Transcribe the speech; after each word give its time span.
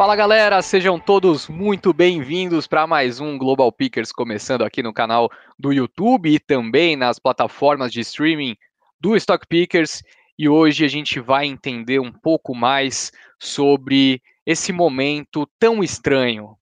Fala 0.00 0.16
galera, 0.16 0.62
sejam 0.62 0.98
todos 0.98 1.46
muito 1.46 1.92
bem-vindos 1.92 2.66
para 2.66 2.86
mais 2.86 3.20
um 3.20 3.36
Global 3.36 3.70
Pickers 3.70 4.10
começando 4.10 4.62
aqui 4.62 4.82
no 4.82 4.94
canal 4.94 5.30
do 5.58 5.74
YouTube 5.74 6.34
e 6.34 6.38
também 6.38 6.96
nas 6.96 7.18
plataformas 7.18 7.92
de 7.92 8.00
streaming 8.00 8.56
do 8.98 9.14
Stock 9.14 9.46
Pickers. 9.46 10.02
E 10.38 10.48
hoje 10.48 10.86
a 10.86 10.88
gente 10.88 11.20
vai 11.20 11.44
entender 11.44 11.98
um 11.98 12.10
pouco 12.10 12.54
mais 12.54 13.12
sobre 13.38 14.22
esse 14.46 14.72
momento 14.72 15.46
tão 15.58 15.84
estranho 15.84 16.56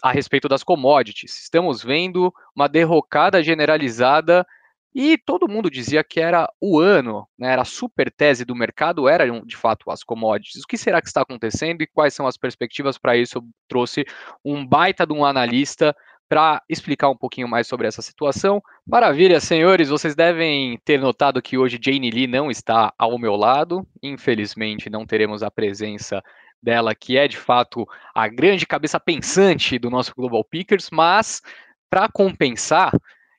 a 0.00 0.12
respeito 0.12 0.46
das 0.48 0.62
commodities. 0.62 1.36
Estamos 1.36 1.82
vendo 1.82 2.32
uma 2.54 2.68
derrocada 2.68 3.42
generalizada 3.42 4.46
e 4.94 5.18
todo 5.18 5.48
mundo 5.48 5.70
dizia 5.70 6.04
que 6.04 6.20
era 6.20 6.48
o 6.60 6.78
ano, 6.78 7.26
né, 7.36 7.52
era 7.52 7.62
a 7.62 7.64
super 7.64 8.10
tese 8.12 8.44
do 8.44 8.54
mercado, 8.54 9.08
era 9.08 9.28
de 9.40 9.56
fato 9.56 9.90
as 9.90 10.04
commodities. 10.04 10.62
O 10.62 10.66
que 10.68 10.78
será 10.78 11.00
que 11.00 11.08
está 11.08 11.22
acontecendo 11.22 11.82
e 11.82 11.86
quais 11.86 12.14
são 12.14 12.26
as 12.26 12.36
perspectivas 12.36 12.96
para 12.96 13.16
isso? 13.16 13.38
Eu 13.38 13.44
trouxe 13.66 14.04
um 14.44 14.64
baita 14.64 15.04
de 15.04 15.12
um 15.12 15.24
analista 15.24 15.94
para 16.28 16.62
explicar 16.68 17.08
um 17.08 17.16
pouquinho 17.16 17.48
mais 17.48 17.66
sobre 17.66 17.86
essa 17.86 18.02
situação. 18.02 18.62
Maravilha, 18.86 19.40
senhores, 19.40 19.88
vocês 19.88 20.14
devem 20.14 20.78
ter 20.84 20.98
notado 20.98 21.42
que 21.42 21.58
hoje 21.58 21.78
Jane 21.82 22.10
Lee 22.10 22.26
não 22.26 22.50
está 22.50 22.92
ao 22.98 23.18
meu 23.18 23.36
lado. 23.36 23.86
Infelizmente, 24.02 24.88
não 24.88 25.04
teremos 25.04 25.42
a 25.42 25.50
presença 25.50 26.22
dela, 26.62 26.94
que 26.94 27.18
é 27.18 27.28
de 27.28 27.36
fato 27.36 27.86
a 28.14 28.26
grande 28.26 28.66
cabeça 28.66 28.98
pensante 28.98 29.78
do 29.78 29.90
nosso 29.90 30.14
Global 30.14 30.42
Pickers, 30.44 30.88
mas 30.90 31.42
para 31.90 32.08
compensar, 32.08 32.92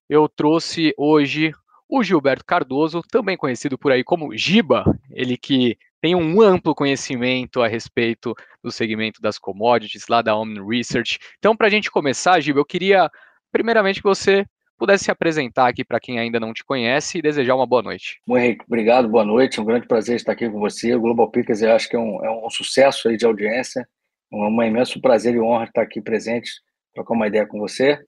eu 0.10 0.30
trouxe 0.30 0.94
hoje 0.98 1.52
o 1.88 2.04
Gilberto 2.04 2.46
Cardoso, 2.46 3.02
também 3.12 3.38
conhecido 3.38 3.78
por 3.78 3.92
aí 3.92 4.04
como 4.04 4.36
Giba, 4.36 4.84
ele 5.12 5.38
que 5.38 5.78
tem 6.02 6.16
um 6.16 6.42
amplo 6.42 6.76
conhecimento 6.76 7.62
a 7.62 7.68
respeito 7.68 8.36
do 8.64 8.72
segmento 8.72 9.22
das 9.22 9.38
commodities 9.38 10.08
lá 10.08 10.22
da 10.22 10.36
Omni 10.36 10.60
Research. 10.60 11.20
Então, 11.38 11.56
para 11.56 11.68
a 11.68 11.70
gente 11.70 11.90
começar, 11.90 12.40
Giba, 12.40 12.60
eu 12.60 12.66
queria 12.66 13.10
primeiramente 13.52 14.02
que 14.02 14.08
você 14.08 14.46
pudesse 14.78 15.06
se 15.06 15.12
apresentar 15.12 15.68
aqui 15.68 15.86
para 15.86 16.00
quem 16.00 16.20
ainda 16.20 16.40
não 16.40 16.54
te 16.54 16.64
conhece 16.64 17.18
e 17.18 17.22
desejar 17.22 17.56
uma 17.56 17.66
boa 17.66 17.82
noite. 17.82 18.20
Bom, 18.28 18.38
Henrique, 18.38 18.66
obrigado, 18.68 19.08
boa 19.08 19.24
noite, 19.24 19.62
um 19.62 19.66
grande 19.66 19.88
prazer 19.88 20.18
estar 20.18 20.34
aqui 20.34 20.50
com 20.50 20.60
você. 20.60 20.94
O 20.94 21.00
Global 21.00 21.32
Pickers 21.32 21.62
eu 21.62 21.72
acho 21.72 21.88
que 21.88 21.96
é 21.96 22.00
um, 22.00 22.24
é 22.26 22.30
um 22.30 22.50
sucesso 22.50 23.08
aí 23.08 23.16
de 23.16 23.26
audiência, 23.26 23.88
é 24.32 24.36
um 24.36 24.64
imenso 24.64 25.00
prazer 25.00 25.36
e 25.36 25.40
honra 25.40 25.66
estar 25.66 25.82
aqui 25.82 26.02
presente, 26.02 26.52
trocar 26.94 27.14
uma 27.14 27.28
ideia 27.28 27.46
com 27.46 27.58
você 27.58 28.06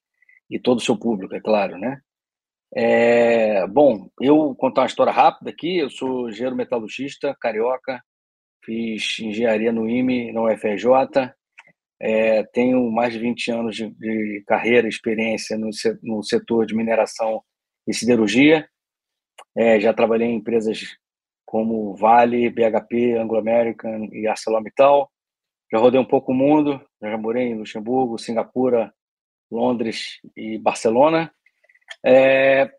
e 0.50 0.60
todo 0.60 0.78
o 0.78 0.84
seu 0.84 0.98
público, 0.98 1.36
é 1.36 1.42
claro, 1.42 1.78
né? 1.78 2.02
É, 2.76 3.66
bom, 3.68 4.10
eu 4.22 4.54
contar 4.56 4.82
uma 4.82 4.88
história 4.88 5.12
rápida 5.12 5.50
aqui. 5.50 5.78
Eu 5.78 5.90
sou 5.90 6.30
engenheiro 6.30 6.56
metalurgista, 6.56 7.36
carioca, 7.40 8.02
fiz 8.64 9.20
engenharia 9.20 9.72
no 9.72 9.90
IME, 9.90 10.32
na 10.32 10.44
UFRJ. 10.44 11.34
É, 12.00 12.44
tenho 12.54 12.92
mais 12.92 13.14
de 13.14 13.20
20 13.20 13.52
anos 13.52 13.76
de, 13.76 13.90
de 13.90 14.44
carreira, 14.46 14.88
experiência 14.88 15.58
no, 15.58 15.70
no, 16.04 16.24
setor 16.24 16.66
de 16.66 16.76
mineração 16.76 17.42
e 17.88 17.94
siderurgia. 17.94 18.68
É, 19.56 19.80
já 19.80 19.94
trabalhei 19.94 20.28
em 20.28 20.36
empresas 20.36 20.82
como 21.46 21.96
Vale, 21.96 22.50
BHP, 22.50 23.14
Anglo 23.14 23.38
American 23.38 24.10
e 24.12 24.28
ArcelorMittal. 24.28 25.10
Já 25.72 25.80
rodei 25.80 26.00
um 26.00 26.06
pouco 26.06 26.32
o 26.32 26.36
mundo, 26.36 26.82
já 27.02 27.18
morei 27.18 27.48
em 27.48 27.56
Luxemburgo, 27.56 28.20
Singapura, 28.20 28.94
Londres 29.52 30.20
e 30.36 30.58
Barcelona. 30.58 31.32
É, 32.06 32.72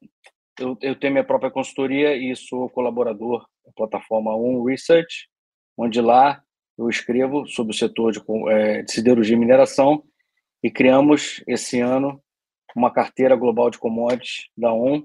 eu, 0.58 0.76
eu, 0.80 0.94
tenho 0.96 1.12
minha 1.12 1.24
própria 1.24 1.50
consultoria 1.50 2.16
e 2.16 2.34
sou 2.36 2.68
colaborador 2.70 3.46
da 3.64 3.72
plataforma 3.72 4.34
One 4.34 4.70
Research, 4.70 5.28
onde 5.76 6.00
lá 6.00 6.42
eu 6.76 6.88
escrevo 6.88 7.46
sobre 7.46 7.74
o 7.74 7.78
setor 7.78 8.12
de, 8.12 8.20
é, 8.50 8.82
de 8.82 8.92
siderurgia 8.92 9.34
e 9.34 9.38
mineração 9.38 10.04
e 10.62 10.70
criamos 10.70 11.42
esse 11.46 11.80
ano 11.80 12.22
uma 12.76 12.92
carteira 12.92 13.34
global 13.34 13.70
de 13.70 13.78
commodities 13.78 14.48
da 14.56 14.72
ON, 14.72 15.02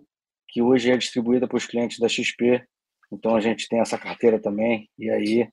que 0.50 0.62
hoje 0.62 0.92
é 0.92 0.98
distribuída 0.98 1.48
para 1.48 1.58
os 1.58 1.66
clientes 1.66 2.00
da 2.00 2.08
XP. 2.08 2.64
Então 3.12 3.36
a 3.36 3.40
gente 3.40 3.68
tem 3.68 3.80
essa 3.80 3.98
carteira 3.98 4.40
também 4.40 4.90
e 4.98 5.10
aí 5.10 5.50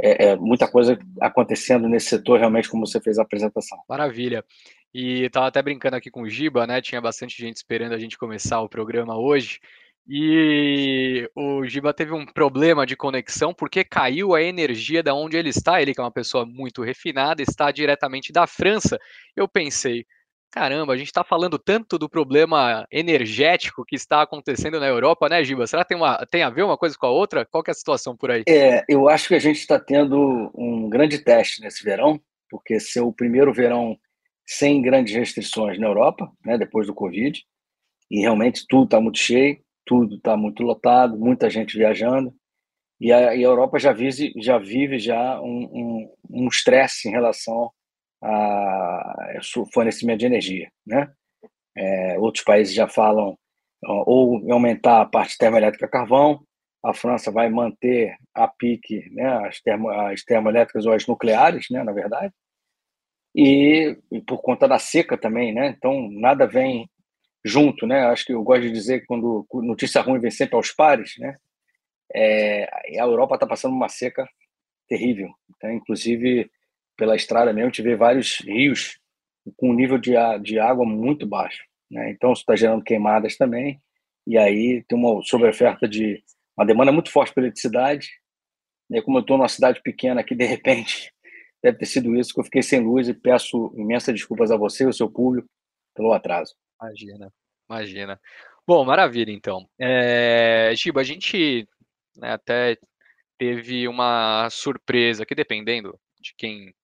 é, 0.00 0.28
é, 0.28 0.36
muita 0.36 0.70
coisa 0.70 0.98
acontecendo 1.20 1.88
nesse 1.88 2.08
setor, 2.08 2.38
realmente, 2.38 2.68
como 2.68 2.86
você 2.86 3.00
fez 3.00 3.18
a 3.18 3.22
apresentação. 3.22 3.78
Maravilha. 3.88 4.44
E 4.94 5.24
estava 5.24 5.46
até 5.48 5.60
brincando 5.62 5.96
aqui 5.96 6.10
com 6.10 6.22
o 6.22 6.28
Giba, 6.28 6.66
né? 6.66 6.80
Tinha 6.80 7.00
bastante 7.00 7.36
gente 7.40 7.56
esperando 7.56 7.92
a 7.92 7.98
gente 7.98 8.16
começar 8.16 8.60
o 8.60 8.68
programa 8.68 9.18
hoje. 9.18 9.60
E 10.10 11.30
o 11.36 11.66
Giba 11.66 11.92
teve 11.92 12.12
um 12.12 12.24
problema 12.24 12.86
de 12.86 12.96
conexão 12.96 13.52
porque 13.52 13.84
caiu 13.84 14.34
a 14.34 14.42
energia 14.42 15.02
da 15.02 15.14
onde 15.14 15.36
ele 15.36 15.50
está. 15.50 15.82
Ele, 15.82 15.92
que 15.92 16.00
é 16.00 16.02
uma 16.02 16.10
pessoa 16.10 16.46
muito 16.46 16.82
refinada, 16.82 17.42
está 17.42 17.70
diretamente 17.70 18.32
da 18.32 18.46
França. 18.46 18.98
Eu 19.36 19.46
pensei, 19.46 20.06
caramba, 20.50 20.94
a 20.94 20.96
gente 20.96 21.08
está 21.08 21.22
falando 21.22 21.58
tanto 21.58 21.98
do 21.98 22.08
problema 22.08 22.86
energético 22.90 23.84
que 23.84 23.96
está 23.96 24.22
acontecendo 24.22 24.80
na 24.80 24.86
Europa, 24.86 25.28
né, 25.28 25.44
Giba? 25.44 25.66
Será 25.66 25.82
que 25.82 25.88
tem, 25.88 25.98
uma, 25.98 26.16
tem 26.30 26.42
a 26.42 26.48
ver 26.48 26.62
uma 26.62 26.78
coisa 26.78 26.96
com 26.96 27.06
a 27.06 27.10
outra? 27.10 27.44
Qual 27.44 27.62
é 27.66 27.70
a 27.70 27.74
situação 27.74 28.16
por 28.16 28.30
aí? 28.30 28.44
É, 28.48 28.84
eu 28.88 29.10
acho 29.10 29.28
que 29.28 29.34
a 29.34 29.38
gente 29.38 29.58
está 29.58 29.78
tendo 29.78 30.50
um 30.54 30.88
grande 30.88 31.18
teste 31.18 31.60
nesse 31.60 31.84
verão, 31.84 32.18
porque 32.48 32.80
ser 32.80 33.00
o 33.00 33.12
primeiro 33.12 33.52
verão 33.52 33.94
sem 34.48 34.80
grandes 34.80 35.14
restrições 35.14 35.78
na 35.78 35.86
Europa, 35.86 36.32
né, 36.42 36.56
depois 36.56 36.86
do 36.86 36.94
Covid, 36.94 37.44
e 38.10 38.20
realmente 38.20 38.64
tudo 38.66 38.84
está 38.84 38.98
muito 38.98 39.18
cheio, 39.18 39.60
tudo 39.84 40.16
está 40.16 40.38
muito 40.38 40.62
lotado, 40.62 41.18
muita 41.18 41.50
gente 41.50 41.76
viajando, 41.76 42.34
e 42.98 43.12
a, 43.12 43.36
e 43.36 43.44
a 43.44 43.48
Europa 43.48 43.78
já 43.78 43.92
vive 43.92 44.32
já, 44.38 44.58
vive 44.58 44.98
já 44.98 45.38
um 45.40 46.08
estresse 46.50 47.06
um, 47.06 47.10
um 47.10 47.12
em 47.12 47.14
relação 47.14 47.70
a 48.22 49.38
fornecimento 49.72 50.20
de 50.20 50.26
energia, 50.26 50.68
né? 50.84 51.12
É, 51.76 52.18
outros 52.18 52.42
países 52.42 52.74
já 52.74 52.88
falam 52.88 53.38
ou 53.84 54.50
aumentar 54.50 55.02
a 55.02 55.06
parte 55.06 55.36
termoelétrica 55.38 55.86
a 55.86 55.90
carvão, 55.90 56.42
a 56.84 56.92
França 56.94 57.30
vai 57.30 57.48
manter 57.48 58.16
a 58.34 58.48
pique, 58.48 59.08
né, 59.12 59.46
as, 59.46 59.60
termo, 59.60 59.88
as 59.90 60.24
termoelétricas 60.24 60.86
ou 60.86 60.92
as 60.92 61.06
nucleares, 61.06 61.66
né, 61.70 61.84
na 61.84 61.92
verdade, 61.92 62.32
e, 63.34 63.96
por 64.26 64.40
conta 64.42 64.66
da 64.66 64.78
seca 64.78 65.16
também, 65.16 65.52
né? 65.52 65.74
Então 65.76 66.10
nada 66.10 66.46
vem 66.46 66.88
junto, 67.44 67.86
né? 67.86 68.06
Acho 68.06 68.26
que 68.26 68.32
eu 68.32 68.42
gosto 68.42 68.62
de 68.62 68.72
dizer 68.72 69.00
que 69.00 69.06
quando 69.06 69.46
notícia 69.54 70.00
ruim 70.00 70.20
vem 70.20 70.30
sempre 70.30 70.56
aos 70.56 70.72
pares, 70.72 71.14
né? 71.18 71.36
É, 72.14 72.64
a 73.00 73.04
Europa 73.04 73.34
está 73.34 73.46
passando 73.46 73.74
uma 73.74 73.88
seca 73.88 74.26
terrível, 74.88 75.28
tá? 75.60 75.70
inclusive 75.72 76.50
pela 76.96 77.14
estrada 77.14 77.52
mesmo, 77.52 77.70
tive 77.70 77.94
vários 77.94 78.40
rios 78.40 78.98
com 79.56 79.70
um 79.70 79.74
nível 79.74 79.98
de, 79.98 80.14
de 80.42 80.58
água 80.58 80.86
muito 80.86 81.26
baixo, 81.26 81.62
né? 81.90 82.10
Então 82.10 82.32
isso 82.32 82.42
está 82.42 82.56
gerando 82.56 82.82
queimadas 82.82 83.36
também, 83.36 83.80
e 84.26 84.36
aí 84.36 84.84
tem 84.88 84.98
uma 84.98 85.22
sobreoferta 85.22 85.88
de 85.88 86.22
uma 86.56 86.66
demanda 86.66 86.92
muito 86.92 87.10
forte 87.10 87.32
pela 87.32 87.46
eletricidade. 87.46 88.08
E 88.90 89.00
como 89.02 89.18
eu 89.18 89.20
estou 89.20 89.36
numa 89.36 89.48
cidade 89.48 89.80
pequena 89.82 90.20
aqui, 90.20 90.34
de 90.34 90.44
repente 90.44 91.12
deve 91.62 91.78
ter 91.78 91.86
sido 91.86 92.14
isso 92.14 92.32
que 92.32 92.40
eu 92.40 92.44
fiquei 92.44 92.62
sem 92.62 92.80
luz 92.80 93.08
e 93.08 93.14
peço 93.14 93.72
imensas 93.76 94.14
desculpas 94.14 94.50
a 94.50 94.56
você 94.56 94.84
e 94.84 94.86
ao 94.86 94.92
seu 94.92 95.10
público 95.10 95.48
pelo 95.94 96.12
atraso. 96.12 96.54
Imagina, 96.80 97.32
imagina. 97.68 98.20
Bom, 98.66 98.84
maravilha, 98.84 99.32
então. 99.32 99.68
É, 99.78 100.72
Giba, 100.76 101.00
a 101.00 101.04
gente 101.04 101.66
né, 102.16 102.32
até 102.32 102.76
teve 103.38 103.88
uma 103.88 104.48
surpresa 104.50 105.24
que, 105.24 105.34
dependendo 105.34 105.98
de 106.20 106.34
quem 106.36 106.74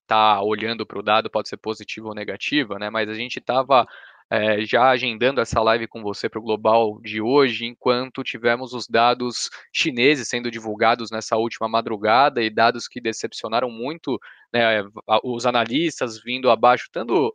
está 0.00 0.40
olhando 0.40 0.86
para 0.86 0.98
o 0.98 1.02
dado, 1.02 1.30
pode 1.30 1.48
ser 1.48 1.56
positiva 1.56 2.08
ou 2.08 2.14
negativa, 2.14 2.78
né? 2.78 2.88
Mas 2.88 3.08
a 3.08 3.14
gente 3.14 3.38
estava 3.38 3.86
é, 4.30 4.60
já 4.64 4.90
agendando 4.90 5.40
essa 5.40 5.60
live 5.62 5.86
com 5.88 6.02
você 6.02 6.28
para 6.28 6.38
o 6.38 6.42
Global 6.42 7.00
de 7.00 7.20
hoje, 7.20 7.64
enquanto 7.64 8.22
tivemos 8.22 8.74
os 8.74 8.86
dados 8.86 9.48
chineses 9.72 10.28
sendo 10.28 10.50
divulgados 10.50 11.10
nessa 11.10 11.36
última 11.36 11.68
madrugada 11.68 12.42
e 12.42 12.50
dados 12.50 12.86
que 12.86 13.00
decepcionaram 13.00 13.70
muito 13.70 14.18
né, 14.52 14.84
os 15.24 15.46
analistas 15.46 16.22
vindo 16.22 16.50
abaixo, 16.50 16.88
tanto 16.92 17.34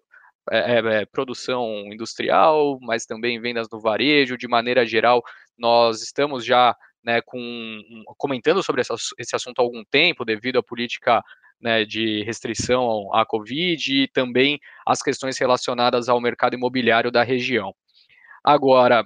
é, 0.52 1.02
é, 1.02 1.06
produção 1.06 1.68
industrial, 1.92 2.78
mas 2.82 3.06
também 3.06 3.40
vendas 3.40 3.68
no 3.72 3.80
varejo, 3.80 4.38
de 4.38 4.48
maneira 4.48 4.86
geral, 4.86 5.24
nós 5.58 6.04
estamos 6.04 6.46
já 6.46 6.76
né, 7.04 7.22
com, 7.22 7.82
comentando 8.18 8.62
sobre 8.64 8.82
esse 8.82 9.36
assunto 9.36 9.60
há 9.60 9.62
algum 9.64 9.84
tempo, 9.84 10.24
devido 10.24 10.60
à 10.60 10.64
política 10.64 11.24
né, 11.62 11.86
de 11.86 12.24
restrição 12.24 13.14
à 13.14 13.26
Covid 13.26 14.04
e 14.04 14.08
também 14.08 14.60
as 14.86 15.02
questões 15.02 15.38
relacionadas 15.38 16.10
ao 16.10 16.20
mercado 16.20 16.56
imobiliário 16.56 17.12
da 17.12 17.24
região. 17.24 17.74
Agora, 18.44 19.04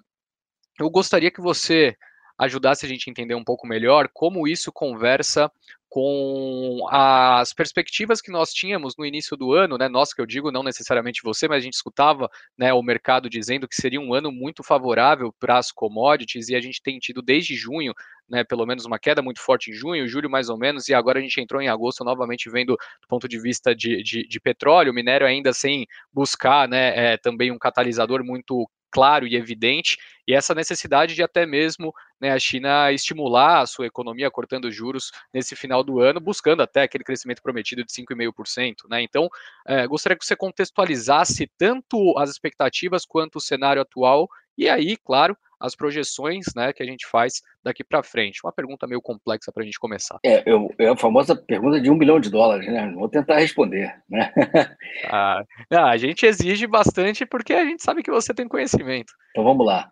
eu 0.79 0.89
gostaria 0.89 1.31
que 1.31 1.41
você 1.41 1.95
ajudasse 2.37 2.85
a 2.85 2.89
gente 2.89 3.09
a 3.09 3.11
entender 3.11 3.35
um 3.35 3.43
pouco 3.43 3.67
melhor 3.67 4.09
como 4.13 4.47
isso 4.47 4.71
conversa 4.71 5.51
com 5.89 6.85
as 6.89 7.53
perspectivas 7.53 8.21
que 8.21 8.31
nós 8.31 8.51
tínhamos 8.51 8.95
no 8.97 9.05
início 9.05 9.37
do 9.37 9.53
ano, 9.53 9.77
né? 9.77 9.87
Nós 9.87 10.13
que 10.13 10.21
eu 10.21 10.25
digo, 10.25 10.51
não 10.51 10.63
necessariamente 10.63 11.21
você, 11.23 11.47
mas 11.47 11.59
a 11.59 11.61
gente 11.61 11.75
escutava, 11.75 12.29
né, 12.57 12.73
o 12.73 12.83
mercado 12.83 13.29
dizendo 13.29 13.67
que 13.67 13.75
seria 13.75 13.99
um 13.99 14.13
ano 14.13 14.31
muito 14.31 14.63
favorável 14.63 15.33
para 15.39 15.57
as 15.57 15.71
commodities 15.71 16.49
e 16.49 16.55
a 16.55 16.61
gente 16.61 16.81
tem 16.81 16.99
tido 16.99 17.21
desde 17.21 17.55
junho, 17.55 17.93
né, 18.29 18.43
pelo 18.43 18.65
menos 18.65 18.85
uma 18.85 18.99
queda 18.99 19.21
muito 19.21 19.39
forte 19.41 19.71
em 19.71 19.73
junho, 19.73 20.07
julho 20.07 20.29
mais 20.29 20.49
ou 20.49 20.57
menos, 20.57 20.89
e 20.89 20.93
agora 20.93 21.19
a 21.19 21.21
gente 21.21 21.39
entrou 21.39 21.61
em 21.61 21.69
agosto 21.69 22.03
novamente 22.03 22.49
vendo 22.49 22.73
do 22.73 23.07
ponto 23.07 23.27
de 23.27 23.39
vista 23.39 23.73
de, 23.73 24.03
de, 24.03 24.27
de 24.27 24.39
petróleo, 24.39 24.93
minério 24.93 25.25
ainda 25.25 25.53
sem 25.53 25.87
buscar, 26.11 26.67
né, 26.67 27.13
é, 27.13 27.17
também 27.17 27.51
um 27.51 27.57
catalisador 27.57 28.23
muito 28.23 28.69
claro 28.97 29.27
e 29.27 29.35
evidente, 29.35 29.95
e 30.27 30.33
essa 30.33 30.55
necessidade 30.55 31.13
de 31.13 31.21
até 31.21 31.45
mesmo 31.45 31.93
né, 32.19 32.31
a 32.31 32.39
China 32.39 32.91
estimular 32.91 33.61
a 33.61 33.67
sua 33.67 33.85
economia 33.85 34.31
cortando 34.31 34.71
juros 34.71 35.11
nesse 35.31 35.55
final 35.55 35.83
do 35.83 35.99
ano, 35.99 36.19
buscando 36.19 36.63
até 36.63 36.81
aquele 36.81 37.03
crescimento 37.03 37.43
prometido 37.43 37.83
de 37.85 37.93
5,5%. 37.93 38.89
Né? 38.89 39.03
Então, 39.03 39.29
é, 39.67 39.85
gostaria 39.85 40.17
que 40.17 40.25
você 40.25 40.35
contextualizasse 40.35 41.47
tanto 41.59 42.17
as 42.17 42.31
expectativas 42.31 43.05
quanto 43.05 43.35
o 43.35 43.39
cenário 43.39 43.83
atual, 43.83 44.27
e 44.57 44.67
aí, 44.67 44.97
claro, 44.97 45.37
as 45.59 45.75
projeções 45.75 46.45
né, 46.55 46.71
que 46.73 46.83
a 46.83 46.85
gente 46.85 47.07
faz 47.07 47.41
daqui 47.63 47.83
para 47.83 48.03
frente. 48.03 48.39
Uma 48.43 48.51
pergunta 48.51 48.87
meio 48.87 49.01
complexa 49.01 49.51
para 49.51 49.63
a 49.63 49.65
gente 49.65 49.79
começar. 49.79 50.19
É, 50.23 50.43
eu, 50.49 50.69
é 50.79 50.89
a 50.89 50.97
famosa 50.97 51.35
pergunta 51.35 51.79
de 51.79 51.89
um 51.89 51.97
bilhão 51.97 52.19
de 52.19 52.29
dólares, 52.29 52.67
né? 52.67 52.91
Vou 52.95 53.09
tentar 53.09 53.39
responder. 53.39 53.93
Né? 54.09 54.31
Ah, 55.09 55.43
a 55.71 55.97
gente 55.97 56.25
exige 56.25 56.67
bastante 56.67 57.25
porque 57.25 57.53
a 57.53 57.63
gente 57.63 57.83
sabe 57.83 58.03
que 58.03 58.11
você 58.11 58.33
tem 58.33 58.47
conhecimento. 58.47 59.13
Então 59.31 59.43
vamos 59.43 59.65
lá. 59.65 59.89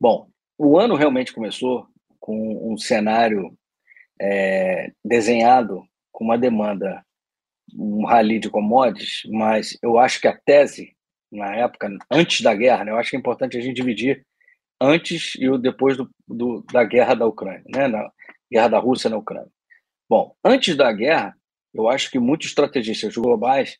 Bom, 0.00 0.28
o 0.56 0.78
ano 0.78 0.94
realmente 0.94 1.32
começou 1.32 1.86
com 2.18 2.72
um 2.72 2.76
cenário 2.76 3.56
é, 4.20 4.90
desenhado 5.04 5.82
com 6.12 6.24
uma 6.24 6.36
demanda, 6.36 7.04
um 7.74 8.04
rally 8.04 8.40
de 8.40 8.50
commodities, 8.50 9.22
mas 9.30 9.78
eu 9.82 9.98
acho 9.98 10.20
que 10.20 10.26
a 10.26 10.36
tese, 10.36 10.96
na 11.30 11.54
época, 11.54 11.88
antes 12.10 12.40
da 12.40 12.54
guerra, 12.54 12.84
né, 12.84 12.90
eu 12.90 12.96
acho 12.96 13.10
que 13.10 13.16
é 13.16 13.18
importante 13.18 13.56
a 13.56 13.60
gente 13.60 13.76
dividir 13.76 14.26
antes 14.80 15.34
e 15.36 15.48
o 15.48 15.58
depois 15.58 15.96
do, 15.96 16.10
do, 16.26 16.64
da 16.72 16.84
guerra 16.84 17.14
da 17.14 17.26
Ucrânia, 17.26 17.64
né? 17.68 17.88
na 17.88 18.10
guerra 18.50 18.68
da 18.68 18.78
Rússia 18.78 19.10
na 19.10 19.16
Ucrânia. 19.16 19.50
Bom, 20.08 20.34
antes 20.44 20.76
da 20.76 20.90
guerra, 20.92 21.36
eu 21.74 21.88
acho 21.88 22.10
que 22.10 22.18
muitos 22.18 22.48
estrategistas 22.48 23.14
globais 23.16 23.78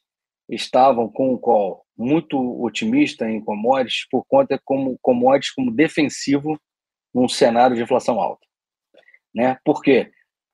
estavam 0.49 1.09
com 1.09 1.33
o 1.33 1.39
call 1.39 1.85
muito 1.97 2.39
otimista 2.63 3.29
em 3.29 3.41
commodities 3.41 4.07
por 4.11 4.25
conta 4.27 4.61
como 4.65 4.99
commodities 5.03 5.53
como 5.53 5.71
defensivo 5.71 6.59
num 7.15 7.29
cenário 7.29 7.77
de 7.77 7.83
inflação 7.83 8.21
alta, 8.21 8.47
né? 9.35 9.59
Por 9.65 9.83
quê? 9.83 10.11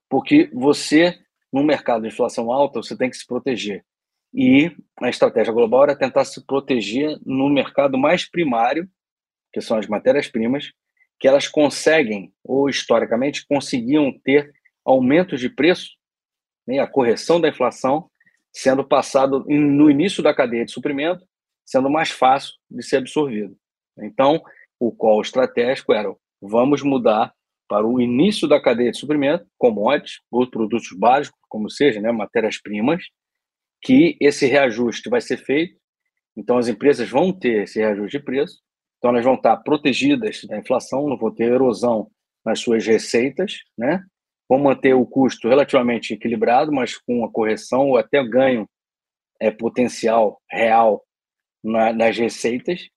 Porque 0.08 0.50
você 0.52 1.18
no 1.52 1.62
mercado 1.62 2.02
de 2.02 2.08
inflação 2.08 2.50
alta 2.50 2.82
você 2.82 2.96
tem 2.96 3.10
que 3.10 3.16
se 3.16 3.26
proteger 3.26 3.84
e 4.32 4.74
a 5.00 5.08
estratégia 5.08 5.52
global 5.52 5.84
era 5.84 5.96
tentar 5.96 6.24
se 6.24 6.44
proteger 6.44 7.16
no 7.24 7.48
mercado 7.48 7.96
mais 7.98 8.28
primário 8.28 8.88
que 9.54 9.60
são 9.60 9.78
as 9.78 9.86
matérias-primas, 9.86 10.72
que 11.20 11.28
elas 11.28 11.46
conseguem, 11.46 12.34
ou 12.42 12.68
historicamente 12.68 13.46
conseguiam 13.46 14.12
ter 14.24 14.52
aumentos 14.84 15.40
de 15.40 15.48
preço, 15.48 15.90
né, 16.66 16.80
a 16.80 16.88
correção 16.88 17.40
da 17.40 17.48
inflação, 17.48 18.10
sendo 18.52 18.84
passado 18.84 19.44
no 19.48 19.88
início 19.88 20.24
da 20.24 20.34
cadeia 20.34 20.64
de 20.64 20.72
suprimento, 20.72 21.24
sendo 21.64 21.88
mais 21.88 22.10
fácil 22.10 22.52
de 22.68 22.84
ser 22.84 22.96
absorvido. 22.96 23.56
Então, 23.96 24.42
o 24.78 24.90
qual 24.90 25.20
estratégico 25.20 25.92
era 25.92 26.12
vamos 26.42 26.82
mudar 26.82 27.32
para 27.68 27.86
o 27.86 28.00
início 28.00 28.48
da 28.48 28.60
cadeia 28.60 28.90
de 28.90 28.98
suprimento, 28.98 29.46
commodities, 29.56 30.20
ou 30.32 30.50
produtos 30.50 30.88
básicos, 30.98 31.38
como 31.48 31.70
seja, 31.70 32.00
né, 32.00 32.10
matérias-primas, 32.10 33.04
que 33.80 34.16
esse 34.20 34.46
reajuste 34.46 35.08
vai 35.08 35.20
ser 35.20 35.36
feito. 35.36 35.78
Então, 36.36 36.58
as 36.58 36.66
empresas 36.66 37.08
vão 37.08 37.32
ter 37.32 37.62
esse 37.62 37.78
reajuste 37.78 38.18
de 38.18 38.24
preço 38.24 38.64
então, 39.04 39.12
elas 39.12 39.24
vão 39.26 39.34
estar 39.34 39.58
protegidas 39.58 40.40
da 40.44 40.56
inflação, 40.56 41.06
não 41.06 41.18
vão 41.18 41.30
ter 41.30 41.52
erosão 41.52 42.10
nas 42.42 42.60
suas 42.60 42.86
receitas, 42.86 43.58
né? 43.76 44.02
vão 44.48 44.58
manter 44.58 44.94
o 44.94 45.04
custo 45.04 45.46
relativamente 45.46 46.14
equilibrado, 46.14 46.72
mas 46.72 46.96
com 46.96 47.18
uma 47.18 47.30
correção 47.30 47.90
ou 47.90 47.98
até 47.98 48.24
ganho 48.26 48.66
é, 49.38 49.50
potencial 49.50 50.40
real 50.50 51.04
na, 51.62 51.92
nas 51.92 52.16
receitas. 52.16 52.88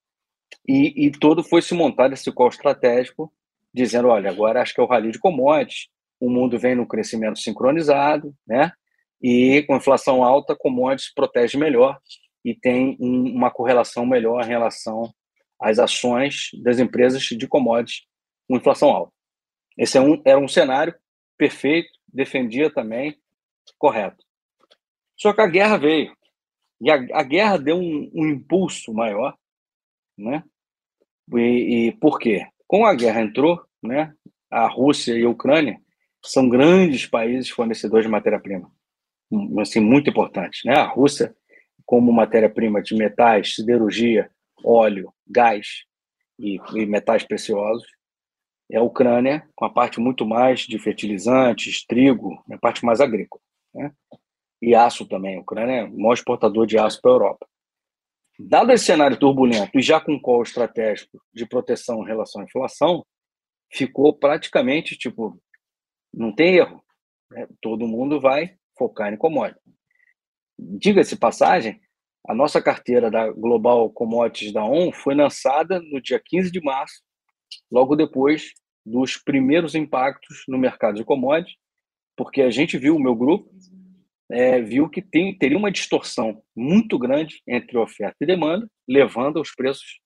E, 0.66 1.08
e 1.08 1.10
todo 1.10 1.44
foi 1.44 1.60
se 1.60 1.74
montado 1.74 2.14
esse 2.14 2.32
call 2.32 2.48
estratégico, 2.48 3.30
dizendo: 3.74 4.08
olha, 4.08 4.30
agora 4.30 4.62
acho 4.62 4.72
que 4.72 4.80
é 4.80 4.84
o 4.84 4.86
rally 4.86 5.12
de 5.12 5.18
commodities, 5.18 5.88
o 6.18 6.30
mundo 6.30 6.58
vem 6.58 6.74
no 6.74 6.88
crescimento 6.88 7.38
sincronizado, 7.38 8.34
né? 8.46 8.72
E 9.20 9.62
com 9.64 9.76
inflação 9.76 10.24
alta, 10.24 10.56
commodities 10.56 11.12
protege 11.12 11.58
melhor 11.58 11.98
e 12.42 12.54
tem 12.54 12.96
um, 12.98 13.30
uma 13.30 13.50
correlação 13.50 14.06
melhor 14.06 14.42
em 14.42 14.48
relação 14.48 15.12
as 15.60 15.78
ações 15.78 16.50
das 16.62 16.78
empresas 16.78 17.22
de 17.22 17.48
commodities 17.48 18.06
com 18.48 18.56
inflação 18.56 18.90
alta. 18.90 19.12
Esse 19.76 19.98
é 19.98 20.00
um, 20.00 20.20
era 20.24 20.38
um 20.38 20.48
cenário 20.48 20.94
perfeito, 21.36 21.88
defendia 22.06 22.70
também, 22.70 23.16
correto. 23.78 24.24
Só 25.16 25.32
que 25.32 25.40
a 25.40 25.46
guerra 25.46 25.76
veio. 25.76 26.12
E 26.80 26.90
a, 26.90 26.94
a 27.12 27.22
guerra 27.22 27.58
deu 27.58 27.76
um, 27.76 28.10
um, 28.14 28.26
impulso 28.28 28.92
maior, 28.92 29.36
né? 30.16 30.44
E, 31.34 31.88
e 31.88 31.92
por 31.92 32.18
quê? 32.18 32.46
Com 32.66 32.86
a 32.86 32.94
guerra 32.94 33.20
entrou, 33.20 33.60
né? 33.82 34.14
A 34.50 34.66
Rússia 34.66 35.18
e 35.18 35.24
a 35.24 35.28
Ucrânia 35.28 35.80
são 36.24 36.48
grandes 36.48 37.06
países 37.06 37.50
fornecedores 37.50 38.06
de 38.06 38.10
matéria-prima, 38.10 38.70
assim 39.60 39.80
muito 39.80 40.10
importantes, 40.10 40.62
né? 40.64 40.74
A 40.74 40.86
Rússia 40.86 41.34
como 41.84 42.12
matéria-prima 42.12 42.82
de 42.82 42.94
metais, 42.94 43.54
siderurgia, 43.54 44.30
óleo, 44.64 45.12
gás 45.26 45.84
e, 46.38 46.60
e 46.74 46.86
metais 46.86 47.24
preciosos. 47.24 47.86
É 48.70 48.76
a 48.76 48.82
Ucrânia, 48.82 49.48
com 49.56 49.64
a 49.64 49.70
parte 49.70 49.98
muito 49.98 50.26
mais 50.26 50.60
de 50.60 50.78
fertilizantes, 50.78 51.84
trigo, 51.86 52.42
a 52.50 52.58
parte 52.58 52.84
mais 52.84 53.00
agrícola. 53.00 53.42
Né? 53.74 53.92
E 54.60 54.74
aço 54.74 55.06
também. 55.06 55.36
A 55.36 55.40
Ucrânia 55.40 55.80
é 55.80 55.84
o 55.84 55.98
maior 55.98 56.14
exportador 56.14 56.66
de 56.66 56.78
aço 56.78 57.00
para 57.00 57.10
a 57.10 57.14
Europa. 57.14 57.48
Dado 58.38 58.70
esse 58.70 58.84
cenário 58.84 59.18
turbulento 59.18 59.76
e 59.76 59.82
já 59.82 60.00
com 60.00 60.20
call 60.20 60.42
estratégico 60.42 61.20
de 61.34 61.46
proteção 61.46 62.02
em 62.02 62.06
relação 62.06 62.42
à 62.42 62.44
inflação, 62.44 63.04
ficou 63.72 64.12
praticamente 64.14 64.96
tipo, 64.96 65.40
não 66.12 66.32
tem 66.32 66.56
erro. 66.56 66.84
Né? 67.30 67.48
Todo 67.60 67.88
mundo 67.88 68.20
vai 68.20 68.56
focar 68.76 69.12
em 69.12 69.16
commodity. 69.16 69.60
Diga-se 70.58 71.16
passagem, 71.16 71.80
a 72.28 72.34
nossa 72.34 72.60
carteira 72.60 73.10
da 73.10 73.30
Global 73.30 73.90
Commodities 73.90 74.52
da 74.52 74.62
ON 74.62 74.92
foi 74.92 75.14
lançada 75.14 75.80
no 75.80 75.98
dia 75.98 76.20
15 76.22 76.50
de 76.50 76.60
março, 76.60 77.00
logo 77.72 77.96
depois 77.96 78.52
dos 78.84 79.16
primeiros 79.16 79.74
impactos 79.74 80.42
no 80.46 80.58
mercado 80.58 80.96
de 80.96 81.04
commodities, 81.04 81.56
porque 82.14 82.42
a 82.42 82.50
gente 82.50 82.76
viu, 82.76 82.96
o 82.96 83.00
meu 83.00 83.14
grupo, 83.14 83.50
é, 84.30 84.60
viu 84.60 84.90
que 84.90 85.00
tem, 85.00 85.36
teria 85.38 85.56
uma 85.56 85.70
distorção 85.70 86.42
muito 86.54 86.98
grande 86.98 87.40
entre 87.48 87.78
oferta 87.78 88.16
e 88.20 88.26
demanda, 88.26 88.68
levando 88.86 89.38
aos 89.38 89.54
preços 89.54 89.98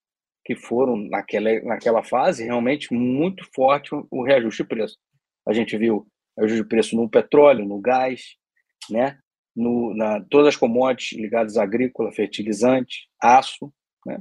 que 0.45 0.55
foram, 0.55 0.97
naquela, 0.97 1.61
naquela 1.63 2.05
fase, 2.05 2.45
realmente 2.45 2.95
muito 2.95 3.45
forte 3.53 3.91
o, 3.93 4.23
reajuste 4.23 4.63
de 4.63 4.69
preço. 4.69 4.97
A 5.47 5.53
gente 5.53 5.77
viu 5.77 6.07
reajuste 6.39 6.63
de 6.63 6.69
preço 6.69 6.95
no 6.95 7.11
petróleo, 7.11 7.65
no 7.65 7.81
gás, 7.81 8.37
né? 8.89 9.19
No, 9.55 9.95
na, 9.95 10.21
todas 10.31 10.49
as 10.49 10.57
commodities 10.57 11.19
ligadas 11.19 11.57
à 11.57 11.63
agrícola, 11.63 12.13
fertilizante, 12.13 13.09
aço. 13.21 13.73
Né? 14.07 14.21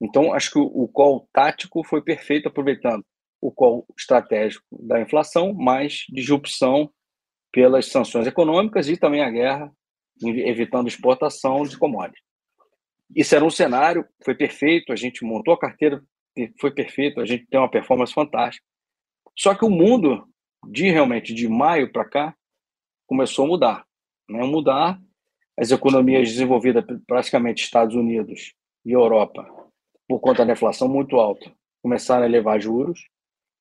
Então, 0.00 0.32
acho 0.32 0.50
que 0.52 0.58
o, 0.58 0.64
o 0.64 0.88
call 0.88 1.28
tático 1.32 1.84
foi 1.84 2.02
perfeito, 2.02 2.48
aproveitando 2.48 3.04
o 3.40 3.52
call 3.52 3.86
estratégico 3.96 4.64
da 4.72 5.00
inflação, 5.00 5.54
mais 5.54 6.04
disrupção 6.08 6.90
pelas 7.52 7.86
sanções 7.86 8.26
econômicas 8.26 8.88
e 8.88 8.96
também 8.96 9.22
a 9.22 9.30
guerra, 9.30 9.72
evitando 10.22 10.88
exportação 10.88 11.62
de 11.62 11.78
commodities. 11.78 12.22
Isso 13.14 13.34
era 13.34 13.44
um 13.44 13.50
cenário, 13.50 14.04
foi 14.24 14.34
perfeito, 14.34 14.92
a 14.92 14.96
gente 14.96 15.24
montou 15.24 15.54
a 15.54 15.58
carteira, 15.58 16.02
foi 16.60 16.72
perfeito, 16.72 17.20
a 17.20 17.24
gente 17.24 17.46
tem 17.46 17.58
uma 17.58 17.70
performance 17.70 18.12
fantástica. 18.12 18.66
Só 19.36 19.54
que 19.54 19.64
o 19.64 19.70
mundo, 19.70 20.28
de 20.68 20.90
realmente 20.90 21.32
de 21.32 21.48
maio 21.48 21.90
para 21.90 22.04
cá, 22.04 22.34
começou 23.06 23.44
a 23.44 23.48
mudar 23.48 23.87
né, 24.28 24.44
mudar. 24.44 25.00
As 25.58 25.70
economias 25.70 26.28
desenvolvidas, 26.28 26.84
praticamente 27.06 27.64
Estados 27.64 27.96
Unidos 27.96 28.54
e 28.84 28.92
Europa, 28.92 29.44
por 30.06 30.20
conta 30.20 30.46
da 30.46 30.52
inflação 30.52 30.88
muito 30.88 31.16
alta, 31.16 31.52
começaram 31.82 32.22
a 32.22 32.26
elevar 32.26 32.60
juros. 32.60 33.00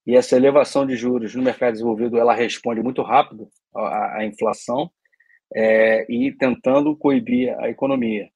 E 0.06 0.16
essa 0.16 0.36
elevação 0.36 0.86
de 0.86 0.96
juros 0.96 1.36
no 1.36 1.44
mercado 1.44 1.74
desenvolvido, 1.74 2.18
ela 2.18 2.34
responde 2.34 2.82
muito 2.82 3.02
rápido 3.02 3.50
à, 3.76 4.20
à 4.20 4.26
inflação 4.26 4.90
é, 5.54 6.06
e 6.10 6.32
tentando 6.32 6.96
coibir 6.96 7.58
a 7.60 7.70
economia. 7.70 8.30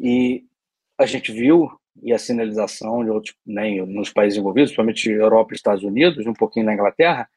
E 0.00 0.44
a 0.98 1.04
gente 1.04 1.32
viu 1.32 1.70
e 2.02 2.12
a 2.12 2.18
sinalização 2.18 3.04
de 3.04 3.10
outros, 3.10 3.34
né, 3.46 3.70
nos 3.84 4.12
países 4.12 4.38
envolvidos, 4.38 4.70
principalmente 4.70 5.10
Europa 5.10 5.52
e 5.52 5.56
Estados 5.56 5.82
Unidos, 5.82 6.26
um 6.26 6.32
pouquinho 6.32 6.66
na 6.66 6.74
Inglaterra, 6.74 7.28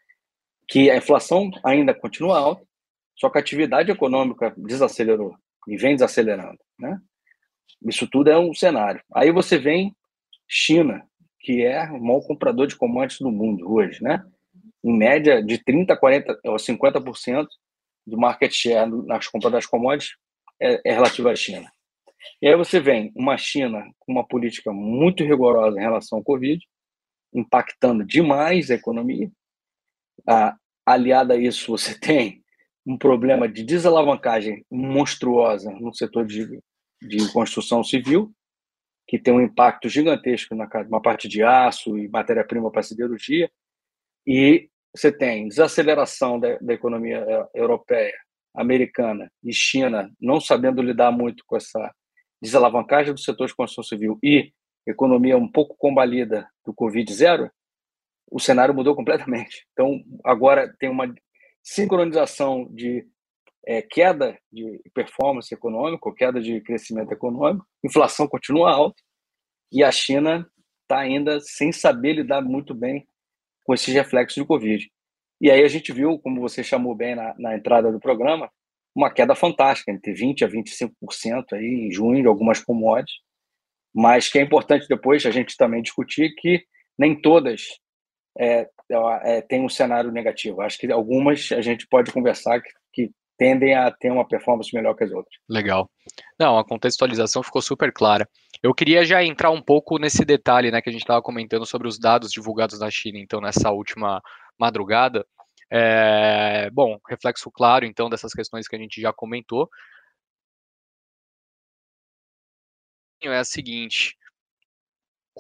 que 0.68 0.90
a 0.90 0.98
inflação 0.98 1.50
ainda 1.64 1.94
continua 1.94 2.38
alta, 2.38 2.66
Só 3.16 3.30
que 3.30 3.38
a 3.38 3.42
atividade 3.42 3.92
econômica 3.92 4.54
desacelerou 4.58 5.36
e 5.68 5.78
vem 5.78 5.96
desacelerando, 5.96 6.60
né? 6.80 7.00
Isso 7.88 8.08
tudo 8.08 8.30
é 8.30 8.38
um 8.38 8.54
cenário. 8.54 9.02
Aí 9.14 9.32
você 9.32 9.58
vem 9.58 9.96
China, 10.48 11.04
que 11.40 11.64
é 11.64 11.84
o 11.92 12.00
maior 12.02 12.22
comprador 12.22 12.68
de 12.68 12.76
commodities 12.76 13.20
do 13.20 13.32
mundo 13.32 13.72
hoje, 13.72 14.04
né? 14.04 14.24
Em 14.84 14.96
média 14.96 15.44
de 15.44 15.58
30, 15.64 15.96
40 15.96 16.40
ou 16.46 16.56
50% 16.56 17.48
do 18.06 18.18
market 18.18 18.52
share 18.52 18.90
nas 19.06 19.28
compras 19.28 19.52
das 19.52 19.66
commodities 19.66 20.16
é, 20.60 20.82
é 20.86 20.94
relativo 20.94 21.30
à 21.30 21.36
China. 21.36 21.72
E 22.42 22.48
aí 22.48 22.56
você 22.56 22.80
vem 22.80 23.12
uma 23.16 23.38
China 23.38 23.84
com 24.00 24.12
uma 24.12 24.28
política 24.28 24.72
muito 24.72 25.24
rigorosa 25.24 25.78
em 25.78 25.82
relação 25.82 26.20
ao 26.20 26.24
Covid, 26.24 26.64
impactando 27.34 28.06
demais 28.06 28.70
a 28.70 28.76
economia. 28.76 29.32
Ah, 30.28 30.56
aliada 30.86 31.34
a 31.34 31.38
isso, 31.38 31.72
você 31.72 31.98
tem 32.00 32.41
um 32.86 32.98
problema 32.98 33.48
de 33.48 33.64
desalavancagem 33.64 34.66
monstruosa 34.70 35.72
no 35.72 35.94
setor 35.94 36.26
de, 36.26 36.60
de 37.02 37.32
construção 37.32 37.84
civil, 37.84 38.32
que 39.08 39.20
tem 39.20 39.34
um 39.34 39.42
impacto 39.42 39.90
gigantesco 39.90 40.56
na 40.56 40.68
uma 40.88 41.02
parte 41.02 41.28
de 41.28 41.44
aço 41.44 41.98
e 41.98 42.08
matéria-prima 42.08 42.72
para 42.72 42.84
siderurgia, 42.84 43.52
e 44.26 44.70
você 44.96 45.12
tem 45.12 45.48
desaceleração 45.48 46.40
da, 46.40 46.58
da 46.60 46.74
economia 46.74 47.18
eh, 47.18 47.50
europeia, 47.56 48.14
americana 48.54 49.32
e 49.44 49.54
China 49.54 50.12
não 50.20 50.40
sabendo 50.40 50.82
lidar 50.82 51.12
muito 51.12 51.44
com 51.46 51.56
essa 51.56 51.94
desalavancagem 52.42 53.14
do 53.14 53.20
setor 53.20 53.48
de 53.48 53.56
construção 53.56 53.84
civil 53.84 54.20
e 54.22 54.52
economia 54.86 55.38
um 55.38 55.50
pouco 55.50 55.76
combalida 55.78 56.48
do 56.66 56.74
Covid 56.74 57.14
zero, 57.14 57.52
o 58.30 58.40
cenário 58.40 58.74
mudou 58.74 58.96
completamente. 58.96 59.66
Então, 59.72 60.02
agora 60.24 60.74
tem 60.80 60.90
uma 60.90 61.14
sincronização 61.64 62.68
de 62.72 63.06
é, 63.66 63.82
queda 63.82 64.38
de 64.52 64.82
performance 64.94 65.54
econômica, 65.54 66.14
queda 66.16 66.42
de 66.42 66.62
crescimento 66.62 67.12
econômico, 67.12 67.66
inflação 67.84 68.28
continua 68.28 68.72
alta 68.72 69.02
e 69.72 69.84
a 69.84 69.92
China 69.92 70.48
está 70.82 71.00
ainda 71.00 71.40
sem 71.40 71.72
saber 71.72 72.14
lidar 72.14 72.42
muito 72.42 72.74
bem 72.74 73.08
com 73.64 73.74
esses 73.74 73.94
reflexos 73.94 74.42
do 74.42 74.48
Covid. 74.48 74.90
E 75.40 75.50
aí 75.50 75.64
a 75.64 75.68
gente 75.68 75.92
viu, 75.94 76.20
como 76.20 76.42
você 76.42 76.64
chamou 76.64 76.96
bem 76.96 77.16
na, 77.16 77.34
na 77.38 77.56
entrada 77.56 77.92
do 77.92 78.00
programa, 78.00 78.52
uma 78.94 79.12
queda 79.12 79.34
fantástica, 79.34 79.92
entre 79.92 80.14
20% 80.14 80.44
a 80.44 80.50
25% 80.50 81.46
aí 81.54 81.88
em 81.88 81.92
junho 81.92 82.22
de 82.22 82.28
algumas 82.28 82.60
commodities, 82.60 83.20
mas 83.94 84.30
que 84.30 84.38
é 84.38 84.42
importante 84.42 84.88
depois 84.88 85.26
a 85.26 85.32
gente 85.32 85.56
também 85.56 85.82
discutir 85.82 86.34
que 86.36 86.64
nem 86.98 87.20
todas 87.20 87.62
é, 88.38 88.70
é, 89.24 89.42
têm 89.42 89.64
um 89.64 89.70
cenário 89.70 90.12
negativo. 90.12 90.62
Acho 90.62 90.78
que 90.78 90.92
algumas 90.92 91.52
a 91.52 91.62
gente 91.62 91.88
pode 91.88 92.12
conversar 92.12 92.62
que, 92.62 92.72
que 92.94 93.12
tendem 93.38 93.76
a 93.76 93.90
ter 93.92 94.12
uma 94.12 94.28
performance 94.28 94.74
melhor 94.74 94.96
que 94.96 95.04
as 95.04 95.12
outras. 95.12 95.36
Legal. 95.50 95.90
Não, 96.40 96.58
a 96.58 96.66
contextualização 96.66 97.42
ficou 97.42 97.62
super 97.62 97.92
clara. 97.92 98.28
Eu 98.62 98.74
queria 98.74 99.04
já 99.04 99.24
entrar 99.24 99.50
um 99.50 99.62
pouco 99.62 99.98
nesse 99.98 100.24
detalhe, 100.24 100.70
né, 100.70 100.82
que 100.82 100.90
a 100.90 100.92
gente 100.92 101.02
estava 101.02 101.22
comentando 101.22 101.66
sobre 101.66 101.88
os 101.88 101.98
dados 101.98 102.32
divulgados 102.32 102.80
na 102.80 102.92
China, 102.92 103.18
então, 103.18 103.42
nessa 103.42 103.72
última 103.72 104.22
madrugada. 104.60 105.26
É, 105.72 106.70
bom, 106.72 107.00
reflexo 107.10 107.50
claro, 107.50 107.86
então, 107.86 108.10
dessas 108.10 108.34
questões 108.34 108.68
que 108.68 108.76
a 108.76 108.80
gente 108.80 109.02
já 109.02 109.12
comentou. 109.12 109.68
É 113.24 113.38
a 113.38 113.44
seguinte: 113.44 114.16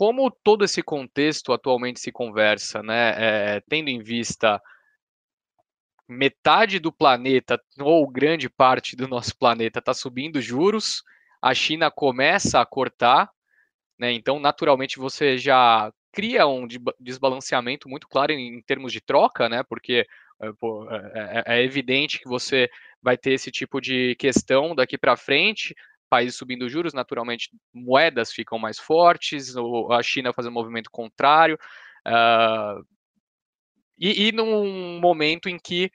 como 0.01 0.31
todo 0.31 0.65
esse 0.65 0.81
contexto 0.81 1.53
atualmente 1.53 1.99
se 1.99 2.11
conversa, 2.11 2.81
né, 2.81 3.13
é, 3.17 3.61
tendo 3.69 3.87
em 3.87 4.01
vista 4.01 4.59
metade 6.07 6.79
do 6.79 6.91
planeta, 6.91 7.61
ou 7.79 8.09
grande 8.09 8.49
parte 8.49 8.95
do 8.95 9.07
nosso 9.07 9.37
planeta, 9.37 9.77
está 9.77 9.93
subindo 9.93 10.41
juros, 10.41 11.03
a 11.39 11.53
China 11.53 11.91
começa 11.91 12.59
a 12.59 12.65
cortar, 12.65 13.29
né, 13.95 14.11
então 14.11 14.39
naturalmente 14.39 14.97
você 14.97 15.37
já 15.37 15.93
cria 16.11 16.47
um 16.47 16.67
desbalanceamento 16.99 17.87
muito 17.87 18.07
claro 18.07 18.31
em, 18.31 18.57
em 18.57 18.61
termos 18.63 18.91
de 18.91 19.01
troca, 19.01 19.47
né? 19.47 19.61
Porque 19.63 20.07
é, 20.41 20.51
pô, 20.53 20.89
é, 20.89 21.43
é, 21.45 21.59
é, 21.59 21.63
evidente 21.63 22.19
que 22.19 22.27
você 22.27 22.69
vai 23.01 23.15
ter 23.15 23.33
esse 23.33 23.51
tipo 23.51 23.79
de 23.79 24.15
questão 24.15 24.73
daqui 24.73 24.97
para 24.97 25.15
frente. 25.15 25.75
Países 26.11 26.35
subindo 26.35 26.67
juros, 26.67 26.93
naturalmente, 26.93 27.49
moedas 27.73 28.33
ficam 28.33 28.59
mais 28.59 28.77
fortes, 28.77 29.55
a 29.89 30.03
China 30.03 30.33
faz 30.33 30.45
um 30.45 30.51
movimento 30.51 30.91
contrário. 30.91 31.57
Uh, 32.05 32.85
e, 33.97 34.27
e 34.27 34.31
num 34.33 34.99
momento 34.99 35.47
em 35.47 35.57
que 35.57 35.89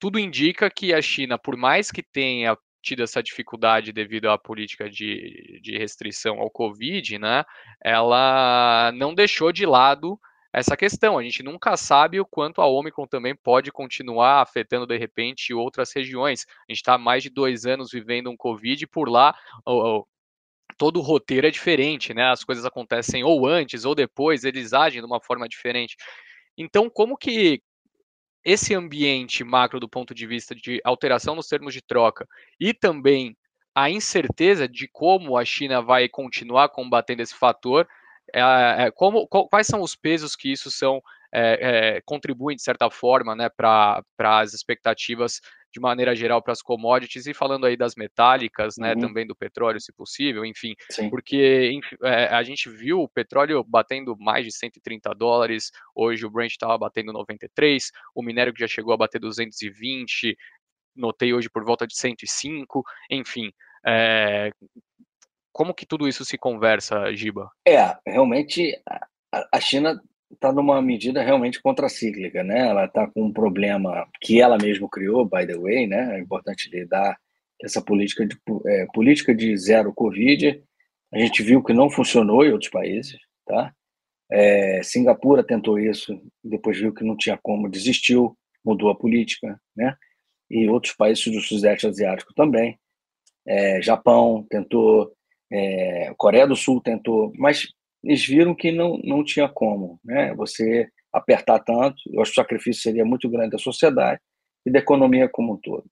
tudo 0.00 0.18
indica 0.18 0.68
que 0.68 0.92
a 0.92 1.00
China, 1.00 1.38
por 1.38 1.56
mais 1.56 1.92
que 1.92 2.02
tenha 2.02 2.58
tido 2.82 3.04
essa 3.04 3.22
dificuldade 3.22 3.92
devido 3.92 4.28
à 4.28 4.36
política 4.36 4.90
de, 4.90 5.60
de 5.62 5.78
restrição 5.78 6.40
ao 6.40 6.50
Covid, 6.50 7.16
né, 7.20 7.44
ela 7.80 8.90
não 8.92 9.14
deixou 9.14 9.52
de 9.52 9.64
lado 9.64 10.18
essa 10.52 10.76
questão. 10.76 11.18
A 11.18 11.22
gente 11.22 11.42
nunca 11.42 11.76
sabe 11.76 12.20
o 12.20 12.26
quanto 12.26 12.60
a 12.60 12.66
Omicron 12.66 13.06
também 13.06 13.34
pode 13.34 13.72
continuar 13.72 14.42
afetando, 14.42 14.86
de 14.86 14.98
repente, 14.98 15.54
outras 15.54 15.92
regiões. 15.94 16.44
A 16.68 16.72
gente 16.72 16.78
está 16.78 16.98
mais 16.98 17.22
de 17.22 17.30
dois 17.30 17.64
anos 17.64 17.90
vivendo 17.90 18.30
um 18.30 18.36
Covid 18.36 18.84
e 18.84 18.86
por 18.86 19.08
lá 19.08 19.34
o, 19.66 20.04
todo 20.76 20.98
o 20.98 21.02
roteiro 21.02 21.46
é 21.46 21.50
diferente, 21.50 22.12
né? 22.12 22.30
As 22.30 22.44
coisas 22.44 22.64
acontecem 22.64 23.24
ou 23.24 23.46
antes 23.46 23.84
ou 23.84 23.94
depois, 23.94 24.44
eles 24.44 24.72
agem 24.72 25.00
de 25.00 25.06
uma 25.06 25.20
forma 25.20 25.48
diferente. 25.48 25.96
Então, 26.56 26.90
como 26.90 27.16
que 27.16 27.62
esse 28.44 28.74
ambiente 28.74 29.44
macro 29.44 29.78
do 29.78 29.88
ponto 29.88 30.14
de 30.14 30.26
vista 30.26 30.54
de 30.54 30.80
alteração 30.84 31.34
nos 31.34 31.46
termos 31.46 31.72
de 31.72 31.80
troca 31.80 32.26
e 32.58 32.74
também 32.74 33.36
a 33.74 33.88
incerteza 33.88 34.68
de 34.68 34.88
como 34.88 35.36
a 35.38 35.44
China 35.44 35.80
vai 35.80 36.08
continuar 36.08 36.68
combatendo 36.68 37.22
esse 37.22 37.34
fator, 37.34 37.88
é, 38.34 38.86
é, 38.86 38.90
como, 38.90 39.26
quais 39.26 39.66
são 39.66 39.80
os 39.80 39.94
pesos 39.94 40.34
que 40.34 40.50
isso 40.50 40.70
são 40.70 41.02
é, 41.32 41.96
é, 41.96 42.00
contribuem 42.02 42.56
de 42.56 42.62
certa 42.62 42.90
forma 42.90 43.34
né, 43.34 43.48
para 43.48 44.02
as 44.18 44.52
expectativas 44.52 45.40
de 45.72 45.80
maneira 45.80 46.14
geral 46.14 46.42
para 46.42 46.52
as 46.52 46.60
commodities 46.60 47.26
e 47.26 47.32
falando 47.32 47.64
aí 47.64 47.76
das 47.76 47.94
metálicas, 47.96 48.76
né, 48.76 48.92
uhum. 48.92 49.00
também 49.00 49.26
do 49.26 49.34
petróleo, 49.34 49.80
se 49.80 49.90
possível, 49.92 50.44
enfim, 50.44 50.74
Sim. 50.90 51.08
porque 51.08 51.72
enfim, 51.72 51.96
é, 52.02 52.26
a 52.26 52.42
gente 52.42 52.68
viu 52.68 53.00
o 53.00 53.08
petróleo 53.08 53.64
batendo 53.64 54.14
mais 54.18 54.44
de 54.44 54.52
130 54.52 55.14
dólares, 55.14 55.70
hoje 55.94 56.26
o 56.26 56.30
Brent 56.30 56.52
estava 56.52 56.76
batendo 56.76 57.12
93, 57.12 57.90
o 58.14 58.22
minério 58.22 58.52
que 58.52 58.60
já 58.60 58.68
chegou 58.68 58.92
a 58.92 58.98
bater 58.98 59.18
220, 59.18 60.36
notei 60.94 61.32
hoje 61.32 61.48
por 61.48 61.64
volta 61.64 61.86
de 61.86 61.96
105, 61.96 62.84
enfim, 63.10 63.50
é, 63.86 64.52
como 65.52 65.74
que 65.74 65.86
tudo 65.86 66.08
isso 66.08 66.24
se 66.24 66.38
conversa, 66.38 67.14
Giba? 67.14 67.50
É, 67.66 67.96
realmente 68.06 68.80
a 69.30 69.60
China 69.60 70.00
está 70.30 70.52
numa 70.52 70.80
medida 70.80 71.22
realmente 71.22 71.60
contracíclica, 71.60 72.42
né? 72.42 72.68
Ela 72.68 72.86
está 72.86 73.06
com 73.06 73.24
um 73.24 73.32
problema 73.32 74.08
que 74.20 74.40
ela 74.40 74.58
mesma 74.58 74.88
criou, 74.88 75.24
by 75.24 75.46
the 75.46 75.56
way, 75.56 75.86
né? 75.86 76.16
É 76.16 76.20
importante 76.20 76.70
lidar 76.70 77.16
essa 77.62 77.80
política 77.80 78.26
de 78.26 78.36
é, 78.66 78.86
política 78.92 79.34
de 79.34 79.56
zero 79.56 79.92
Covid. 79.92 80.62
A 81.12 81.18
gente 81.18 81.42
viu 81.42 81.62
que 81.62 81.72
não 81.72 81.90
funcionou 81.90 82.44
em 82.44 82.50
outros 82.50 82.70
países, 82.70 83.18
tá? 83.46 83.72
É, 84.30 84.82
Singapura 84.82 85.44
tentou 85.44 85.78
isso, 85.78 86.18
depois 86.42 86.78
viu 86.78 86.92
que 86.92 87.04
não 87.04 87.16
tinha 87.16 87.38
como, 87.42 87.68
desistiu, 87.68 88.36
mudou 88.64 88.90
a 88.90 88.96
política, 88.96 89.60
né? 89.76 89.94
E 90.50 90.68
outros 90.68 90.94
países 90.94 91.24
do 91.30 91.40
Sudeste 91.40 91.86
Asiático 91.86 92.32
também. 92.34 92.78
É, 93.46 93.82
Japão 93.82 94.46
tentou, 94.48 95.12
é, 95.52 96.14
Coreia 96.16 96.46
do 96.46 96.56
Sul 96.56 96.80
tentou, 96.80 97.30
mas 97.36 97.68
eles 98.02 98.24
viram 98.26 98.54
que 98.54 98.72
não, 98.72 98.98
não 99.04 99.22
tinha 99.22 99.48
como 99.48 100.00
né, 100.02 100.34
você 100.34 100.88
apertar 101.12 101.60
tanto, 101.60 101.96
eu 102.10 102.22
acho 102.22 102.32
que 102.32 102.40
o 102.40 102.42
sacrifício 102.42 102.82
seria 102.82 103.04
muito 103.04 103.28
grande 103.28 103.50
da 103.50 103.58
sociedade 103.58 104.20
e 104.64 104.70
da 104.70 104.78
economia 104.78 105.28
como 105.28 105.52
um 105.52 105.56
todo. 105.58 105.84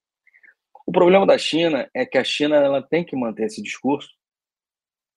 O 0.87 0.93
problema 0.93 1.27
da 1.27 1.37
China 1.37 1.89
é 1.95 2.07
que 2.07 2.17
a 2.17 2.25
China 2.25 2.57
ela 2.57 2.83
tem 2.83 3.05
que 3.05 3.15
manter 3.15 3.45
esse 3.45 3.63
discurso, 3.63 4.09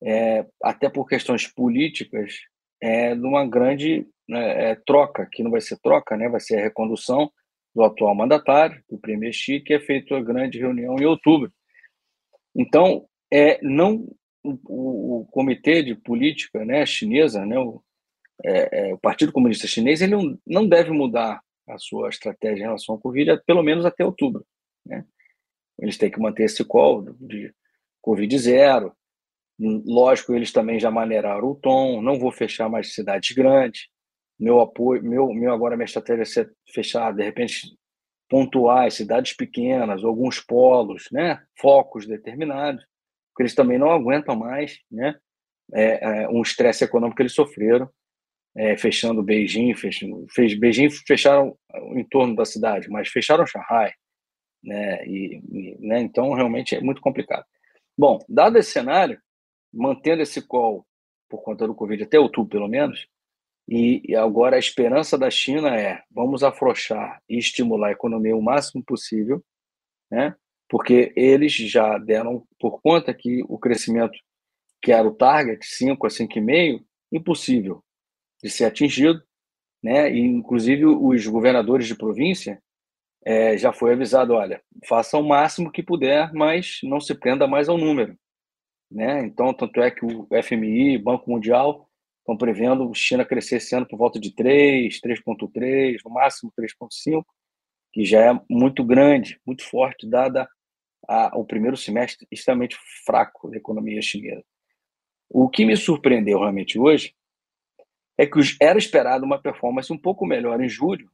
é, 0.03 0.45
até 0.61 0.89
por 0.89 1.07
questões 1.07 1.47
políticas, 1.47 2.33
é, 2.81 3.15
de 3.15 3.25
uma 3.25 3.47
grande 3.47 4.05
né, 4.27 4.71
é, 4.71 4.75
troca, 4.85 5.25
que 5.31 5.41
não 5.41 5.51
vai 5.51 5.61
ser 5.61 5.79
troca, 5.79 6.17
né, 6.17 6.27
vai 6.27 6.41
ser 6.41 6.59
a 6.59 6.63
recondução 6.63 7.31
do 7.73 7.81
atual 7.81 8.13
mandatário, 8.13 8.83
do 8.89 8.99
Premier 8.99 9.31
Xi, 9.31 9.61
que 9.61 9.73
é 9.73 9.79
feito 9.79 10.13
a 10.13 10.21
grande 10.21 10.59
reunião 10.59 10.97
em 10.99 11.05
outubro. 11.05 11.51
Então, 12.53 13.07
é, 13.31 13.57
não 13.63 14.05
o, 14.43 15.21
o, 15.21 15.25
comitê 15.27 15.81
de 15.81 15.95
política 15.95 16.65
né, 16.65 16.85
chinesa, 16.85 17.45
né, 17.45 17.57
o, 17.57 17.81
é, 18.43 18.89
é, 18.89 18.93
o 18.93 18.97
Partido 18.97 19.31
Comunista 19.31 19.67
Chinês, 19.67 20.01
ele 20.01 20.15
não, 20.15 20.37
não 20.45 20.67
deve 20.67 20.91
mudar 20.91 21.41
a 21.67 21.77
sua 21.77 22.09
estratégia 22.09 22.63
em 22.63 22.65
relação 22.65 22.95
ao 22.95 23.01
Covid, 23.01 23.41
pelo 23.45 23.63
menos 23.63 23.85
até 23.85 24.05
outubro. 24.05 24.45
Né? 24.85 25.05
Eles 25.79 25.97
têm 25.97 26.11
que 26.11 26.19
manter 26.19 26.43
esse 26.43 26.63
call 26.65 27.03
de 27.19 27.53
Covid 28.01 28.37
zero. 28.37 28.93
Lógico, 29.59 30.33
eles 30.33 30.51
também 30.51 30.79
já 30.79 30.91
maneiraram 30.91 31.47
o 31.47 31.55
tom, 31.55 32.01
não 32.01 32.19
vou 32.19 32.31
fechar 32.31 32.67
mais 32.67 32.93
cidades 32.93 33.33
grandes. 33.35 33.87
Meu 34.37 34.59
apoio, 34.59 35.01
meu, 35.03 35.33
meu 35.33 35.53
agora 35.53 35.77
minha 35.77 35.85
estratégia 35.85 36.41
é 36.41 36.49
fechar, 36.73 37.13
de 37.13 37.23
repente, 37.23 37.77
pontuais, 38.27 38.95
cidades 38.95 39.33
pequenas, 39.33 40.03
alguns 40.03 40.41
polos, 40.41 41.07
né, 41.11 41.41
focos 41.59 42.07
determinados, 42.07 42.83
porque 43.33 43.43
eles 43.43 43.55
também 43.55 43.79
não 43.79 43.89
aguentam 43.89 44.35
mais, 44.35 44.79
né, 44.91 45.17
é, 45.73 46.23
é, 46.23 46.29
um 46.29 46.41
estresse 46.41 46.83
econômico 46.83 47.17
que 47.17 47.23
eles 47.23 47.33
sofreram, 47.33 47.89
é, 48.55 48.77
fechando 48.77 49.23
Beijing, 49.23 49.73
fechando, 49.73 50.27
fez, 50.29 50.53
Beijing 50.53 50.89
fecharam 50.89 51.57
o 51.73 51.97
entorno 51.97 52.35
da 52.35 52.45
cidade, 52.45 52.87
mas 52.89 53.09
fecharam 53.09 53.47
Shanghai, 53.47 53.91
né, 54.63 55.05
e, 55.07 55.41
e, 55.51 55.77
né, 55.79 55.99
então 55.99 56.31
realmente 56.33 56.75
é 56.75 56.81
muito 56.81 57.01
complicado. 57.01 57.45
Bom, 57.97 58.19
dado 58.29 58.57
esse 58.57 58.71
cenário, 58.71 59.19
mantendo 59.73 60.21
esse 60.21 60.41
call 60.41 60.85
por 61.27 61.41
conta 61.41 61.65
do 61.65 61.73
Covid 61.73 62.03
até 62.03 62.19
outubro, 62.19 62.51
pelo 62.51 62.67
menos, 62.67 63.07
e 63.67 64.13
agora 64.15 64.57
a 64.57 64.59
esperança 64.59 65.17
da 65.17 65.29
China 65.31 65.75
é 65.75 66.03
vamos 66.11 66.43
afrouxar 66.43 67.21
e 67.29 67.37
estimular 67.37 67.87
a 67.87 67.91
economia 67.91 68.35
o 68.35 68.41
máximo 68.41 68.83
possível, 68.83 69.43
né? 70.11 70.35
Porque 70.69 71.13
eles 71.15 71.53
já 71.53 71.97
deram 71.97 72.45
por 72.59 72.81
conta 72.81 73.13
que 73.13 73.43
o 73.47 73.57
crescimento 73.57 74.17
que 74.81 74.91
era 74.91 75.07
o 75.07 75.15
target, 75.15 75.65
5 75.65 76.05
a 76.05 76.09
5,5, 76.09 76.83
impossível 77.11 77.81
de 78.43 78.49
ser 78.49 78.65
atingido, 78.65 79.23
né? 79.81 80.11
E, 80.13 80.19
inclusive 80.19 80.85
os 80.85 81.25
governadores 81.25 81.87
de 81.87 81.95
província 81.95 82.61
é, 83.25 83.57
já 83.57 83.71
foi 83.71 83.93
avisado, 83.93 84.33
olha, 84.33 84.61
faça 84.87 85.17
o 85.17 85.23
máximo 85.23 85.71
que 85.71 85.81
puder, 85.81 86.33
mas 86.33 86.79
não 86.83 86.99
se 86.99 87.15
prenda 87.15 87.47
mais 87.47 87.69
ao 87.69 87.77
número, 87.77 88.17
né? 88.91 89.25
Então, 89.25 89.53
tanto 89.53 89.81
é 89.81 89.89
que 89.89 90.05
o 90.05 90.27
FMI, 90.43 90.97
Banco 90.97 91.31
Mundial, 91.31 91.89
estão 92.19 92.37
prevendo 92.37 92.93
China 92.93 93.25
crescer 93.25 93.57
esse 93.57 93.75
ano 93.75 93.87
por 93.87 93.97
volta 93.97 94.19
de 94.19 94.33
3, 94.35 94.99
3,3, 94.99 95.97
no 96.05 96.11
máximo 96.11 96.51
3,5, 96.59 97.23
que 97.93 98.03
já 98.03 98.31
é 98.31 98.41
muito 98.49 98.83
grande, 98.83 99.39
muito 99.45 99.63
forte, 99.63 100.09
dada 100.09 100.49
a, 101.07 101.37
o 101.37 101.45
primeiro 101.45 101.77
semestre 101.77 102.27
extremamente 102.31 102.75
fraco 103.05 103.49
da 103.49 103.57
economia 103.57 104.01
chinesa. 104.01 104.43
O 105.29 105.47
que 105.47 105.63
me 105.63 105.77
surpreendeu 105.77 106.39
realmente 106.39 106.79
hoje 106.79 107.13
é 108.17 108.25
que 108.25 108.39
era 108.59 108.77
esperado 108.77 109.25
uma 109.25 109.41
performance 109.41 109.93
um 109.93 109.97
pouco 109.97 110.25
melhor 110.25 110.59
em 110.61 110.67
julho, 110.67 111.09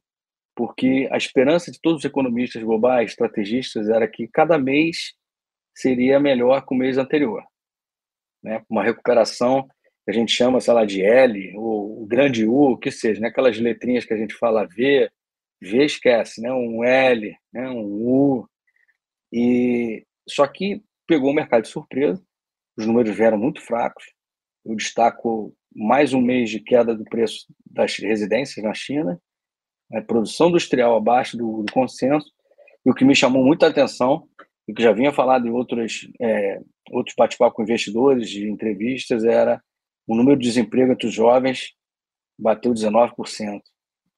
porque 0.54 1.08
a 1.10 1.16
esperança 1.16 1.70
de 1.70 1.80
todos 1.80 2.00
os 2.00 2.04
economistas 2.04 2.62
globais, 2.62 3.10
estrategistas, 3.10 3.88
era 3.88 4.08
que 4.08 4.26
cada 4.28 4.58
mês 4.58 5.14
seria 5.74 6.18
melhor 6.18 6.64
que 6.66 6.74
o 6.74 6.76
mês 6.76 6.98
anterior. 6.98 7.42
Né? 8.42 8.62
Uma 8.68 8.82
recuperação 8.82 9.66
que 10.04 10.10
a 10.10 10.12
gente 10.12 10.32
chama, 10.32 10.60
sei 10.60 10.74
lá, 10.74 10.84
de 10.84 11.02
L, 11.02 11.56
ou 11.56 12.06
grande 12.06 12.46
U, 12.46 12.72
o 12.72 12.78
que 12.78 12.90
seja, 12.90 13.20
né? 13.20 13.28
aquelas 13.28 13.58
letrinhas 13.58 14.04
que 14.04 14.14
a 14.14 14.16
gente 14.16 14.34
fala 14.34 14.66
V, 14.66 15.10
V 15.60 15.84
esquece, 15.84 16.40
né? 16.40 16.52
um 16.52 16.84
L, 16.84 17.36
né? 17.52 17.68
um 17.68 17.84
U. 17.84 18.48
E... 19.32 20.04
Só 20.28 20.46
que 20.46 20.82
pegou 21.06 21.30
o 21.30 21.34
mercado 21.34 21.62
de 21.62 21.68
surpresa, 21.68 22.22
os 22.76 22.86
números 22.86 23.16
vieram 23.16 23.38
muito 23.38 23.60
fracos. 23.60 24.04
Eu 24.64 24.76
destaco 24.76 25.54
mais 25.74 26.12
um 26.12 26.20
mês 26.20 26.50
de 26.50 26.60
queda 26.60 26.94
do 26.94 27.04
preço 27.04 27.46
das 27.66 27.96
residências 27.96 28.64
na 28.64 28.74
China, 28.74 29.20
a 29.92 30.00
produção 30.00 30.48
industrial 30.48 30.96
abaixo 30.96 31.36
do, 31.36 31.62
do 31.62 31.72
consenso, 31.72 32.30
e 32.84 32.90
o 32.90 32.94
que 32.94 33.04
me 33.04 33.14
chamou 33.14 33.44
muita 33.44 33.66
atenção, 33.66 34.28
e 34.66 34.72
que 34.72 34.82
já 34.82 34.92
vinha 34.92 35.12
falado 35.12 35.46
em 35.46 35.50
outros, 35.50 36.08
é, 36.20 36.60
outros 36.90 37.14
bate-papo 37.16 37.56
com 37.56 37.62
investidores, 37.62 38.30
de 38.30 38.48
entrevistas, 38.48 39.24
era 39.24 39.60
o 40.06 40.16
número 40.16 40.38
de 40.38 40.46
desemprego 40.46 40.92
entre 40.92 41.06
os 41.06 41.14
jovens 41.14 41.74
bateu 42.38 42.72
19%. 42.72 43.60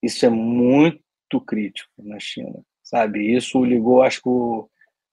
Isso 0.03 0.25
é 0.25 0.31
muito 0.31 1.02
crítico 1.41 1.91
na 1.99 2.19
China, 2.19 2.65
sabe? 2.83 3.35
Isso 3.35 3.65
ligou, 3.65 4.03
acho 4.03 4.23
que, 4.23 4.29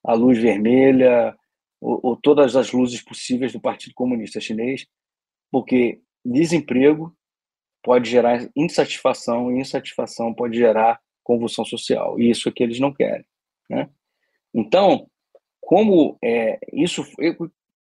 a 0.04 0.14
luz 0.14 0.38
vermelha, 0.38 1.36
ou, 1.82 2.00
ou 2.04 2.16
todas 2.16 2.56
as 2.56 2.72
luzes 2.72 3.02
possíveis 3.02 3.54
do 3.54 3.60
Partido 3.60 3.94
Comunista 3.94 4.40
Chinês, 4.40 4.86
porque 5.52 6.02
desemprego 6.24 7.16
pode 7.84 8.10
gerar 8.10 8.50
insatisfação 8.56 9.52
e 9.52 9.62
insatisfação 9.62 10.34
pode 10.34 10.58
gerar 10.58 11.00
convulsão 11.24 11.64
social 11.64 12.20
e 12.20 12.30
isso 12.30 12.50
é 12.50 12.52
que 12.52 12.64
eles 12.64 12.80
não 12.80 12.94
querem, 12.94 13.26
né? 13.70 13.90
Então, 14.54 15.10
como 15.62 16.18
é, 16.24 16.60
isso, 16.74 17.06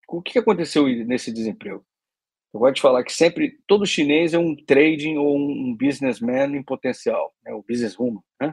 o 0.10 0.21
que 0.21 0.38
aconteceu 0.38 0.86
nesse 1.06 1.32
desemprego? 1.32 1.86
Eu 2.58 2.60
gosto 2.60 2.76
de 2.78 2.82
falar 2.82 3.04
que 3.04 3.13
sempre 3.13 3.56
todo 3.67 3.86
chinês 3.86 4.34
é 4.34 4.39
um 4.39 4.56
trading 4.56 5.17
ou 5.17 5.38
um 5.38 5.76
businessman 5.76 6.58
em 6.58 6.63
potencial, 6.63 7.32
né? 7.46 7.54
o 7.54 7.62
businesswoman, 7.62 8.20
né? 8.41 8.52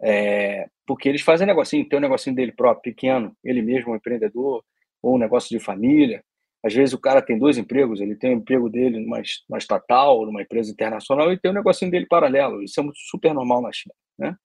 É, 0.00 0.68
porque 0.86 1.08
eles 1.08 1.22
fazem 1.22 1.44
negocinho, 1.44 1.88
tem 1.88 1.98
um 1.98 2.02
negocinho 2.02 2.36
dele 2.36 2.52
próprio, 2.52 2.94
pequeno, 2.94 3.36
ele 3.42 3.60
mesmo 3.60 3.90
é 3.90 3.92
um 3.92 3.96
empreendedor, 3.96 4.64
ou 5.02 5.16
um 5.16 5.18
negócio 5.18 5.48
de 5.48 5.64
família. 5.64 6.22
Às 6.64 6.72
vezes 6.72 6.94
o 6.94 7.00
cara 7.00 7.20
tem 7.20 7.36
dois 7.36 7.58
empregos, 7.58 8.00
ele 8.00 8.14
tem 8.14 8.30
o 8.30 8.34
um 8.34 8.38
emprego 8.38 8.70
dele 8.70 9.00
numa, 9.00 9.20
numa 9.48 9.58
estatal, 9.58 10.24
numa 10.24 10.42
empresa 10.42 10.70
internacional, 10.70 11.32
e 11.32 11.36
tem 11.36 11.50
um 11.50 11.54
negocinho 11.54 11.90
dele 11.90 12.06
paralelo. 12.06 12.62
Isso 12.62 12.80
é 12.80 12.84
super 12.94 13.34
normal 13.34 13.60
na 13.60 13.72
China. 13.72 13.94
Né? 14.16 14.36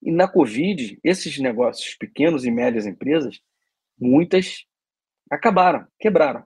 E 0.00 0.12
na 0.12 0.28
Covid, 0.28 0.96
esses 1.02 1.40
negócios, 1.40 1.96
pequenos 1.96 2.44
e 2.44 2.52
médias 2.52 2.86
empresas, 2.86 3.40
muitas 3.98 4.64
acabaram, 5.28 5.88
quebraram, 5.98 6.44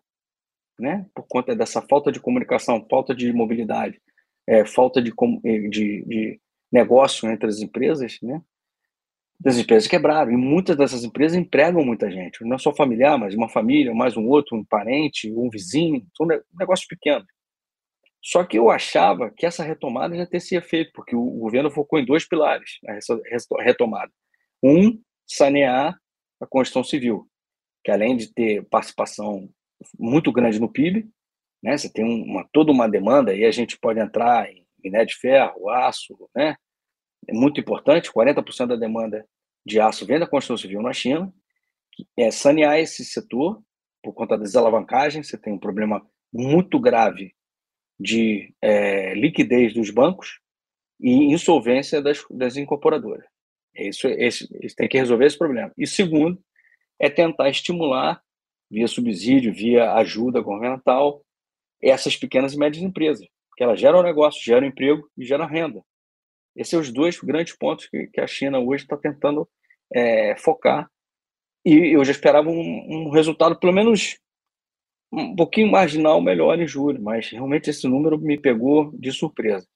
né? 0.81 1.07
por 1.15 1.27
conta 1.29 1.55
dessa 1.55 1.83
falta 1.83 2.11
de 2.11 2.21
comunicação, 2.21 2.87
falta 2.91 3.15
de 3.15 3.33
mobilidade, 3.33 4.01
é, 4.47 4.65
falta 4.65 5.01
de, 5.01 5.13
de, 5.71 6.05
de 6.05 6.41
negócio 6.73 7.31
entre 7.31 7.47
as 7.47 7.61
empresas, 7.61 8.19
né? 8.23 8.41
Empresas 9.47 9.89
quebraram. 9.89 10.31
E 10.31 10.37
muitas 10.37 10.77
dessas 10.77 11.03
empresas 11.03 11.37
empregam 11.37 11.83
muita 11.83 12.11
gente. 12.11 12.45
Não 12.45 12.59
só 12.59 12.75
familiar, 12.75 13.19
mas 13.19 13.35
uma 13.35 13.49
família, 13.49 13.95
mais 13.95 14.15
um 14.15 14.27
outro, 14.29 14.55
um 14.55 14.65
parente, 14.65 15.33
um 15.33 15.49
vizinho. 15.49 16.07
São 16.15 16.27
negócios 16.59 16.87
pequenos. 16.87 17.27
Só 18.23 18.45
que 18.45 18.59
eu 18.59 18.71
achava 18.71 19.31
que 19.31 19.47
essa 19.47 19.65
retomada 19.65 20.15
já 20.15 20.27
teria 20.27 20.61
feito, 20.61 20.93
porque 20.93 21.17
o 21.17 21.25
governo 21.25 21.71
focou 21.71 21.99
em 21.99 22.05
dois 22.05 22.29
pilares 22.29 22.79
nessa 22.83 23.19
retomada. 23.61 24.13
Um, 24.63 25.01
sanear 25.27 25.99
a 26.39 26.47
Constituição 26.47 26.85
Civil, 26.85 27.27
que 27.83 27.91
além 27.91 28.17
de 28.17 28.33
ter 28.33 28.63
participação 28.69 29.49
muito 29.99 30.33
grande 30.33 30.61
no 30.61 30.71
PIB, 30.71 31.09
né, 31.63 31.77
você 31.77 31.93
tem 31.93 32.05
uma, 32.05 32.47
toda 32.53 32.73
uma 32.73 32.89
demanda, 32.89 33.35
e 33.35 33.45
a 33.45 33.51
gente 33.51 33.79
pode 33.79 34.01
entrar 34.01 34.51
em 34.51 34.67
minério 34.83 35.07
de 35.07 35.17
ferro, 35.17 35.69
aço, 35.69 36.17
né? 36.35 36.57
É 37.29 37.35
muito 37.35 37.61
importante, 37.61 38.11
40% 38.11 38.69
da 38.69 38.77
demanda 38.77 39.27
de 39.65 39.79
aço 39.79 40.07
vem 40.07 40.19
da 40.19 40.27
construção 40.27 40.57
civil 40.57 40.81
na 40.81 40.93
China. 40.93 41.33
É 42.17 42.31
sanear 42.31 42.79
esse 42.79 43.05
setor 43.05 43.63
por 44.03 44.15
conta 44.15 44.39
das 44.39 44.57
alavancagens, 44.57 45.29
você 45.29 45.37
tem 45.37 45.53
um 45.53 45.59
problema 45.59 46.07
muito 46.33 46.81
grave 46.81 47.35
de 47.99 48.55
é, 48.63 49.15
liquidez 49.15 49.75
dos 49.75 49.91
bancos 49.91 50.41
e 50.99 51.33
insolvência 51.33 52.01
das, 52.01 52.25
das 52.31 52.57
incorporadoras. 52.57 53.27
É 53.77 53.89
isso, 53.89 54.09
esse, 54.09 54.49
eles 54.57 54.75
têm 54.75 54.89
que 54.89 54.99
resolver 54.99 55.27
esse 55.27 55.37
problema. 55.37 55.73
E 55.77 55.87
segundo, 55.87 56.43
é 56.99 57.09
tentar 57.11 57.49
estimular, 57.51 58.23
via 58.71 58.87
subsídio, 58.87 59.53
via 59.53 59.95
ajuda 59.95 60.41
governamental, 60.41 61.23
essas 61.83 62.17
pequenas 62.17 62.53
e 62.53 62.59
médias 62.59 62.83
empresas 62.83 63.27
que 63.61 63.65
ela 63.65 63.77
gera 63.77 63.99
um 63.99 64.03
negócio, 64.03 64.43
gera 64.43 64.65
um 64.65 64.69
emprego 64.69 65.07
e 65.19 65.23
gera 65.23 65.47
renda. 65.47 65.83
Esses 66.57 66.71
são 66.71 66.81
os 66.81 66.91
dois 66.91 67.21
grandes 67.21 67.55
pontos 67.55 67.87
que, 67.89 68.07
que 68.07 68.19
a 68.19 68.27
China 68.27 68.59
hoje 68.59 68.85
está 68.85 68.97
tentando 68.97 69.47
é, 69.93 70.35
focar. 70.39 70.91
E 71.63 71.95
eu 71.95 72.03
já 72.03 72.11
esperava 72.11 72.49
um, 72.49 73.09
um, 73.09 73.11
resultado, 73.11 73.59
pelo 73.59 73.75
menos 73.75 74.19
um 75.13 75.37
pouquinho 75.37 75.71
marginal, 75.71 76.23
melhor 76.23 76.59
em 76.59 76.67
julho, 76.67 77.03
mas 77.03 77.29
realmente 77.29 77.69
esse 77.69 77.87
número 77.87 78.19
me 78.19 78.41
pegou 78.41 78.93
de 78.99 79.13
surpresa. 79.13 79.69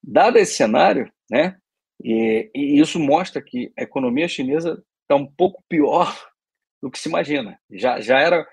Dado 0.00 0.38
esse 0.38 0.54
cenário, 0.54 1.10
né, 1.28 1.56
e, 2.04 2.48
e 2.54 2.80
isso 2.80 3.00
mostra 3.00 3.42
que 3.42 3.72
a 3.76 3.82
economia 3.82 4.28
chinesa 4.28 4.80
está 5.02 5.16
um 5.16 5.26
pouco 5.26 5.64
pior 5.68 6.14
do 6.84 6.90
que 6.90 6.98
se 6.98 7.08
imagina. 7.08 7.58
Já, 7.70 7.98
já 7.98 8.20
era 8.20 8.46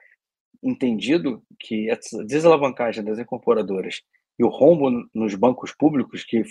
entendido 0.64 1.44
que 1.60 1.90
essa 1.90 2.24
desalavancagem 2.24 3.04
das 3.04 3.20
incorporadoras 3.20 4.02
e 4.40 4.44
o 4.46 4.48
rombo 4.48 4.90
nos 5.14 5.36
bancos 5.36 5.76
públicos 5.76 6.24
que 6.24 6.42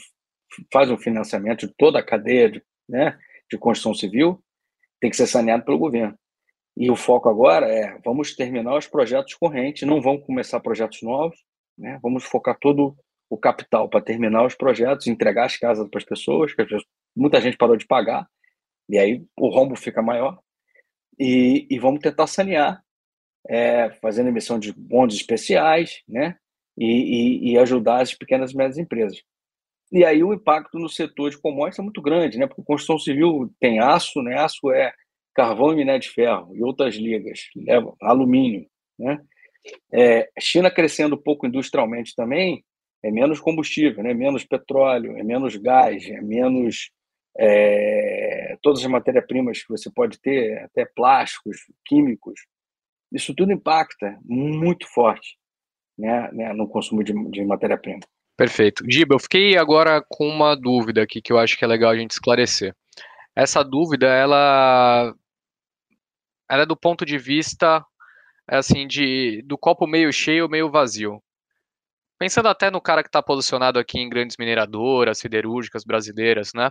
faz 0.70 0.90
o 0.90 0.98
financiamento 0.98 1.66
de 1.66 1.74
toda 1.78 1.98
a 1.98 2.04
cadeia 2.04 2.50
de, 2.50 2.62
né, 2.86 3.18
de 3.50 3.56
construção 3.56 3.94
civil 3.94 4.44
tem 5.00 5.08
que 5.08 5.16
ser 5.16 5.26
saneado 5.26 5.64
pelo 5.64 5.78
governo. 5.78 6.14
E 6.76 6.90
o 6.90 6.96
foco 6.96 7.30
agora 7.30 7.66
é 7.66 7.98
vamos 8.04 8.36
terminar 8.36 8.76
os 8.76 8.86
projetos 8.86 9.32
correntes, 9.32 9.88
não 9.88 10.02
vamos 10.02 10.26
começar 10.26 10.60
projetos 10.60 11.00
novos, 11.00 11.38
né? 11.78 11.98
vamos 12.02 12.24
focar 12.24 12.58
todo 12.60 12.94
o 13.30 13.38
capital 13.38 13.88
para 13.88 14.02
terminar 14.02 14.44
os 14.44 14.54
projetos, 14.54 15.06
entregar 15.06 15.46
as 15.46 15.56
casas 15.56 15.88
para 15.88 15.98
as 15.98 16.04
pessoas, 16.04 16.52
que 16.52 16.62
muita 17.16 17.40
gente 17.40 17.56
parou 17.56 17.76
de 17.76 17.86
pagar, 17.86 18.28
e 18.86 18.98
aí 18.98 19.24
o 19.38 19.48
rombo 19.48 19.76
fica 19.76 20.02
maior, 20.02 20.38
e, 21.20 21.66
e 21.70 21.78
vamos 21.78 22.00
tentar 22.00 22.26
sanear, 22.26 22.82
é, 23.48 23.90
fazendo 24.02 24.28
emissão 24.28 24.58
de 24.58 24.72
bondes 24.72 25.16
especiais, 25.16 26.02
né? 26.08 26.36
e, 26.80 26.86
e, 26.86 27.52
e 27.52 27.58
ajudar 27.58 28.00
as 28.00 28.14
pequenas 28.14 28.52
e 28.52 28.56
médias 28.56 28.78
empresas. 28.78 29.22
E 29.92 30.04
aí 30.04 30.24
o 30.24 30.32
impacto 30.32 30.78
no 30.78 30.88
setor 30.88 31.30
de 31.30 31.38
commodities 31.38 31.78
é 31.78 31.82
muito 31.82 32.00
grande, 32.00 32.38
né? 32.38 32.46
Porque 32.46 32.62
construção 32.62 32.98
civil 32.98 33.52
tem 33.60 33.80
aço, 33.80 34.22
né? 34.22 34.38
Aço 34.38 34.70
é 34.70 34.92
carvão 35.34 35.72
e 35.72 35.76
minério 35.76 36.00
de 36.00 36.08
ferro 36.08 36.54
e 36.56 36.62
outras 36.62 36.94
ligas, 36.94 37.48
leva 37.54 37.94
alumínio, 38.00 38.66
né? 38.98 39.20
É, 39.92 40.30
China 40.40 40.70
crescendo 40.70 41.20
pouco 41.20 41.46
industrialmente 41.46 42.14
também, 42.14 42.64
é 43.02 43.10
menos 43.10 43.40
combustível, 43.40 44.02
né? 44.02 44.14
menos 44.14 44.44
petróleo, 44.44 45.16
é 45.18 45.22
menos 45.22 45.54
gás, 45.56 46.08
é 46.08 46.20
menos 46.20 46.90
é, 47.38 48.56
todas 48.62 48.80
as 48.80 48.90
matérias-primas 48.90 49.62
que 49.62 49.68
você 49.68 49.90
pode 49.90 50.20
ter, 50.20 50.58
até 50.64 50.84
plásticos, 50.84 51.56
químicos. 51.86 52.40
Isso 53.12 53.34
tudo 53.34 53.52
impacta 53.52 54.18
muito 54.24 54.86
forte 54.86 55.40
né, 56.00 56.30
né 56.32 56.52
no 56.52 56.66
consumo 56.66 57.04
de, 57.04 57.12
de 57.30 57.44
matéria-prima. 57.44 58.00
Perfeito. 58.36 58.82
Giba, 58.88 59.14
eu 59.14 59.18
fiquei 59.18 59.56
agora 59.58 60.02
com 60.08 60.26
uma 60.26 60.54
dúvida 60.54 61.02
aqui 61.02 61.20
que 61.20 61.30
eu 61.32 61.38
acho 61.38 61.58
que 61.58 61.64
é 61.64 61.68
legal 61.68 61.90
a 61.90 61.96
gente 61.96 62.12
esclarecer. 62.12 62.74
Essa 63.36 63.62
dúvida, 63.62 64.06
ela, 64.06 65.14
ela 66.50 66.62
é 66.62 66.66
do 66.66 66.76
ponto 66.76 67.04
de 67.04 67.18
vista 67.18 67.84
assim 68.48 68.86
de 68.86 69.42
do 69.42 69.56
copo 69.56 69.86
meio 69.86 70.12
cheio 70.12 70.48
meio 70.48 70.70
vazio. 70.70 71.22
Pensando 72.18 72.48
até 72.48 72.70
no 72.70 72.80
cara 72.80 73.02
que 73.02 73.08
está 73.08 73.22
posicionado 73.22 73.78
aqui 73.78 73.98
em 73.98 74.08
grandes 74.08 74.36
mineradoras, 74.38 75.18
siderúrgicas 75.18 75.84
brasileiras, 75.84 76.52
né? 76.54 76.70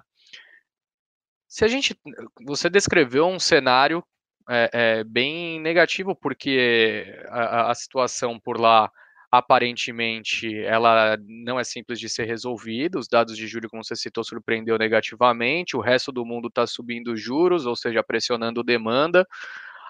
Se 1.49 1.65
a 1.65 1.67
gente, 1.67 1.99
você 2.45 2.69
descreveu 2.69 3.27
um 3.27 3.39
cenário 3.39 4.03
é, 4.47 4.69
é, 4.71 5.03
bem 5.03 5.59
negativo 5.59 6.15
porque 6.15 7.21
a, 7.27 7.71
a 7.71 7.75
situação 7.75 8.39
por 8.39 8.59
lá 8.59 8.89
aparentemente 9.31 10.55
ela 10.63 11.17
não 11.27 11.59
é 11.59 11.63
simples 11.63 11.99
de 11.99 12.07
ser 12.07 12.25
resolvida. 12.25 12.99
Os 12.99 13.07
dados 13.07 13.35
de 13.35 13.47
julho, 13.47 13.67
como 13.67 13.83
você 13.83 13.95
citou, 13.95 14.23
surpreendeu 14.23 14.77
negativamente. 14.77 15.75
O 15.75 15.81
resto 15.81 16.11
do 16.11 16.25
mundo 16.25 16.49
está 16.49 16.67
subindo 16.67 17.17
juros, 17.17 17.65
ou 17.65 17.75
seja, 17.75 18.03
pressionando 18.03 18.63
demanda. 18.63 19.27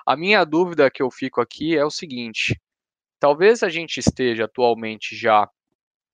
A 0.05 0.15
minha 0.15 0.45
dúvida 0.45 0.89
que 0.89 1.03
eu 1.03 1.11
fico 1.11 1.41
aqui 1.41 1.75
é 1.77 1.85
o 1.85 1.91
seguinte: 1.91 2.57
talvez 3.19 3.63
a 3.63 3.69
gente 3.69 3.99
esteja 3.99 4.45
atualmente 4.45 5.15
já 5.15 5.49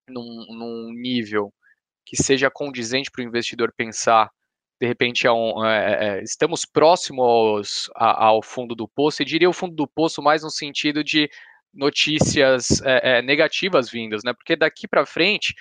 num, 0.09 0.45
num 0.49 0.91
nível 0.91 1.53
que 2.03 2.15
seja 2.15 2.51
condizente 2.51 3.11
para 3.11 3.21
o 3.23 3.27
investidor 3.27 3.71
pensar. 3.75 4.29
De 4.79 4.87
repente, 4.87 5.25
é 5.25 5.31
um, 5.31 5.65
é, 5.65 6.19
é, 6.19 6.23
estamos 6.23 6.65
próximos 6.65 7.89
ao 7.95 8.41
fundo 8.41 8.75
do 8.75 8.87
poço, 8.87 9.21
e 9.21 9.25
diria 9.25 9.49
o 9.49 9.53
fundo 9.53 9.73
do 9.75 9.87
poço 9.87 10.21
mais 10.21 10.43
no 10.43 10.49
sentido 10.49 11.03
de 11.03 11.29
notícias 11.73 12.81
é, 12.81 13.17
é, 13.17 13.21
negativas 13.21 13.89
vindas, 13.89 14.23
né? 14.23 14.33
Porque 14.33 14.55
daqui 14.55 14.87
para 14.87 15.05
frente, 15.05 15.53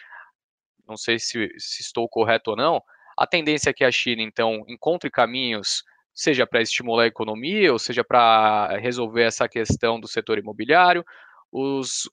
não 0.87 0.97
sei 0.97 1.19
se, 1.19 1.49
se, 1.59 1.83
estou 1.83 2.09
correto 2.09 2.51
ou 2.53 2.57
não, 2.57 2.83
a 3.17 3.27
tendência 3.27 3.71
é 3.71 3.73
que 3.73 3.85
a 3.85 3.91
China, 3.91 4.23
então, 4.23 4.65
encontre 4.69 5.11
caminhos, 5.11 5.85
seja 6.13 6.47
para 6.47 6.63
estimular 6.63 7.05
a 7.05 7.09
economia, 7.09 7.73
ou 7.73 7.79
seja 7.79 8.05
para 8.05 8.77
resolver 8.79 9.23
essa 9.23 9.49
questão 9.49 9.99
do 9.99 10.09
setor 10.09 10.39
imobiliário. 10.39 11.05
Os, 11.51 12.09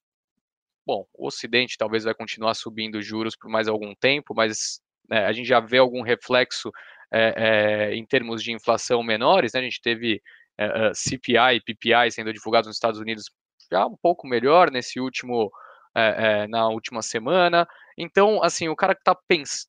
bom, 0.86 1.06
o 1.14 1.28
Ocidente 1.28 1.78
talvez 1.78 2.04
vai 2.04 2.14
continuar 2.14 2.56
subindo 2.56 3.02
juros 3.02 3.36
por 3.36 3.50
mais 3.50 3.68
algum 3.68 3.94
tempo, 3.96 4.34
mas 4.36 4.82
né, 5.12 5.26
a 5.26 5.34
gente 5.34 5.48
já 5.48 5.60
vê 5.60 5.78
algum 5.78 6.02
reflexo 6.02 6.72
é, 7.14 7.34
é, 7.92 7.96
em 7.96 8.06
termos 8.06 8.42
de 8.42 8.54
inflação 8.54 9.04
menores, 9.04 9.52
né? 9.54 9.60
A 9.60 9.64
gente 9.64 9.82
teve 9.82 10.22
é, 10.58 10.92
CPI 10.94 11.58
e 11.58 11.62
PPI 11.62 12.12
sendo 12.12 12.32
divulgados 12.32 12.68
nos 12.68 12.78
Estados 12.78 13.00
Unidos 13.00 13.26
já 13.70 13.86
um 13.86 13.98
pouco 14.02 14.26
melhor 14.26 14.72
nesse 14.72 15.00
último 15.00 15.52
na 16.48 16.70
última 16.70 17.02
semana. 17.02 17.68
Então, 17.98 18.42
assim, 18.42 18.70
o 18.70 18.76
cara 18.78 18.96
que 18.96 19.04
tá, 19.04 19.14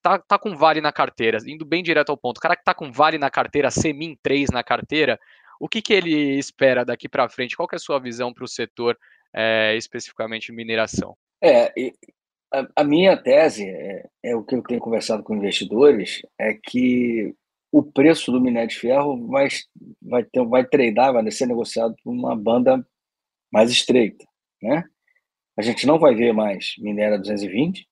tá, 0.00 0.18
tá 0.20 0.38
com 0.38 0.56
vale 0.56 0.80
na 0.80 0.92
carteira, 0.92 1.38
indo 1.44 1.64
bem 1.64 1.82
direto 1.82 2.10
ao 2.10 2.16
ponto, 2.16 2.38
o 2.38 2.40
cara 2.40 2.54
que 2.54 2.62
tá 2.62 2.72
com 2.72 2.92
vale 2.92 3.18
na 3.18 3.28
carteira, 3.28 3.72
Semin 3.72 4.16
3 4.22 4.50
na 4.50 4.62
carteira, 4.62 5.18
o 5.58 5.68
que, 5.68 5.82
que 5.82 5.92
ele 5.92 6.38
espera 6.38 6.84
daqui 6.84 7.08
para 7.08 7.28
frente? 7.28 7.56
Qual 7.56 7.68
é 7.72 7.76
a 7.76 7.78
sua 7.78 7.98
visão 7.98 8.32
para 8.32 8.44
o 8.44 8.48
setor, 8.48 8.96
é, 9.34 9.76
especificamente 9.76 10.52
mineração? 10.52 11.16
É, 11.42 11.72
a, 12.52 12.82
a 12.82 12.84
minha 12.84 13.16
tese, 13.16 13.68
é, 13.68 14.08
é, 14.22 14.36
o 14.36 14.44
que 14.44 14.54
eu 14.54 14.62
tenho 14.62 14.80
conversado 14.80 15.22
com 15.22 15.34
investidores, 15.34 16.22
é 16.38 16.54
que 16.54 17.34
o 17.72 17.82
preço 17.82 18.30
do 18.30 18.40
minério 18.40 18.68
de 18.68 18.78
ferro 18.78 19.26
vai, 19.28 19.48
vai, 20.02 20.24
ter, 20.24 20.44
vai 20.44 20.64
tradar, 20.66 21.12
vai 21.12 21.30
ser 21.30 21.46
negociado 21.46 21.94
por 22.04 22.12
uma 22.12 22.36
banda 22.36 22.86
mais 23.50 23.70
estreita, 23.70 24.24
né? 24.62 24.84
A 25.56 25.62
gente 25.62 25.86
não 25.86 25.98
vai 25.98 26.14
ver 26.14 26.32
mais 26.32 26.74
minério 26.78 27.14
a 27.16 27.18
220, 27.18 27.86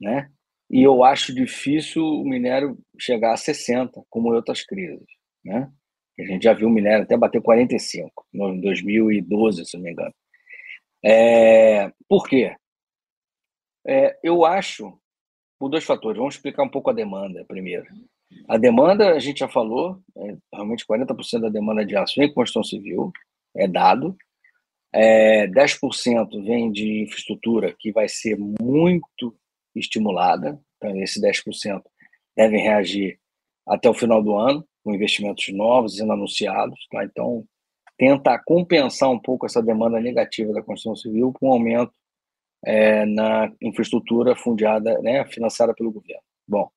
né? 0.00 0.30
E 0.70 0.82
eu 0.82 1.04
acho 1.04 1.34
difícil 1.34 2.02
o 2.02 2.24
minério 2.24 2.78
chegar 2.98 3.34
a 3.34 3.36
60, 3.36 4.02
como 4.10 4.32
em 4.32 4.36
outras 4.36 4.64
crises, 4.64 5.06
né? 5.44 5.70
A 6.18 6.24
gente 6.24 6.44
já 6.44 6.52
viu 6.52 6.68
o 6.68 6.70
minério 6.70 7.04
até 7.04 7.16
bater 7.16 7.42
45, 7.42 8.26
em 8.34 8.60
2012, 8.60 9.64
se 9.66 9.76
não 9.76 9.84
me 9.84 9.92
engano. 9.92 10.14
É, 11.04 11.90
por 12.08 12.28
quê? 12.28 12.54
É, 13.86 14.18
eu 14.22 14.44
acho, 14.44 14.98
por 15.58 15.68
dois 15.68 15.84
fatores. 15.84 16.18
Vamos 16.18 16.34
explicar 16.34 16.62
um 16.62 16.68
pouco 16.68 16.90
a 16.90 16.94
demanda 16.94 17.44
primeiro. 17.44 17.86
A 18.48 18.56
demanda, 18.56 19.12
a 19.12 19.18
gente 19.18 19.40
já 19.40 19.48
falou, 19.48 20.00
é, 20.16 20.36
realmente 20.52 20.86
40% 20.86 21.40
da 21.40 21.48
demanda 21.48 21.84
de 21.84 21.96
aço 21.96 22.22
em 22.22 22.32
construção 22.32 22.64
civil, 22.64 23.12
é 23.54 23.68
dado, 23.68 24.16
é, 24.92 25.46
10% 25.46 26.44
vem 26.44 26.70
de 26.70 27.02
infraestrutura 27.02 27.74
que 27.78 27.92
vai 27.92 28.08
ser 28.08 28.36
muito 28.38 29.34
estimulada. 29.74 30.60
Então, 30.76 30.96
esse 31.00 31.20
10% 31.20 31.82
devem 32.36 32.62
reagir 32.62 33.18
até 33.66 33.88
o 33.88 33.94
final 33.94 34.22
do 34.22 34.36
ano, 34.36 34.66
com 34.84 34.94
investimentos 34.94 35.48
novos 35.54 35.96
sendo 35.96 36.12
anunciados. 36.12 36.78
Tá? 36.90 37.04
Então, 37.04 37.44
tenta 37.96 38.38
compensar 38.44 39.10
um 39.10 39.18
pouco 39.18 39.46
essa 39.46 39.62
demanda 39.62 40.00
negativa 40.00 40.52
da 40.52 40.62
construção 40.62 40.96
civil 40.96 41.32
com 41.32 41.48
um 41.48 41.52
aumento 41.52 41.92
é, 42.64 43.04
na 43.06 43.52
infraestrutura 43.60 44.36
fundiada, 44.36 44.98
né, 45.00 45.24
financiada 45.26 45.74
pelo 45.74 45.92
governo. 45.92 46.22
Bom, 46.46 46.70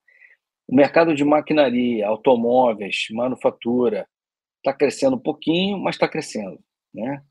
o 0.67 0.75
mercado 0.75 1.13
de 1.13 1.23
maquinaria, 1.23 2.07
automóveis, 2.07 3.07
manufatura 3.11 4.07
está 4.57 4.73
crescendo 4.73 5.15
um 5.15 5.19
pouquinho, 5.19 5.77
mas 5.77 5.95
está 5.95 6.07
crescendo. 6.07 6.59
Né? 6.93 7.21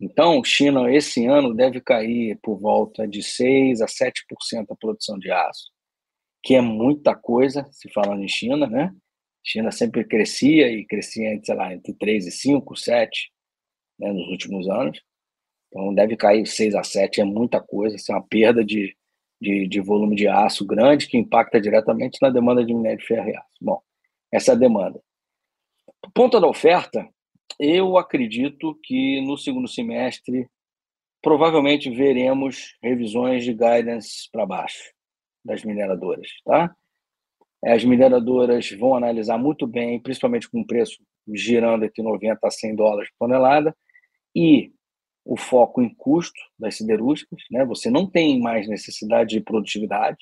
Então, 0.00 0.42
China, 0.42 0.90
esse 0.92 1.26
ano, 1.26 1.54
deve 1.54 1.80
cair 1.80 2.38
por 2.42 2.58
volta 2.58 3.06
de 3.06 3.20
6% 3.20 3.82
a 3.82 3.86
7% 3.86 4.66
a 4.70 4.76
produção 4.76 5.18
de 5.18 5.30
aço, 5.30 5.70
que 6.42 6.54
é 6.54 6.60
muita 6.60 7.14
coisa, 7.14 7.68
se 7.70 7.92
falando 7.92 8.22
em 8.24 8.28
China, 8.28 8.66
né? 8.66 8.92
China 9.44 9.70
sempre 9.70 10.04
crescia 10.04 10.70
e 10.70 10.86
crescia, 10.86 11.38
sei 11.42 11.54
lá, 11.54 11.72
entre 11.72 11.94
3 11.94 12.26
e 12.26 12.30
5, 12.30 12.76
7, 12.76 13.30
né, 13.98 14.12
nos 14.12 14.28
últimos 14.28 14.68
anos. 14.68 15.00
Então, 15.70 15.94
deve 15.94 16.16
cair 16.16 16.46
6 16.46 16.74
a 16.74 16.82
7, 16.82 17.20
é 17.20 17.24
muita 17.24 17.60
coisa, 17.60 17.96
isso 17.96 18.10
é 18.10 18.14
uma 18.14 18.26
perda 18.26 18.64
de, 18.64 18.96
de, 19.40 19.68
de 19.68 19.80
volume 19.80 20.16
de 20.16 20.26
aço 20.26 20.66
grande 20.66 21.06
que 21.06 21.16
impacta 21.16 21.60
diretamente 21.60 22.18
na 22.20 22.28
demanda 22.28 22.64
de 22.64 22.74
minério 22.74 22.98
de 22.98 23.06
ferro 23.06 23.28
e 23.28 23.36
aço. 23.36 23.46
Bom, 23.60 23.80
essa 24.32 24.52
é 24.52 24.54
a 24.54 24.58
demanda. 24.58 25.00
Ponto 26.12 26.40
da 26.40 26.48
oferta, 26.48 27.08
eu 27.58 27.96
acredito 27.96 28.78
que 28.82 29.20
no 29.20 29.38
segundo 29.38 29.68
semestre 29.68 30.48
provavelmente 31.22 31.90
veremos 31.90 32.76
revisões 32.82 33.44
de 33.44 33.52
guidance 33.52 34.28
para 34.32 34.46
baixo 34.46 34.92
das 35.44 35.62
mineradoras, 35.62 36.28
tá? 36.44 36.74
As 37.62 37.84
mineradoras 37.84 38.70
vão 38.70 38.94
analisar 38.94 39.36
muito 39.36 39.66
bem, 39.66 40.00
principalmente 40.00 40.48
com 40.48 40.60
o 40.60 40.66
preço 40.66 41.02
girando 41.28 41.84
entre 41.84 42.02
90 42.02 42.38
a 42.42 42.50
100 42.50 42.74
dólares 42.74 43.10
por 43.10 43.26
tonelada, 43.26 43.76
e 44.34 44.72
o 45.30 45.36
foco 45.36 45.80
em 45.80 45.94
custo 45.94 46.40
das 46.58 46.76
siderúrgicas, 46.76 47.40
né? 47.52 47.64
Você 47.66 47.88
não 47.88 48.04
tem 48.04 48.40
mais 48.40 48.66
necessidade 48.66 49.30
de 49.30 49.40
produtividade, 49.40 50.18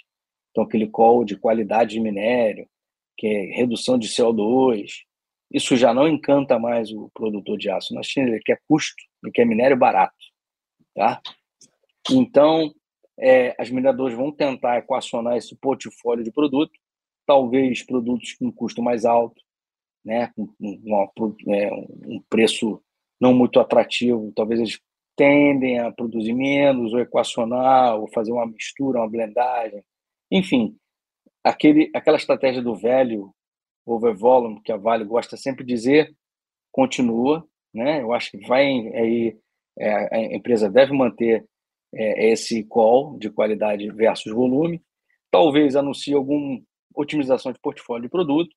então 0.51 0.63
aquele 0.63 0.87
call 0.87 1.25
de 1.25 1.35
qualidade 1.35 1.93
de 1.93 2.01
minério, 2.01 2.69
que 3.17 3.27
é 3.27 3.57
redução 3.57 3.99
de 3.99 4.07
CO2, 4.07 4.91
isso 5.51 5.79
já 5.79 5.95
não 5.95 6.07
encanta 6.07 6.59
mais 6.59 6.93
o 6.93 7.11
produtor 7.15 7.57
de 7.57 7.71
aço 7.71 7.95
na 7.95 8.03
China, 8.03 8.29
ele 8.29 8.43
quer 8.45 8.61
custo, 8.69 9.03
ele 9.25 9.33
quer 9.33 9.47
minério 9.47 9.79
barato. 9.79 10.15
Tá? 10.95 11.23
Então, 12.11 12.71
é, 13.19 13.57
as 13.59 13.71
mineradoras 13.71 14.13
vão 14.13 14.31
tentar 14.31 14.77
equacionar 14.77 15.39
esse 15.39 15.57
portfólio 15.57 16.23
de 16.23 16.31
produto, 16.31 16.79
talvez 17.27 17.83
produtos 17.83 18.35
com 18.35 18.53
custo 18.53 18.83
mais 18.83 19.07
alto, 19.07 19.41
né, 20.05 20.31
com 20.37 20.53
uma, 20.61 21.11
é, 21.49 21.73
um 21.73 22.23
preço 22.29 22.83
não 23.19 23.33
muito 23.33 23.59
atrativo, 23.59 24.33
talvez 24.37 24.61
eles 24.61 24.79
tendem 25.19 25.81
a 25.81 25.91
produzir 25.91 26.33
menos, 26.33 26.95
ou 26.95 27.01
equacionar, 27.01 27.97
ou 27.97 28.09
fazer 28.13 28.31
uma 28.31 28.47
mistura, 28.47 29.01
uma 29.01 29.11
blendagem. 29.11 29.83
Enfim, 30.31 30.77
aquele, 31.43 31.91
aquela 31.93 32.17
estratégia 32.17 32.63
do 32.63 32.77
velho 32.77 33.35
over 33.85 34.15
volume, 34.15 34.63
que 34.63 34.71
a 34.71 34.77
Vale 34.77 35.05
gosta 35.05 35.37
sempre 35.37 35.65
de 35.65 35.75
dizer, 35.75 36.15
continua. 36.71 37.45
Né? 37.75 38.01
Eu 38.01 38.13
acho 38.13 38.31
que 38.31 38.47
vai 38.47 38.65
aí 38.65 39.37
é, 39.77 40.15
a 40.15 40.37
empresa 40.37 40.71
deve 40.71 40.93
manter 40.93 41.45
é, 41.93 42.31
esse 42.31 42.63
call 42.65 43.19
de 43.19 43.29
qualidade 43.31 43.91
versus 43.91 44.33
volume, 44.33 44.81
talvez 45.31 45.75
anuncie 45.75 46.15
alguma 46.15 46.61
otimização 46.95 47.53
de 47.53 47.61
portfólio 47.61 48.03
de 48.03 48.09
produto, 48.09 48.55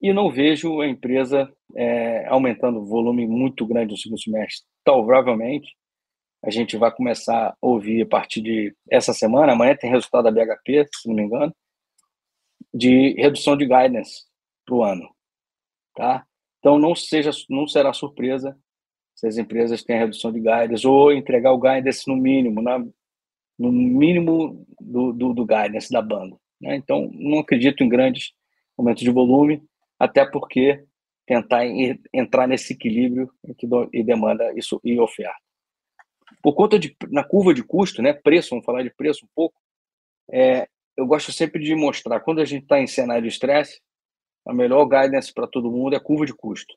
e 0.00 0.12
não 0.12 0.30
vejo 0.30 0.80
a 0.80 0.88
empresa 0.88 1.50
é, 1.76 2.26
aumentando 2.26 2.80
o 2.80 2.86
volume 2.86 3.26
muito 3.26 3.66
grande 3.66 3.92
no 3.92 3.98
segundo 3.98 4.20
semestre. 4.20 4.66
Provavelmente, 4.84 5.74
a 6.44 6.50
gente 6.50 6.76
vai 6.76 6.92
começar 6.94 7.48
a 7.50 7.56
ouvir 7.60 8.02
a 8.02 8.06
partir 8.06 8.42
de 8.42 8.74
essa 8.90 9.12
semana, 9.12 9.52
amanhã 9.52 9.74
tem 9.74 9.90
resultado 9.90 10.24
da 10.24 10.30
BHP, 10.30 10.86
se 10.94 11.08
não 11.08 11.14
me 11.14 11.22
engano, 11.22 11.54
de 12.72 13.14
redução 13.14 13.56
de 13.56 13.64
guidance 13.64 14.24
para 14.64 14.74
o 14.74 14.84
ano. 14.84 15.08
Tá? 15.94 16.26
Então, 16.58 16.78
não, 16.78 16.94
seja, 16.94 17.30
não 17.48 17.66
será 17.66 17.92
surpresa 17.92 18.56
se 19.14 19.26
as 19.26 19.38
empresas 19.38 19.82
têm 19.82 19.98
redução 19.98 20.32
de 20.32 20.40
guidance 20.40 20.86
ou 20.86 21.12
entregar 21.12 21.52
o 21.52 21.60
guidance 21.60 22.06
no 22.08 22.16
mínimo, 22.16 22.60
na, 22.60 22.78
no 23.58 23.72
mínimo 23.72 24.66
do, 24.80 25.12
do, 25.12 25.32
do 25.32 25.46
guidance 25.46 25.90
da 25.90 26.02
banda. 26.02 26.36
Né? 26.60 26.76
Então, 26.76 27.10
não 27.14 27.38
acredito 27.38 27.82
em 27.82 27.88
grandes 27.88 28.32
aumentos 28.76 29.02
de 29.02 29.10
volume, 29.10 29.62
até 29.98 30.24
porque 30.24 30.84
tentar 31.26 31.64
entrar 32.12 32.46
nesse 32.46 32.74
equilíbrio 32.74 33.30
entre 33.46 33.66
e 33.92 34.02
demanda 34.02 34.52
isso, 34.56 34.80
e 34.84 34.98
oferta. 34.98 35.36
Por 36.42 36.54
conta 36.54 36.78
de, 36.78 36.96
na 37.10 37.24
curva 37.24 37.54
de 37.54 37.62
custo, 37.62 38.02
né, 38.02 38.12
preço, 38.12 38.50
vamos 38.50 38.64
falar 38.64 38.82
de 38.82 38.90
preço 38.90 39.24
um 39.24 39.28
pouco, 39.34 39.58
é, 40.30 40.68
eu 40.96 41.06
gosto 41.06 41.32
sempre 41.32 41.62
de 41.62 41.74
mostrar, 41.74 42.20
quando 42.20 42.40
a 42.40 42.44
gente 42.44 42.62
está 42.64 42.80
em 42.80 42.86
cenário 42.86 43.22
de 43.22 43.28
estresse, 43.28 43.80
a 44.46 44.52
melhor 44.52 44.84
guidance 44.84 45.32
para 45.32 45.46
todo 45.46 45.70
mundo 45.70 45.94
é 45.94 45.96
a 45.96 46.02
curva 46.02 46.26
de 46.26 46.34
custo. 46.34 46.74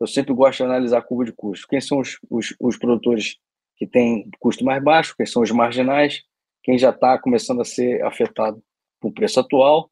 Eu 0.00 0.06
sempre 0.06 0.34
gosto 0.34 0.58
de 0.58 0.64
analisar 0.64 0.98
a 0.98 1.02
curva 1.02 1.24
de 1.24 1.32
custo. 1.32 1.66
Quem 1.68 1.80
são 1.80 2.00
os, 2.00 2.18
os, 2.28 2.54
os 2.60 2.76
produtores 2.76 3.36
que 3.76 3.86
têm 3.86 4.28
custo 4.38 4.64
mais 4.64 4.82
baixo, 4.82 5.14
quem 5.16 5.24
são 5.24 5.42
os 5.42 5.50
marginais, 5.50 6.22
quem 6.62 6.76
já 6.76 6.90
está 6.90 7.18
começando 7.18 7.60
a 7.60 7.64
ser 7.64 8.04
afetado 8.04 8.62
o 9.02 9.12
preço 9.12 9.38
atual. 9.38 9.90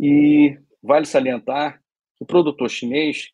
E 0.00 0.58
vale 0.82 1.04
salientar 1.04 1.81
o 2.22 2.24
produtor 2.24 2.70
chinês, 2.70 3.32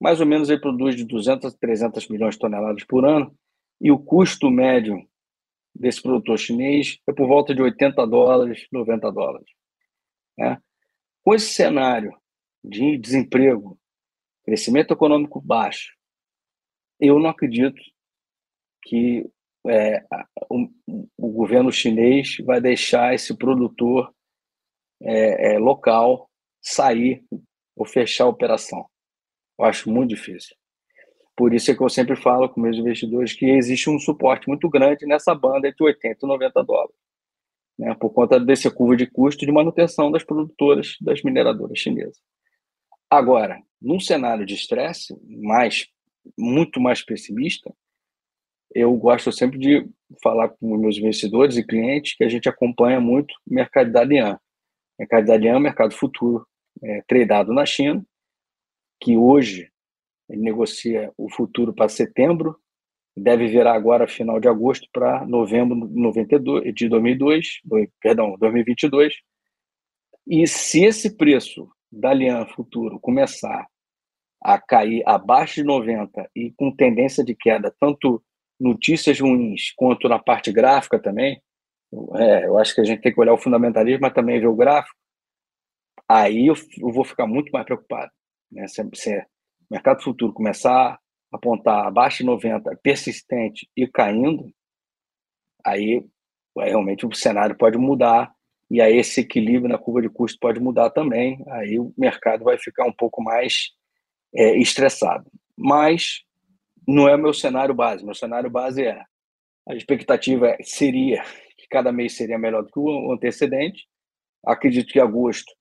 mais 0.00 0.20
ou 0.20 0.26
menos, 0.26 0.48
ele 0.48 0.60
produz 0.60 0.94
de 0.94 1.04
200 1.04 1.52
a 1.52 1.58
300 1.58 2.08
milhões 2.08 2.34
de 2.36 2.40
toneladas 2.40 2.84
por 2.84 3.04
ano, 3.04 3.36
e 3.80 3.90
o 3.90 3.98
custo 3.98 4.48
médio 4.48 5.04
desse 5.74 6.00
produtor 6.00 6.38
chinês 6.38 7.00
é 7.08 7.12
por 7.12 7.26
volta 7.26 7.52
de 7.52 7.60
80 7.60 8.06
dólares, 8.06 8.68
90 8.70 9.10
dólares. 9.10 9.48
Né? 10.38 10.56
Com 11.24 11.34
esse 11.34 11.52
cenário 11.52 12.16
de 12.62 12.96
desemprego, 12.96 13.76
crescimento 14.44 14.92
econômico 14.94 15.40
baixo, 15.40 15.92
eu 17.00 17.18
não 17.18 17.30
acredito 17.30 17.82
que 18.84 19.28
é, 19.66 20.04
o, 20.48 20.68
o, 21.18 21.32
governo 21.32 21.72
chinês 21.72 22.36
vai 22.44 22.60
deixar 22.60 23.14
esse 23.14 23.36
produtor 23.36 24.14
é, 25.00 25.54
é, 25.54 25.58
local 25.58 26.30
sair 26.60 27.24
ou 27.76 27.86
fechar 27.86 28.24
a 28.24 28.28
operação. 28.28 28.86
Eu 29.58 29.64
acho 29.64 29.90
muito 29.90 30.10
difícil. 30.10 30.56
Por 31.36 31.54
isso 31.54 31.70
é 31.70 31.74
que 31.74 31.82
eu 31.82 31.88
sempre 31.88 32.14
falo 32.14 32.48
com 32.48 32.60
meus 32.60 32.76
investidores 32.76 33.32
que 33.32 33.46
existe 33.46 33.88
um 33.88 33.98
suporte 33.98 34.46
muito 34.48 34.68
grande 34.68 35.06
nessa 35.06 35.34
banda 35.34 35.68
entre 35.68 35.84
80 35.84 36.18
e 36.22 36.28
90 36.28 36.62
dólares, 36.62 36.94
né, 37.78 37.94
por 37.94 38.10
conta 38.10 38.38
desse 38.38 38.70
curva 38.70 38.96
de 38.96 39.06
custo 39.06 39.46
de 39.46 39.52
manutenção 39.52 40.10
das 40.10 40.22
produtoras, 40.22 40.96
das 41.00 41.22
mineradoras 41.22 41.78
chinesas. 41.78 42.20
Agora, 43.08 43.60
num 43.80 43.98
cenário 43.98 44.44
de 44.44 44.54
estresse 44.54 45.16
mais 45.26 45.86
muito 46.38 46.80
mais 46.80 47.02
pessimista, 47.02 47.74
eu 48.74 48.94
gosto 48.96 49.30
sempre 49.32 49.58
de 49.58 49.86
falar 50.22 50.50
com 50.50 50.76
meus 50.76 50.96
investidores 50.96 51.56
e 51.56 51.66
clientes 51.66 52.14
que 52.14 52.24
a 52.24 52.28
gente 52.28 52.48
acompanha 52.48 53.00
muito 53.00 53.34
o 53.46 53.54
mercado 53.54 53.90
da 53.90 54.00
Alian. 54.00 54.34
O 54.34 54.38
mercado 55.02 55.26
da 55.26 55.34
Alian 55.34 55.54
é 55.54 55.56
um 55.56 55.60
mercado 55.60 55.94
futuro, 55.94 56.46
é, 56.82 57.02
na 57.46 57.66
China, 57.66 58.04
que 59.00 59.16
hoje 59.16 59.70
ele 60.28 60.42
negocia 60.42 61.12
o 61.16 61.30
futuro 61.30 61.74
para 61.74 61.88
setembro, 61.88 62.56
deve 63.16 63.46
virar 63.46 63.74
agora 63.74 64.08
final 64.08 64.40
de 64.40 64.48
agosto 64.48 64.88
para 64.92 65.26
novembro 65.26 65.76
92, 65.76 66.74
de 66.74 66.88
2002, 66.88 67.60
perdão, 68.00 68.36
2022. 68.38 69.14
E 70.26 70.46
se 70.46 70.84
esse 70.84 71.16
preço 71.16 71.68
da 71.90 72.14
Lian 72.14 72.46
Futuro 72.46 72.98
começar 73.00 73.66
a 74.42 74.58
cair 74.58 75.02
abaixo 75.06 75.56
de 75.56 75.64
90 75.64 76.30
e 76.34 76.52
com 76.52 76.74
tendência 76.74 77.22
de 77.22 77.34
queda, 77.34 77.74
tanto 77.78 78.22
notícias 78.58 79.20
ruins 79.20 79.72
quanto 79.76 80.08
na 80.08 80.18
parte 80.18 80.50
gráfica 80.52 80.98
também, 80.98 81.40
é, 82.16 82.46
eu 82.46 82.58
acho 82.58 82.74
que 82.74 82.80
a 82.80 82.84
gente 82.84 83.02
tem 83.02 83.12
que 83.12 83.20
olhar 83.20 83.34
o 83.34 83.38
fundamentalismo, 83.38 84.00
mas 84.02 84.14
também 84.14 84.40
ver 84.40 84.46
o 84.46 84.56
gráfico, 84.56 84.96
aí 86.12 86.46
eu, 86.46 86.54
eu 86.78 86.92
vou 86.92 87.04
ficar 87.04 87.26
muito 87.26 87.50
mais 87.50 87.64
preocupado. 87.64 88.10
Né? 88.50 88.66
Se, 88.68 88.86
se, 88.94 89.26
mercado 89.70 90.02
futuro 90.02 90.32
começar 90.32 90.92
a 90.92 90.98
apontar 91.32 91.86
abaixo 91.86 92.18
de 92.18 92.24
90, 92.24 92.76
persistente 92.82 93.66
e 93.74 93.86
caindo, 93.86 94.52
aí 95.64 96.04
realmente 96.54 97.06
o 97.06 97.14
cenário 97.14 97.56
pode 97.56 97.78
mudar 97.78 98.30
e 98.70 98.80
aí 98.80 98.96
esse 98.96 99.20
equilíbrio 99.20 99.70
na 99.70 99.78
curva 99.78 100.02
de 100.02 100.10
custo 100.10 100.38
pode 100.38 100.60
mudar 100.60 100.90
também, 100.90 101.42
aí 101.48 101.78
o 101.78 101.92
mercado 101.96 102.44
vai 102.44 102.58
ficar 102.58 102.86
um 102.86 102.92
pouco 102.92 103.22
mais 103.22 103.70
é, 104.34 104.56
estressado. 104.58 105.30
Mas 105.56 106.22
não 106.86 107.08
é 107.08 107.14
o 107.14 107.18
meu 107.18 107.32
cenário 107.32 107.74
base, 107.74 108.04
meu 108.04 108.14
cenário 108.14 108.50
base 108.50 108.84
é 108.84 109.02
a 109.68 109.74
expectativa 109.74 110.56
seria 110.62 111.22
que 111.56 111.66
cada 111.68 111.92
mês 111.92 112.16
seria 112.16 112.38
melhor 112.38 112.62
do 112.62 112.70
que 112.70 112.80
o 112.80 113.12
antecedente, 113.12 113.86
acredito 114.44 114.92
que 114.92 115.00
agosto 115.00 115.52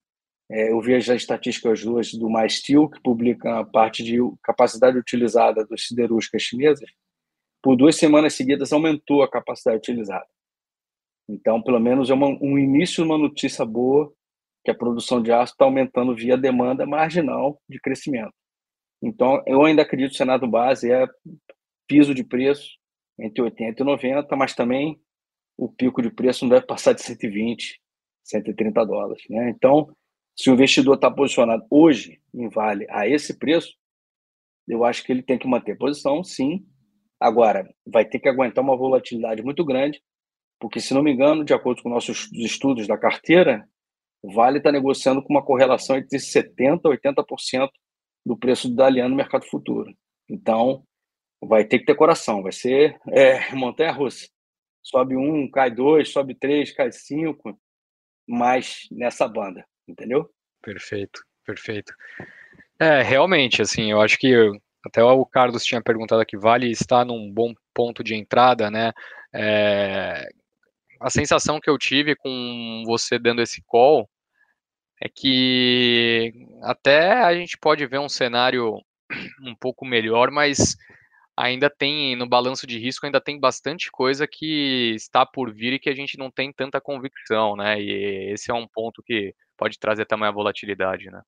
é, 0.52 0.70
eu 0.70 0.82
vi 0.82 0.94
as 0.94 1.08
estatísticas 1.08 1.82
duas 1.82 2.12
do 2.12 2.30
MySteel, 2.30 2.90
que 2.90 3.02
publica 3.02 3.60
a 3.60 3.66
parte 3.66 4.04
de 4.04 4.18
capacidade 4.44 4.98
utilizada 4.98 5.66
dos 5.66 5.88
siderúrgicas 5.88 6.44
chinesas. 6.44 6.90
Por 7.64 7.78
duas 7.78 7.96
semanas 7.96 8.34
seguidas 8.34 8.74
aumentou 8.74 9.24
a 9.24 9.32
capacidade 9.32 9.78
utilizada. 9.78 10.28
Então, 11.30 11.62
pelo 11.62 11.80
menos 11.80 12.10
é 12.10 12.14
uma, 12.14 12.28
um 12.28 12.58
início 12.60 13.02
de 13.02 13.10
uma 13.10 13.18
notícia 13.18 13.66
boa 13.66 14.14
que 14.66 14.70
a 14.70 14.76
produção 14.76 15.24
de 15.24 15.32
aço 15.32 15.54
está 15.54 15.64
aumentando 15.64 16.14
via 16.14 16.38
demanda 16.38 16.86
marginal 16.86 17.62
de 17.70 17.80
crescimento. 17.80 18.34
Então, 19.02 19.42
eu 19.48 19.64
ainda 19.64 19.84
acredito 19.84 20.10
que 20.10 20.16
o 20.16 20.18
Senado 20.18 20.46
base 20.48 20.92
é 20.92 21.08
piso 21.88 22.14
de 22.14 22.26
preço 22.26 22.70
entre 23.18 23.42
80 23.42 23.82
e 23.82 23.86
90, 23.86 24.36
mas 24.36 24.54
também 24.54 25.00
o 25.58 25.72
pico 25.72 26.02
de 26.02 26.12
preço 26.12 26.44
não 26.44 26.50
deve 26.50 26.66
passar 26.66 26.92
de 26.92 27.02
120, 27.02 27.80
130 28.26 28.86
dólares. 28.86 29.24
Né? 29.30 29.50
Então, 29.50 29.96
se 30.42 30.50
o 30.50 30.54
investidor 30.54 30.96
está 30.96 31.12
posicionado 31.12 31.64
hoje 31.70 32.20
em 32.34 32.50
Vale 32.50 32.88
a 32.90 33.08
esse 33.08 33.38
preço, 33.38 33.76
eu 34.68 34.84
acho 34.84 35.04
que 35.04 35.12
ele 35.12 35.22
tem 35.22 35.38
que 35.38 35.48
manter 35.48 35.78
posição, 35.78 36.24
sim. 36.24 36.66
Agora, 37.20 37.72
vai 37.86 38.06
ter 38.06 38.18
que 38.18 38.28
aguentar 38.28 38.64
uma 38.64 38.76
volatilidade 38.76 39.44
muito 39.44 39.64
grande, 39.64 40.02
porque, 40.60 40.80
se 40.80 40.96
não 40.96 41.04
me 41.04 41.12
engano, 41.14 41.46
de 41.46 41.54
acordo 41.54 41.84
com 41.84 41.90
nossos 41.90 42.32
estudos 42.34 42.88
da 42.88 42.98
carteira, 42.98 43.70
Vale 44.24 44.58
está 44.58 44.72
negociando 44.72 45.22
com 45.22 45.32
uma 45.32 45.46
correlação 45.46 45.96
entre 45.96 46.18
70% 46.18 46.82
e 46.86 46.98
80% 46.98 47.70
do 48.26 48.36
preço 48.36 48.68
do 48.68 48.76
Dalian 48.76 49.10
no 49.10 49.16
mercado 49.16 49.46
futuro. 49.46 49.96
Então, 50.28 50.84
vai 51.40 51.66
ter 51.66 51.78
que 51.78 51.86
ter 51.86 51.94
coração, 51.94 52.42
vai 52.42 52.52
ser 52.52 53.00
é, 53.10 53.54
montanha-russa. 53.54 54.28
Sobe 54.82 55.16
um, 55.16 55.50
cai 55.52 55.70
dois, 55.70 56.10
sobe 56.10 56.34
três, 56.34 56.72
cai 56.72 56.92
cinco, 56.92 57.56
mas 58.28 58.88
nessa 58.92 59.28
banda 59.28 59.64
entendeu? 59.92 60.30
Perfeito, 60.62 61.22
perfeito. 61.46 61.94
É, 62.80 63.02
realmente, 63.02 63.62
assim, 63.62 63.92
eu 63.92 64.02
acho 64.02 64.18
que 64.18 64.34
até 64.86 65.04
o 65.04 65.26
Carlos 65.26 65.64
tinha 65.64 65.82
perguntado 65.82 66.22
aqui, 66.22 66.36
vale 66.38 66.72
estar 66.72 67.06
num 67.06 67.32
bom 67.32 67.54
ponto 67.74 68.04
de 68.04 68.16
entrada, 68.16 68.72
né? 68.72 68.92
É, 69.34 70.28
a 71.00 71.10
sensação 71.10 71.60
que 71.60 71.70
eu 71.70 71.78
tive 71.78 72.16
com 72.16 72.84
você 72.86 73.20
dando 73.20 73.42
esse 73.42 73.62
call 73.66 74.10
é 75.02 75.10
que 75.10 76.32
até 76.62 77.12
a 77.14 77.34
gente 77.34 77.58
pode 77.58 77.86
ver 77.88 78.00
um 78.00 78.10
cenário 78.10 78.80
um 79.44 79.56
pouco 79.56 79.86
melhor, 79.86 80.32
mas 80.32 80.76
ainda 81.36 81.70
tem, 81.70 82.16
no 82.16 82.28
balanço 82.28 82.68
de 82.68 82.78
risco, 82.78 83.06
ainda 83.06 83.20
tem 83.20 83.40
bastante 83.40 83.90
coisa 83.92 84.28
que 84.28 84.94
está 84.96 85.26
por 85.26 85.54
vir 85.54 85.74
e 85.74 85.80
que 85.80 85.90
a 85.90 85.96
gente 85.96 86.18
não 86.18 86.30
tem 86.30 86.54
tanta 86.54 86.80
convicção, 86.80 87.56
né? 87.56 87.82
E 87.82 88.32
esse 88.34 88.52
é 88.52 88.54
um 88.54 88.68
ponto 88.68 89.02
que 89.04 89.34
pode 89.62 89.78
trazer 89.78 90.08
também 90.08 90.28
a 90.28 90.32
volatilidade, 90.32 91.12
né? 91.12 91.22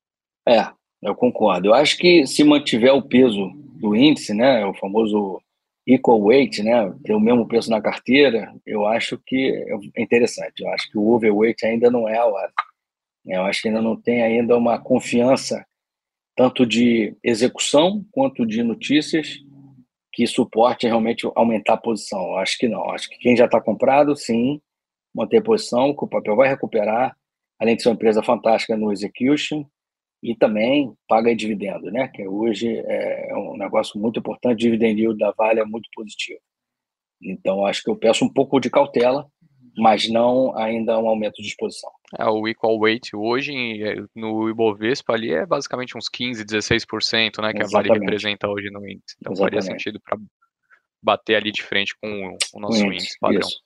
É, 0.49 0.67
eu 1.03 1.13
concordo. 1.13 1.67
Eu 1.67 1.73
acho 1.75 1.95
que 1.95 2.25
se 2.25 2.43
mantiver 2.43 2.91
o 2.91 3.07
peso 3.07 3.51
do 3.79 3.95
índice, 3.95 4.33
né, 4.33 4.65
o 4.65 4.73
famoso 4.73 5.39
equal 5.85 6.19
weight, 6.19 6.63
né, 6.63 6.91
ter 7.03 7.13
o 7.13 7.19
mesmo 7.19 7.47
peso 7.47 7.69
na 7.69 7.79
carteira, 7.79 8.51
eu 8.65 8.87
acho 8.87 9.19
que 9.23 9.63
é 9.95 10.01
interessante. 10.01 10.63
Eu 10.63 10.69
acho 10.69 10.89
que 10.89 10.97
o 10.97 11.09
overweight 11.09 11.63
ainda 11.63 11.91
não 11.91 12.09
é 12.09 12.17
a 12.17 12.25
hora. 12.25 12.51
Eu 13.23 13.43
acho 13.43 13.61
que 13.61 13.67
ainda 13.67 13.83
não 13.83 13.95
tem 13.95 14.23
ainda 14.23 14.57
uma 14.57 14.79
confiança 14.79 15.63
tanto 16.35 16.65
de 16.65 17.15
execução 17.23 18.03
quanto 18.11 18.47
de 18.47 18.63
notícias 18.63 19.37
que 20.11 20.25
suporte 20.25 20.87
realmente 20.87 21.29
aumentar 21.35 21.73
a 21.73 21.77
posição. 21.77 22.19
Eu 22.29 22.37
acho 22.37 22.57
que 22.57 22.67
não. 22.67 22.83
Eu 22.85 22.91
acho 22.91 23.07
que 23.09 23.17
quem 23.19 23.37
já 23.37 23.45
está 23.45 23.61
comprado, 23.61 24.15
sim, 24.15 24.59
manter 25.13 25.37
a 25.37 25.43
posição, 25.43 25.95
que 25.95 26.03
o 26.03 26.07
papel 26.07 26.35
vai 26.35 26.49
recuperar, 26.49 27.15
além 27.63 27.77
de 27.77 27.81
ser 27.81 27.89
uma 27.89 27.95
empresa 27.95 28.21
fantástica 28.21 28.75
no 28.75 28.91
execution, 28.91 29.63
e 30.21 30.35
também 30.35 30.93
paga 31.07 31.33
dividendo, 31.33 31.89
né? 31.91 32.09
Que 32.09 32.27
hoje 32.27 32.77
é 32.77 33.33
um 33.35 33.57
negócio 33.57 33.99
muito 33.99 34.19
importante, 34.19 34.59
dividend 34.59 34.99
yield 34.99 35.17
da 35.17 35.31
Vale 35.31 35.61
é 35.61 35.65
muito 35.65 35.89
positivo. 35.93 36.39
Então, 37.21 37.65
acho 37.65 37.81
que 37.81 37.89
eu 37.89 37.95
peço 37.95 38.25
um 38.25 38.31
pouco 38.31 38.59
de 38.59 38.69
cautela, 38.69 39.25
mas 39.77 40.09
não 40.09 40.55
ainda 40.57 40.99
um 40.99 41.07
aumento 41.07 41.41
de 41.41 41.47
exposição. 41.47 41.89
É, 42.19 42.25
o 42.25 42.47
equal 42.47 42.77
weight 42.77 43.15
hoje 43.15 43.53
no 44.13 44.49
Ibovespa 44.49 45.13
ali 45.13 45.33
é 45.33 45.45
basicamente 45.45 45.97
uns 45.97 46.09
15, 46.09 46.43
16%, 46.43 47.41
né, 47.41 47.53
que 47.53 47.61
Exatamente. 47.61 47.63
a 47.63 47.67
Vale 47.67 47.89
representa 47.93 48.49
hoje 48.49 48.69
no 48.69 48.85
índice. 48.85 49.15
Então 49.19 49.31
Exatamente. 49.33 49.39
faria 49.39 49.61
sentido 49.61 50.01
para 50.03 50.17
bater 51.01 51.35
ali 51.35 51.51
de 51.51 51.63
frente 51.63 51.95
com 52.01 52.37
o 52.53 52.59
nosso 52.59 52.77
índice, 52.77 52.95
índice 52.95 53.19
padrão. 53.19 53.39
Isso. 53.39 53.62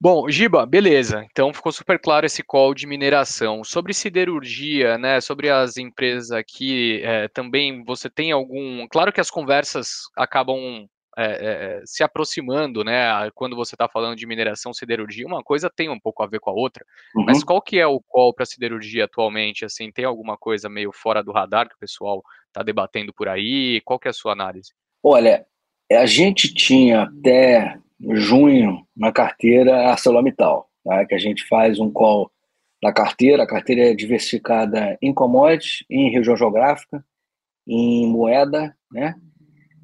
Bom, 0.00 0.28
Giba, 0.28 0.66
beleza. 0.66 1.24
Então 1.30 1.52
ficou 1.52 1.72
super 1.72 1.98
claro 1.98 2.26
esse 2.26 2.42
call 2.42 2.74
de 2.74 2.86
mineração. 2.86 3.64
Sobre 3.64 3.94
siderurgia, 3.94 4.98
né? 4.98 5.20
Sobre 5.20 5.48
as 5.48 5.76
empresas 5.76 6.30
aqui, 6.30 7.00
é, 7.02 7.28
também 7.28 7.82
você 7.84 8.10
tem 8.10 8.32
algum. 8.32 8.86
Claro 8.88 9.12
que 9.12 9.20
as 9.20 9.30
conversas 9.30 10.02
acabam 10.16 10.86
é, 11.16 11.24
é, 11.24 11.82
se 11.84 12.02
aproximando, 12.02 12.84
né? 12.84 13.30
Quando 13.34 13.56
você 13.56 13.74
está 13.74 13.88
falando 13.88 14.16
de 14.16 14.26
mineração, 14.26 14.74
siderurgia, 14.74 15.26
uma 15.26 15.42
coisa 15.42 15.70
tem 15.70 15.88
um 15.88 15.98
pouco 15.98 16.22
a 16.22 16.26
ver 16.26 16.40
com 16.40 16.50
a 16.50 16.54
outra. 16.54 16.84
Uhum. 17.14 17.24
Mas 17.24 17.42
qual 17.44 17.62
que 17.62 17.78
é 17.78 17.86
o 17.86 18.00
call 18.00 18.34
para 18.34 18.44
siderurgia 18.44 19.04
atualmente? 19.04 19.64
Assim, 19.64 19.92
tem 19.92 20.04
alguma 20.04 20.36
coisa 20.36 20.68
meio 20.68 20.92
fora 20.92 21.22
do 21.22 21.32
radar 21.32 21.68
que 21.68 21.76
o 21.76 21.78
pessoal 21.78 22.22
está 22.48 22.62
debatendo 22.62 23.12
por 23.12 23.28
aí? 23.28 23.80
Qual 23.84 23.98
que 23.98 24.08
é 24.08 24.10
a 24.10 24.14
sua 24.14 24.32
análise? 24.32 24.72
Olha, 25.02 25.46
a 25.90 26.06
gente 26.06 26.52
tinha 26.52 27.02
até 27.02 27.78
junho 28.00 28.86
na 28.96 29.12
carteira 29.12 29.90
ArcelorMittal, 29.90 30.68
tá? 30.84 31.04
que 31.06 31.14
a 31.14 31.18
gente 31.18 31.46
faz 31.46 31.78
um 31.78 31.90
call 31.90 32.30
na 32.82 32.92
carteira. 32.92 33.42
A 33.42 33.46
carteira 33.46 33.90
é 33.90 33.94
diversificada 33.94 34.98
em 35.00 35.12
commodities, 35.12 35.84
em 35.88 36.10
região 36.10 36.36
geográfica, 36.36 37.04
em 37.66 38.06
moeda, 38.06 38.76
né? 38.90 39.14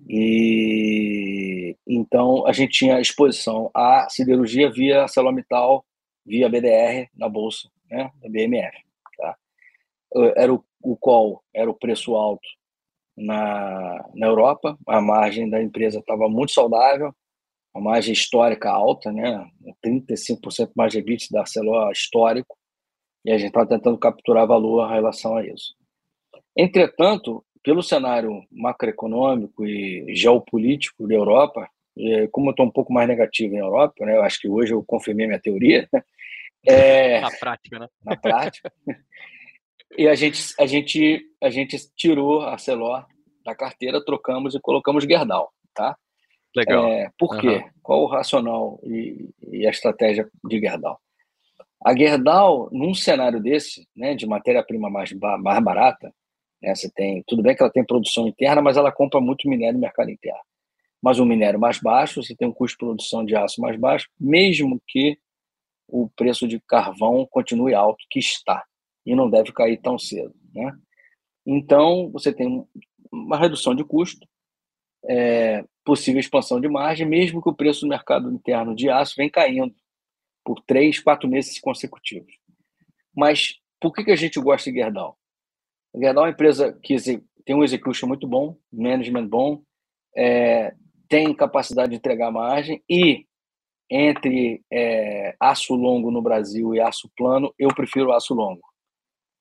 E 0.09 1.77
então 1.87 2.47
a 2.47 2.53
gente 2.53 2.73
tinha 2.73 3.01
exposição 3.01 3.71
à 3.75 4.09
siderurgia 4.11 4.71
via 4.71 5.03
ArcelorMittal, 5.03 5.85
via 6.27 6.49
BDR 6.49 7.09
na 7.15 7.29
bolsa, 7.29 7.69
né, 7.89 8.11
da 8.21 8.29
BMF, 8.29 8.77
tá? 9.17 9.37
Era 10.37 10.53
o, 10.53 10.65
o 10.83 10.97
call, 10.97 11.43
era 11.55 11.71
o 11.71 11.75
preço 11.75 12.15
alto 12.17 12.47
na, 13.17 14.05
na 14.15 14.27
Europa, 14.27 14.77
a 14.87 15.01
margem 15.01 15.49
da 15.49 15.63
empresa 15.63 16.01
estava 16.01 16.29
muito 16.29 16.53
saudável, 16.53 17.15
a 17.75 17.81
margem 17.81 18.13
histórica 18.13 18.71
alta, 18.71 19.13
né, 19.13 19.47
35% 19.85 20.73
margem 20.75 21.01
EBITDA 21.01 21.27
da 21.31 21.41
Arcelor 21.41 21.91
histórico, 21.93 22.57
e 23.25 23.31
a 23.31 23.39
gente 23.39 23.49
está 23.49 23.67
tentando 23.67 23.99
capturar 23.99 24.47
valor 24.47 24.89
em 24.89 24.95
relação 24.95 25.37
a 25.37 25.47
isso. 25.47 25.75
Entretanto, 26.57 27.45
pelo 27.63 27.83
cenário 27.83 28.43
macroeconômico 28.51 29.67
e 29.67 30.15
geopolítico 30.15 31.07
da 31.07 31.15
Europa, 31.15 31.69
como 32.33 32.49
eu 32.49 32.53
estou 32.53 32.67
um 32.67 32.71
pouco 32.71 32.93
mais 32.93 33.07
negativo 33.07 33.55
em 33.55 33.59
Europa, 33.59 34.05
né, 34.05 34.17
eu 34.17 34.23
acho 34.23 34.41
que 34.41 34.49
hoje 34.49 34.73
eu 34.73 34.83
confirmei 34.83 35.27
minha 35.27 35.41
teoria. 35.41 35.89
Né, 35.93 36.03
é, 36.67 37.21
na 37.21 37.31
prática, 37.31 37.79
né? 37.79 37.89
Na 38.05 38.17
prática. 38.17 38.73
e 39.97 40.09
a 40.09 40.15
gente, 40.15 40.55
a 40.59 40.67
gente, 40.67 41.27
a 41.43 41.51
gente 41.51 41.79
tirou 41.97 42.43
a 42.43 42.59
Celor 42.59 43.07
da 43.45 43.55
carteira, 43.55 44.05
trocamos 44.05 44.55
e 44.55 44.61
colocamos 44.61 45.05
Gerdau, 45.05 45.53
tá? 45.75 45.97
Legal. 46.55 46.89
É, 46.89 47.11
por 47.19 47.39
quê? 47.39 47.57
Uhum. 47.57 47.71
Qual 47.83 48.03
o 48.03 48.07
racional 48.07 48.81
e, 48.83 49.29
e, 49.53 49.67
a 49.67 49.71
estratégia 49.71 50.29
de 50.45 50.61
Gerdau? 50.61 51.01
A 51.85 51.97
Gerdau, 51.97 52.69
num 52.73 52.95
cenário 52.95 53.41
desse, 53.41 53.87
né, 53.97 54.15
de 54.15 54.27
matéria-prima 54.27 54.91
mais, 54.91 55.13
mais 55.13 55.63
barata, 55.63 56.13
né? 56.63 56.75
Você 56.75 56.91
tem, 56.91 57.23
tudo 57.27 57.43
bem 57.43 57.57
que 57.57 57.63
ela 57.63 57.73
tem 57.73 57.85
produção 57.85 58.29
interna, 58.29 58.61
mas 58.61 58.77
ela 58.77 58.93
compra 58.93 59.21
muito 59.21 59.49
minério 59.49 59.75
no 59.75 59.81
mercado 59.81 60.11
interno. 60.11 60.41
Mas 61.03 61.19
um 61.19 61.25
minério 61.25 61.59
mais 61.59 61.79
baixo, 61.81 62.23
você 62.23 62.37
tem 62.37 62.47
um 62.47 62.53
custo 62.53 62.75
de 62.75 62.85
produção 62.85 63.25
de 63.25 63.35
aço 63.35 63.61
mais 63.61 63.79
baixo, 63.79 64.09
mesmo 64.19 64.81
que 64.87 65.19
o 65.89 66.09
preço 66.11 66.47
de 66.47 66.61
carvão 66.61 67.27
continue 67.31 67.75
alto, 67.75 68.05
que 68.11 68.19
está, 68.19 68.65
e 69.05 69.15
não 69.15 69.31
deve 69.31 69.53
cair 69.53 69.79
tão 69.79 69.99
cedo. 69.99 70.35
Né? 70.55 70.73
Então, 71.47 72.11
você 72.13 72.33
tem 72.33 72.65
uma 73.11 73.39
redução 73.39 73.75
de 73.75 73.83
custo, 73.83 74.27
é, 75.09 75.65
possível 75.91 76.21
expansão 76.21 76.61
de 76.61 76.69
margem, 76.69 77.05
mesmo 77.05 77.43
que 77.43 77.49
o 77.49 77.55
preço 77.55 77.81
do 77.81 77.89
mercado 77.89 78.31
interno 78.31 78.77
de 78.77 78.89
aço 78.89 79.17
venha 79.17 79.29
caindo 79.29 79.75
por 80.45 80.61
três, 80.61 81.01
quatro 81.01 81.29
meses 81.29 81.59
consecutivos. 81.59 82.33
Mas 83.13 83.57
por 83.81 83.93
que, 83.93 84.05
que 84.05 84.13
a 84.13 84.17
gente 84.17 84.39
gosta 84.39 84.71
de 84.71 84.79
Gerdau? 84.79 85.19
A 85.93 85.99
Gerdau 85.99 86.23
é 86.23 86.29
uma 86.29 86.33
empresa 86.33 86.79
que 86.81 86.95
tem 87.45 87.57
um 87.57 87.65
execution 87.65 88.07
muito 88.07 88.25
bom, 88.29 88.57
management 88.73 89.27
bom, 89.27 89.65
é, 90.17 90.73
tem 91.09 91.35
capacidade 91.35 91.91
de 91.91 91.97
entregar 91.97 92.31
margem 92.31 92.81
e 92.89 93.27
entre 93.91 94.63
é, 94.73 95.35
aço 95.41 95.75
longo 95.75 96.13
no 96.13 96.23
Brasil 96.23 96.73
e 96.73 96.81
aço 96.81 97.11
plano, 97.17 97.53
eu 97.59 97.75
prefiro 97.75 98.13
aço 98.13 98.33
longo. 98.33 98.63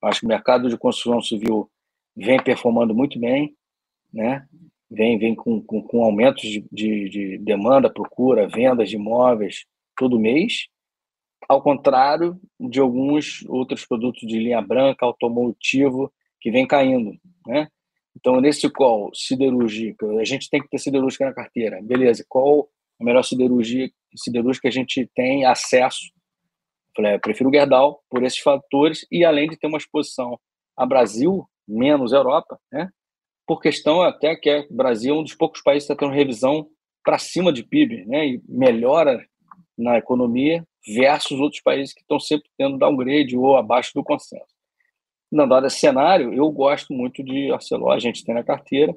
Acho 0.01 0.21
que 0.21 0.25
o 0.25 0.29
mercado 0.29 0.67
de 0.67 0.79
construção 0.79 1.21
civil 1.21 1.69
vem 2.15 2.41
performando 2.41 2.95
muito 2.95 3.19
bem, 3.19 3.55
né? 4.11 4.47
Vem, 4.89 5.17
vem 5.17 5.35
com, 5.35 5.61
com, 5.61 5.81
com 5.81 6.03
aumentos 6.03 6.41
de, 6.41 6.65
de, 6.71 7.09
de 7.09 7.37
demanda, 7.37 7.91
procura, 7.91 8.47
vendas 8.47 8.89
de 8.89 8.95
imóveis 8.95 9.65
todo 9.95 10.19
mês, 10.19 10.67
ao 11.47 11.61
contrário 11.61 12.39
de 12.59 12.79
alguns 12.79 13.43
outros 13.47 13.85
produtos 13.85 14.27
de 14.27 14.39
linha 14.39 14.61
branca, 14.61 15.05
automotivo, 15.05 16.11
que 16.39 16.51
vem 16.51 16.65
caindo, 16.65 17.17
né? 17.45 17.67
Então, 18.15 18.41
nesse 18.41 18.69
call 18.69 19.11
siderúrgica, 19.13 20.05
a 20.19 20.25
gente 20.25 20.49
tem 20.49 20.61
que 20.61 20.67
ter 20.67 20.77
siderúrgica 20.77 21.25
na 21.25 21.33
carteira. 21.33 21.79
Beleza, 21.81 22.25
qual 22.27 22.67
a 22.99 23.03
melhor 23.03 23.23
siderurgia, 23.23 23.89
siderúrgica 24.15 24.63
que 24.63 24.67
a 24.67 24.71
gente 24.71 25.09
tem 25.15 25.45
acesso? 25.45 26.05
Eu 26.89 26.93
falei, 26.95 27.15
eu 27.15 27.19
prefiro 27.19 27.49
o 27.49 27.53
Gerdau 27.53 28.01
por 28.09 28.23
esses 28.23 28.39
fatores 28.39 29.05
e 29.11 29.23
além 29.23 29.49
de 29.49 29.57
ter 29.57 29.67
uma 29.67 29.77
exposição 29.77 30.39
a 30.75 30.85
Brasil, 30.85 31.47
menos 31.67 32.11
Europa, 32.11 32.59
né? 32.71 32.89
Por 33.49 33.59
questão 33.59 34.03
até 34.03 34.35
que 34.35 34.47
é, 34.47 34.59
o 34.59 34.75
Brasil 34.75 35.15
é 35.15 35.17
um 35.17 35.23
dos 35.23 35.33
poucos 35.33 35.59
países 35.63 35.87
que 35.87 35.93
está 35.93 36.05
tendo 36.05 36.15
revisão 36.15 36.69
para 37.03 37.17
cima 37.17 37.51
de 37.51 37.63
PIB, 37.63 38.05
né? 38.05 38.27
E 38.27 38.41
melhora 38.47 39.25
na 39.75 39.97
economia 39.97 40.63
versus 40.85 41.39
outros 41.39 41.59
países 41.59 41.91
que 41.91 42.01
estão 42.01 42.19
sempre 42.19 42.47
tendo 42.55 42.77
downgrade 42.77 43.35
ou 43.35 43.57
abaixo 43.57 43.89
do 43.95 44.03
consenso. 44.03 44.53
Não 45.31 45.47
dado 45.47 45.65
esse 45.65 45.79
cenário, 45.79 46.31
eu 46.31 46.51
gosto 46.51 46.93
muito 46.93 47.23
de 47.23 47.51
Arcelor, 47.51 47.91
a 47.91 47.97
gente 47.97 48.23
tem 48.23 48.35
na 48.35 48.43
carteira 48.43 48.95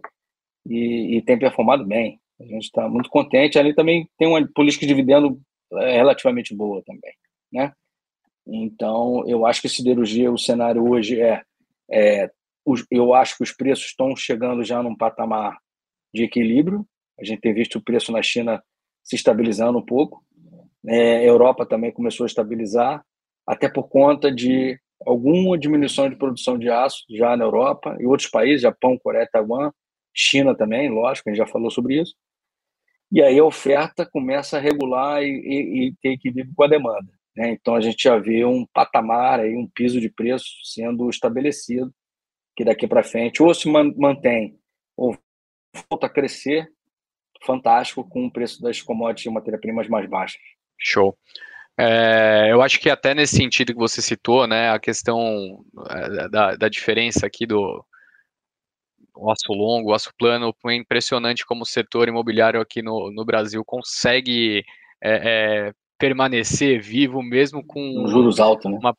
e, 0.68 1.16
e 1.16 1.22
tem 1.22 1.38
performado 1.38 1.86
bem. 1.86 2.20
A 2.38 2.44
gente 2.44 2.64
está 2.64 2.86
muito 2.90 3.08
contente. 3.08 3.58
Ali 3.58 3.74
também 3.74 4.06
tem 4.18 4.28
uma 4.28 4.46
política 4.54 4.84
de 4.84 4.92
dividendo 4.92 5.40
é, 5.78 5.96
relativamente 5.96 6.54
boa 6.54 6.82
também, 6.84 7.14
né? 7.50 7.72
Então, 8.46 9.26
eu 9.26 9.46
acho 9.46 9.62
que 9.62 9.68
siderurgia, 9.70 10.30
o 10.30 10.36
cenário 10.36 10.86
hoje 10.86 11.18
é, 11.22 11.42
é 11.90 12.30
os, 12.64 12.84
eu 12.90 13.14
acho 13.14 13.36
que 13.36 13.42
os 13.42 13.52
preços 13.52 13.86
estão 13.86 14.14
chegando 14.16 14.64
já 14.64 14.82
num 14.82 14.96
patamar 14.96 15.58
de 16.14 16.24
equilíbrio. 16.24 16.86
A 17.18 17.24
gente 17.24 17.40
tem 17.40 17.54
visto 17.54 17.76
o 17.76 17.82
preço 17.82 18.12
na 18.12 18.22
China 18.22 18.62
se 19.02 19.16
estabilizando 19.16 19.78
um 19.78 19.84
pouco. 19.84 20.24
É, 20.86 21.18
a 21.18 21.24
Europa 21.24 21.66
também 21.66 21.92
começou 21.92 22.24
a 22.24 22.26
estabilizar, 22.26 23.04
até 23.46 23.68
por 23.68 23.88
conta 23.88 24.32
de 24.32 24.78
alguma 25.06 25.58
diminuição 25.58 26.08
de 26.08 26.16
produção 26.16 26.58
de 26.58 26.68
aço 26.68 27.04
já 27.10 27.36
na 27.36 27.44
Europa 27.44 27.96
e 28.00 28.06
outros 28.06 28.28
países, 28.28 28.62
Japão, 28.62 28.98
Coreia, 28.98 29.28
Taiwan, 29.30 29.70
China 30.14 30.54
também, 30.54 30.90
lógico, 30.90 31.28
a 31.28 31.32
gente 31.32 31.44
já 31.44 31.46
falou 31.46 31.70
sobre 31.70 32.00
isso. 32.00 32.14
E 33.10 33.22
aí 33.22 33.38
a 33.38 33.44
oferta 33.44 34.06
começa 34.06 34.56
a 34.56 34.60
regular 34.60 35.22
e, 35.22 35.26
e, 35.26 35.88
e 35.88 35.94
ter 36.00 36.12
equilíbrio 36.12 36.54
com 36.54 36.64
a 36.64 36.68
demanda. 36.68 37.12
Né? 37.36 37.50
Então 37.50 37.74
a 37.74 37.80
gente 37.80 38.02
já 38.02 38.18
vê 38.18 38.44
um 38.44 38.66
patamar, 38.72 39.40
aí, 39.40 39.54
um 39.54 39.68
piso 39.68 40.00
de 40.00 40.08
preço 40.08 40.46
sendo 40.64 41.08
estabelecido, 41.10 41.92
que 42.56 42.64
daqui 42.64 42.86
para 42.86 43.02
frente 43.02 43.42
ou 43.42 43.52
se 43.54 43.68
mantém 43.68 44.58
ou 44.96 45.16
volta 45.90 46.06
a 46.06 46.10
crescer, 46.10 46.68
fantástico, 47.44 48.08
com 48.08 48.26
o 48.26 48.32
preço 48.32 48.60
das 48.60 48.80
commodities 48.80 49.26
e 49.26 49.34
matéria-primas 49.34 49.88
mais 49.88 50.08
baixas. 50.08 50.40
Show. 50.78 51.16
É, 51.78 52.48
eu 52.50 52.60
acho 52.60 52.78
que 52.78 52.90
até 52.90 53.14
nesse 53.14 53.36
sentido 53.36 53.72
que 53.72 53.78
você 53.78 54.02
citou, 54.02 54.46
né, 54.46 54.70
a 54.70 54.78
questão 54.78 55.64
é, 55.88 56.28
da, 56.28 56.54
da 56.54 56.68
diferença 56.68 57.26
aqui 57.26 57.46
do 57.46 57.84
aço 59.30 59.52
longo, 59.52 59.90
o 59.90 59.94
aço 59.94 60.10
plano, 60.18 60.54
é 60.66 60.74
impressionante 60.74 61.46
como 61.46 61.62
o 61.62 61.66
setor 61.66 62.08
imobiliário 62.08 62.60
aqui 62.60 62.82
no, 62.82 63.10
no 63.10 63.24
Brasil 63.24 63.64
consegue 63.64 64.62
é, 65.02 65.68
é, 65.68 65.72
permanecer 65.98 66.80
vivo 66.80 67.22
mesmo 67.22 67.64
com 67.64 68.06
juros 68.06 68.38
altos, 68.40 68.70
né? 68.70 68.78
Uma, 68.78 68.96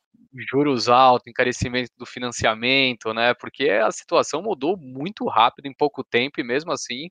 juros 0.49 0.89
altos, 0.89 1.27
encarecimento 1.27 1.91
do 1.97 2.05
financiamento, 2.05 3.13
né? 3.13 3.33
Porque 3.33 3.69
a 3.69 3.91
situação 3.91 4.41
mudou 4.41 4.77
muito 4.77 5.25
rápido 5.27 5.67
em 5.67 5.73
pouco 5.73 6.03
tempo 6.03 6.39
e 6.39 6.43
mesmo 6.43 6.71
assim 6.71 7.09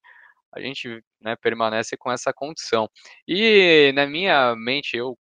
a 0.55 0.61
gente 0.61 1.03
né, 1.21 1.35
permanece 1.37 1.97
com 1.97 2.13
essa 2.13 2.33
condição. 2.33 2.89
E 3.27 3.91
na 3.95 4.07
minha 4.07 4.55
mente, 4.55 4.97
eu 4.97 5.17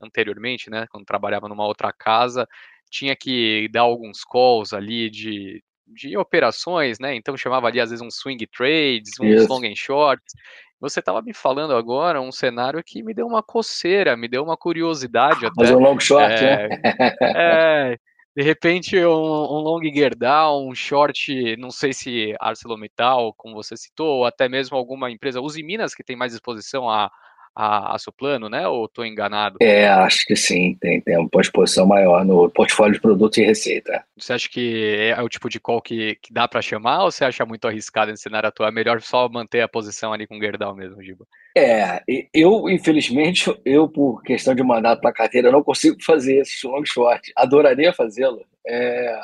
anteriormente, 0.00 0.68
né, 0.70 0.86
quando 0.90 1.04
trabalhava 1.04 1.48
numa 1.48 1.66
outra 1.66 1.92
casa, 1.92 2.48
tinha 2.90 3.14
que 3.14 3.68
dar 3.70 3.82
alguns 3.82 4.24
calls 4.24 4.72
ali 4.72 5.08
de, 5.08 5.62
de 5.86 6.16
operações, 6.16 6.98
né? 6.98 7.14
Então 7.14 7.36
chamava 7.36 7.68
ali 7.68 7.80
às 7.80 7.90
vezes 7.90 8.04
um 8.04 8.10
swing 8.10 8.46
trades, 8.46 9.12
uns 9.20 9.42
Isso. 9.42 9.48
long 9.48 9.64
and 9.64 9.76
shorts. 9.76 10.34
Você 10.82 10.98
estava 10.98 11.22
me 11.22 11.32
falando 11.32 11.76
agora 11.76 12.20
um 12.20 12.32
cenário 12.32 12.82
que 12.84 13.04
me 13.04 13.14
deu 13.14 13.24
uma 13.24 13.40
coceira, 13.40 14.16
me 14.16 14.26
deu 14.26 14.42
uma 14.42 14.56
curiosidade 14.56 15.46
até. 15.46 15.54
Fazer 15.54 15.76
um 15.76 15.78
long 15.78 16.00
short, 16.00 16.34
é, 16.44 16.68
né? 16.68 16.82
é, 17.22 17.98
de 18.36 18.42
repente 18.42 18.98
um, 18.98 19.12
um 19.12 19.60
long 19.60 19.80
Gerdau, 19.94 20.66
um 20.66 20.74
short, 20.74 21.56
não 21.56 21.70
sei 21.70 21.92
se 21.92 22.34
ArcelorMittal, 22.40 23.32
como 23.36 23.54
você 23.54 23.76
citou, 23.76 24.08
ou 24.08 24.24
até 24.24 24.48
mesmo 24.48 24.76
alguma 24.76 25.08
empresa, 25.08 25.40
Uzi 25.40 25.62
Minas, 25.62 25.94
que 25.94 26.02
tem 26.02 26.16
mais 26.16 26.34
exposição 26.34 26.90
a, 26.90 27.08
a, 27.54 27.94
a 27.94 27.98
Soplano, 27.98 28.48
né? 28.48 28.66
Ou 28.66 28.86
estou 28.86 29.04
enganado? 29.04 29.58
É, 29.60 29.88
acho 29.88 30.24
que 30.26 30.34
sim, 30.34 30.76
tem, 30.80 31.00
tem 31.00 31.18
uma 31.18 31.28
exposição 31.40 31.86
maior 31.86 32.24
no 32.24 32.50
portfólio 32.50 32.94
de 32.94 33.00
produtos 33.00 33.38
e 33.38 33.42
receita. 33.42 34.04
Você 34.16 34.32
acha 34.32 34.48
que 34.48 35.12
é 35.16 35.20
o 35.22 35.28
tipo 35.28 35.48
de 35.48 35.60
call 35.60 35.80
que, 35.80 36.16
que 36.22 36.32
dá 36.32 36.48
para 36.48 36.62
chamar 36.62 37.04
ou 37.04 37.10
você 37.10 37.24
acha 37.24 37.44
muito 37.44 37.66
arriscado 37.66 38.10
nesse 38.10 38.22
cenário 38.22 38.48
atual? 38.48 38.68
É 38.68 38.72
melhor 38.72 39.00
só 39.00 39.28
manter 39.28 39.60
a 39.60 39.68
posição 39.68 40.12
ali 40.12 40.26
com 40.26 40.36
o 40.36 40.40
Gerdau 40.40 40.74
mesmo, 40.74 41.02
Giba? 41.02 41.26
É, 41.56 42.02
eu, 42.32 42.68
infelizmente, 42.70 43.54
eu, 43.64 43.88
por 43.88 44.22
questão 44.22 44.54
de 44.54 44.62
mandato 44.62 45.00
para 45.00 45.12
carteira, 45.12 45.52
não 45.52 45.62
consigo 45.62 45.96
fazer 46.02 46.38
esse 46.40 46.66
long 46.66 46.84
short. 46.84 47.30
Adoraria 47.36 47.92
fazê-lo. 47.92 48.44
É, 48.66 49.18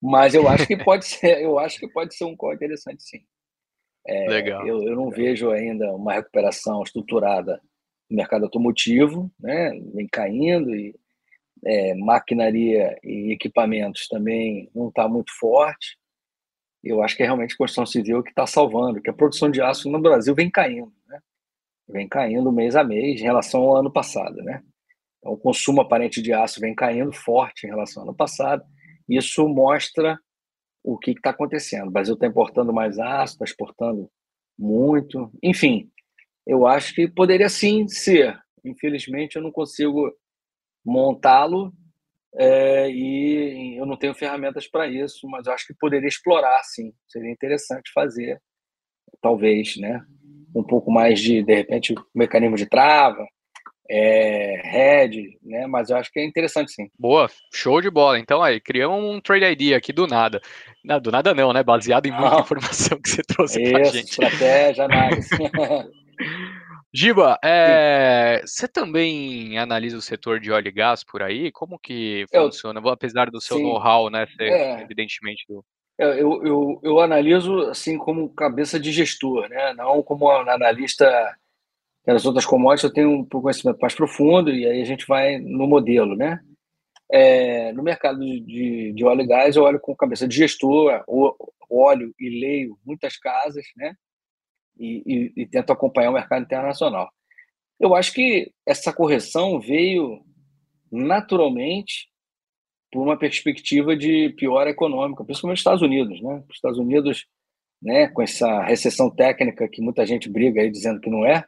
mas 0.00 0.34
eu 0.34 0.48
acho 0.48 0.66
que 0.66 0.76
pode 0.76 1.06
ser, 1.06 1.42
eu 1.42 1.58
acho 1.58 1.78
que 1.80 1.88
pode 1.88 2.14
ser 2.14 2.24
um 2.24 2.36
call 2.36 2.54
interessante, 2.54 3.02
sim. 3.02 3.20
É, 4.08 4.26
Legal. 4.26 4.66
Eu, 4.66 4.82
eu 4.82 4.96
não 4.96 5.10
vejo 5.10 5.50
ainda 5.50 5.94
uma 5.94 6.14
recuperação 6.14 6.82
estruturada 6.82 7.60
no 8.08 8.16
mercado 8.16 8.44
automotivo, 8.44 9.30
né? 9.38 9.70
vem 9.94 10.08
caindo 10.08 10.74
e 10.74 10.94
é, 11.62 11.94
maquinaria 11.94 12.98
e 13.04 13.32
equipamentos 13.32 14.08
também 14.08 14.70
não 14.74 14.88
está 14.88 15.06
muito 15.06 15.30
forte. 15.38 15.98
Eu 16.82 17.02
acho 17.02 17.16
que 17.16 17.22
é 17.22 17.26
realmente 17.26 17.52
a 17.52 17.58
construção 17.58 17.84
civil 17.84 18.22
que 18.22 18.30
está 18.30 18.46
salvando, 18.46 19.02
que 19.02 19.10
a 19.10 19.12
produção 19.12 19.50
de 19.50 19.60
aço 19.60 19.90
no 19.90 20.00
Brasil 20.00 20.34
vem 20.34 20.50
caindo, 20.50 20.92
né? 21.06 21.20
vem 21.86 22.08
caindo 22.08 22.50
mês 22.50 22.76
a 22.76 22.82
mês 22.82 23.20
em 23.20 23.24
relação 23.24 23.60
ao 23.60 23.76
ano 23.76 23.92
passado. 23.92 24.36
Né? 24.36 24.62
Então, 25.18 25.32
o 25.32 25.36
consumo 25.36 25.82
aparente 25.82 26.22
de 26.22 26.32
aço 26.32 26.60
vem 26.60 26.74
caindo 26.74 27.12
forte 27.12 27.66
em 27.66 27.70
relação 27.70 28.02
ao 28.02 28.08
ano 28.08 28.16
passado. 28.16 28.64
Isso 29.06 29.46
mostra 29.46 30.18
o 30.82 30.98
que 30.98 31.12
está 31.12 31.30
acontecendo. 31.30 31.88
O 31.88 31.92
Brasil 31.92 32.14
está 32.14 32.26
importando 32.26 32.72
mais 32.72 32.98
aço, 32.98 33.34
está 33.34 33.44
exportando 33.44 34.10
muito. 34.58 35.30
Enfim, 35.42 35.90
eu 36.46 36.66
acho 36.66 36.94
que 36.94 37.08
poderia 37.08 37.48
sim 37.48 37.86
ser. 37.88 38.38
Infelizmente, 38.64 39.36
eu 39.36 39.42
não 39.42 39.52
consigo 39.52 40.10
montá-lo 40.84 41.72
é, 42.34 42.90
e 42.90 43.76
eu 43.78 43.86
não 43.86 43.96
tenho 43.96 44.14
ferramentas 44.14 44.66
para 44.68 44.86
isso, 44.86 45.28
mas 45.28 45.46
eu 45.46 45.52
acho 45.52 45.66
que 45.66 45.74
poderia 45.78 46.08
explorar, 46.08 46.62
sim. 46.64 46.92
Seria 47.06 47.30
interessante 47.30 47.90
fazer, 47.92 48.40
talvez, 49.20 49.76
né? 49.76 50.00
Um 50.54 50.62
pouco 50.62 50.90
mais 50.90 51.20
de, 51.20 51.42
de 51.42 51.54
repente, 51.54 51.94
mecanismo 52.14 52.56
de 52.56 52.66
trava, 52.66 53.26
é, 53.90 54.60
Red, 54.64 55.38
né? 55.42 55.66
Mas 55.66 55.88
eu 55.88 55.96
acho 55.96 56.12
que 56.12 56.20
é 56.20 56.24
interessante 56.24 56.72
sim. 56.72 56.90
Boa, 56.98 57.30
show 57.52 57.80
de 57.80 57.90
bola. 57.90 58.18
Então 58.18 58.42
aí, 58.42 58.60
criamos 58.60 59.02
um 59.02 59.20
trade 59.20 59.44
ID 59.44 59.74
aqui 59.74 59.92
do 59.92 60.06
nada. 60.06 60.40
Não, 60.84 61.00
do 61.00 61.10
nada 61.10 61.34
não, 61.34 61.52
né? 61.52 61.62
Baseado 61.62 62.06
em 62.06 62.10
muita 62.10 62.30
não. 62.30 62.40
informação 62.40 63.00
que 63.00 63.08
você 63.10 63.22
trouxe 63.22 63.62
Isso, 63.62 63.72
pra 63.72 63.84
gente. 63.84 64.10
estratégia, 64.10 64.84
análise. 64.84 65.28
Giba, 66.92 67.38
é, 67.44 68.42
você 68.44 68.66
também 68.66 69.58
analisa 69.58 69.98
o 69.98 70.02
setor 70.02 70.40
de 70.40 70.50
óleo 70.50 70.68
e 70.68 70.72
gás 70.72 71.04
por 71.04 71.22
aí? 71.22 71.52
Como 71.52 71.78
que 71.78 72.24
funciona? 72.30 72.80
Eu, 72.80 72.88
Apesar 72.88 73.30
do 73.30 73.40
seu 73.40 73.58
know-how, 73.58 74.10
né? 74.10 74.26
Ser, 74.26 74.50
é, 74.50 74.82
evidentemente. 74.82 75.44
Do... 75.48 75.62
Eu, 75.98 76.44
eu, 76.44 76.80
eu 76.82 77.00
analiso 77.00 77.60
assim 77.68 77.98
como 77.98 78.30
cabeça 78.30 78.80
de 78.80 78.90
gestor, 78.90 79.48
né? 79.48 79.74
Não 79.74 80.02
como 80.02 80.30
analista 80.30 81.36
nas 82.12 82.24
outras 82.24 82.46
commodities 82.46 82.84
eu 82.84 82.92
tenho 82.92 83.10
um 83.10 83.24
conhecimento 83.24 83.78
mais 83.80 83.94
profundo 83.94 84.50
e 84.50 84.66
aí 84.66 84.80
a 84.80 84.84
gente 84.84 85.06
vai 85.06 85.38
no 85.38 85.66
modelo, 85.66 86.16
né? 86.16 86.40
É, 87.10 87.72
no 87.72 87.82
mercado 87.82 88.18
de, 88.18 88.92
de, 88.94 89.04
óleo 89.04 89.22
e 89.22 89.26
gás, 89.26 89.56
eu 89.56 89.62
olho 89.62 89.80
com 89.80 89.96
cabeça 89.96 90.26
de 90.26 90.36
gestor, 90.36 91.04
olho 91.68 92.14
e 92.18 92.28
leio 92.40 92.78
muitas 92.84 93.16
casas, 93.16 93.64
né? 93.76 93.94
E, 94.78 95.02
e, 95.06 95.42
e, 95.42 95.46
tento 95.46 95.72
acompanhar 95.72 96.10
o 96.10 96.14
mercado 96.14 96.42
internacional. 96.42 97.10
Eu 97.80 97.94
acho 97.94 98.12
que 98.12 98.52
essa 98.66 98.92
correção 98.92 99.60
veio 99.60 100.22
naturalmente 100.90 102.08
por 102.90 103.02
uma 103.02 103.18
perspectiva 103.18 103.96
de 103.96 104.30
piora 104.30 104.70
econômica, 104.70 105.24
principalmente 105.24 105.56
nos 105.56 105.60
Estados 105.60 105.82
Unidos, 105.82 106.22
né? 106.22 106.42
Os 106.48 106.56
Estados 106.56 106.78
Unidos, 106.78 107.26
né, 107.82 108.08
com 108.08 108.22
essa 108.22 108.62
recessão 108.62 109.10
técnica 109.10 109.68
que 109.68 109.82
muita 109.82 110.06
gente 110.06 110.28
briga 110.28 110.60
aí 110.60 110.70
dizendo 110.70 111.00
que 111.00 111.10
não 111.10 111.26
é, 111.26 111.44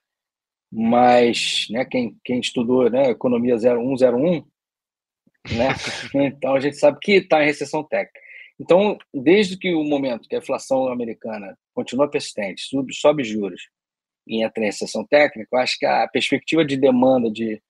mas 0.73 1.67
né, 1.71 1.85
quem, 1.85 2.17
quem 2.25 2.39
estudou 2.39 2.89
né, 2.89 3.11
economia 3.11 3.57
0101, 3.57 4.45
né, 5.57 5.69
então 6.15 6.55
a 6.55 6.61
gente 6.61 6.77
sabe 6.77 6.99
que 7.01 7.13
está 7.13 7.43
em 7.43 7.47
recessão 7.47 7.83
técnica. 7.83 8.21
Então, 8.61 8.99
desde 9.13 9.57
que 9.57 9.75
o 9.75 9.83
momento 9.83 10.29
que 10.29 10.37
a 10.37 10.39
inflação 10.39 10.89
americana 10.89 11.59
continua 11.75 12.11
persistente, 12.11 12.63
sobe, 12.63 12.95
sobe 12.95 13.25
juros 13.25 13.69
e 14.27 14.45
entra 14.45 14.63
em 14.63 14.67
recessão 14.67 15.05
técnica, 15.07 15.49
eu 15.51 15.59
acho 15.59 15.79
que 15.79 15.87
a 15.87 16.07
perspectiva 16.07 16.65
de 16.65 16.77
demanda 16.77 17.31
de, 17.31 17.61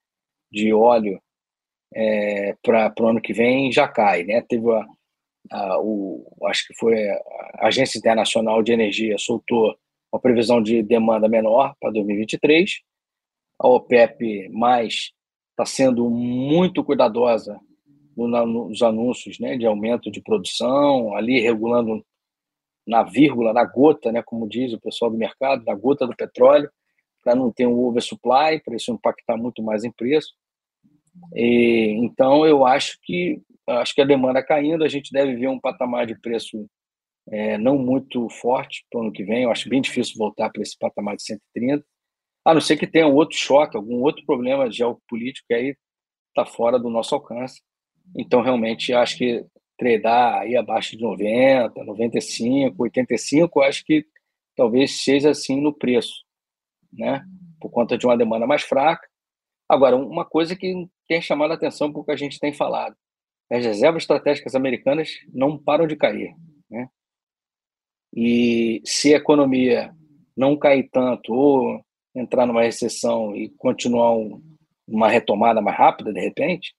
de 0.50 0.72
óleo 0.72 1.22
é, 1.94 2.56
para 2.62 2.92
o 3.00 3.06
ano 3.06 3.20
que 3.20 3.32
vem 3.32 3.70
já 3.70 3.86
cai. 3.86 4.24
Né? 4.24 4.42
Teve 4.42 4.68
a, 4.72 4.84
a, 5.52 5.80
o, 5.80 6.26
acho 6.46 6.66
que 6.66 6.74
foi 6.74 7.08
a 7.08 7.68
Agência 7.68 7.96
Internacional 7.96 8.60
de 8.60 8.72
Energia 8.72 9.16
soltou 9.16 9.76
uma 10.12 10.20
previsão 10.20 10.60
de 10.60 10.82
demanda 10.82 11.28
menor 11.28 11.72
para 11.80 11.92
2023 11.92 12.80
a 13.60 13.68
OPEP 13.68 14.48
mais 14.48 15.12
está 15.50 15.66
sendo 15.66 16.08
muito 16.08 16.82
cuidadosa 16.82 17.60
nos 18.16 18.82
anúncios 18.82 19.38
né, 19.38 19.56
de 19.56 19.66
aumento 19.66 20.10
de 20.10 20.20
produção, 20.20 21.14
ali 21.14 21.40
regulando 21.40 22.04
na 22.86 23.02
vírgula, 23.02 23.52
na 23.52 23.64
gota, 23.64 24.10
né, 24.10 24.22
como 24.22 24.48
diz 24.48 24.72
o 24.72 24.80
pessoal 24.80 25.10
do 25.10 25.16
mercado, 25.16 25.64
na 25.64 25.74
gota 25.74 26.06
do 26.06 26.16
petróleo, 26.16 26.70
para 27.22 27.34
não 27.34 27.52
ter 27.52 27.66
um 27.66 27.78
oversupply, 27.86 28.60
para 28.64 28.74
isso 28.74 28.92
impactar 28.92 29.36
muito 29.36 29.62
mais 29.62 29.84
em 29.84 29.92
preço. 29.92 30.34
E, 31.34 31.98
então, 32.02 32.46
eu 32.46 32.66
acho 32.66 32.98
que 33.02 33.40
acho 33.66 33.94
que 33.94 34.00
a 34.00 34.06
demanda 34.06 34.42
caindo, 34.42 34.82
a 34.82 34.88
gente 34.88 35.12
deve 35.12 35.36
ver 35.36 35.48
um 35.48 35.60
patamar 35.60 36.06
de 36.06 36.18
preço 36.18 36.66
é, 37.28 37.56
não 37.58 37.78
muito 37.78 38.28
forte 38.28 38.84
para 38.90 38.98
o 38.98 39.02
ano 39.02 39.12
que 39.12 39.22
vem. 39.22 39.44
Eu 39.44 39.50
acho 39.50 39.68
bem 39.68 39.80
difícil 39.80 40.14
voltar 40.16 40.50
para 40.50 40.62
esse 40.62 40.76
patamar 40.76 41.16
de 41.16 41.22
130. 41.22 41.84
A 42.44 42.54
não 42.54 42.60
ser 42.60 42.76
que 42.76 42.86
tenha 42.86 43.06
um 43.06 43.14
outro 43.14 43.36
choque, 43.36 43.76
algum 43.76 44.02
outro 44.02 44.24
problema 44.24 44.70
geopolítico 44.70 45.46
que 45.48 45.54
aí 45.54 45.76
está 46.28 46.46
fora 46.46 46.78
do 46.78 46.88
nosso 46.88 47.14
alcance. 47.14 47.60
Então, 48.16 48.42
realmente, 48.42 48.92
acho 48.92 49.16
que 49.18 49.44
tradar 49.76 50.42
aí 50.42 50.56
abaixo 50.56 50.96
de 50.96 51.02
90, 51.02 51.84
95, 51.84 52.82
85, 52.82 53.60
acho 53.62 53.84
que 53.84 54.04
talvez 54.56 55.02
seja 55.02 55.30
assim 55.30 55.60
no 55.60 55.72
preço, 55.72 56.24
né? 56.92 57.24
Por 57.60 57.70
conta 57.70 57.96
de 57.96 58.06
uma 58.06 58.16
demanda 58.16 58.46
mais 58.46 58.62
fraca. 58.62 59.08
Agora, 59.68 59.96
uma 59.96 60.24
coisa 60.24 60.56
que 60.56 60.86
tem 61.08 61.22
chamado 61.22 61.52
a 61.52 61.54
atenção 61.54 61.92
porque 61.92 62.10
a 62.10 62.16
gente 62.16 62.38
tem 62.38 62.52
falado, 62.52 62.96
as 63.50 63.64
reservas 63.64 64.02
estratégicas 64.02 64.54
americanas 64.54 65.10
não 65.32 65.58
param 65.58 65.86
de 65.86 65.96
cair, 65.96 66.34
né? 66.70 66.88
E 68.14 68.82
se 68.84 69.14
a 69.14 69.18
economia 69.18 69.94
não 70.36 70.58
cair 70.58 70.88
tanto 70.90 71.32
ou 71.32 71.84
entrar 72.14 72.46
numa 72.46 72.62
recessão 72.62 73.34
e 73.34 73.48
continuar 73.50 74.12
um, 74.12 74.42
uma 74.86 75.08
retomada 75.08 75.60
mais 75.60 75.76
rápida, 75.76 76.12
de 76.12 76.20
repente, 76.20 76.74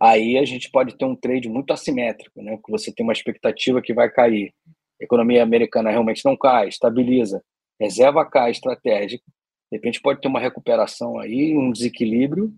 aí 0.00 0.38
a 0.38 0.44
gente 0.44 0.70
pode 0.70 0.96
ter 0.96 1.04
um 1.04 1.16
trade 1.16 1.48
muito 1.48 1.72
assimétrico, 1.72 2.42
né? 2.42 2.58
Que 2.64 2.70
você 2.70 2.92
tem 2.92 3.04
uma 3.04 3.12
expectativa 3.12 3.82
que 3.82 3.94
vai 3.94 4.10
cair, 4.10 4.52
a 5.00 5.04
economia 5.04 5.42
americana 5.42 5.90
realmente 5.90 6.24
não 6.24 6.36
cai, 6.36 6.68
estabiliza, 6.68 7.42
reserva 7.80 8.24
cai 8.24 8.50
estratégica, 8.50 9.24
de 9.70 9.76
repente 9.76 10.00
pode 10.00 10.20
ter 10.20 10.28
uma 10.28 10.40
recuperação 10.40 11.18
aí, 11.18 11.56
um 11.56 11.70
desequilíbrio, 11.70 12.52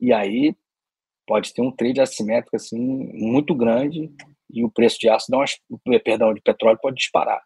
e 0.00 0.12
aí 0.12 0.54
pode 1.26 1.52
ter 1.52 1.62
um 1.62 1.70
trade 1.70 2.00
assimétrico 2.00 2.56
assim 2.56 2.78
muito 2.78 3.54
grande 3.54 4.10
e 4.52 4.64
o 4.64 4.70
preço 4.70 4.98
de 4.98 5.08
aço, 5.08 5.26
uma, 5.30 6.00
perdão, 6.00 6.34
de 6.34 6.40
petróleo 6.40 6.78
pode 6.80 6.96
disparar. 6.96 7.40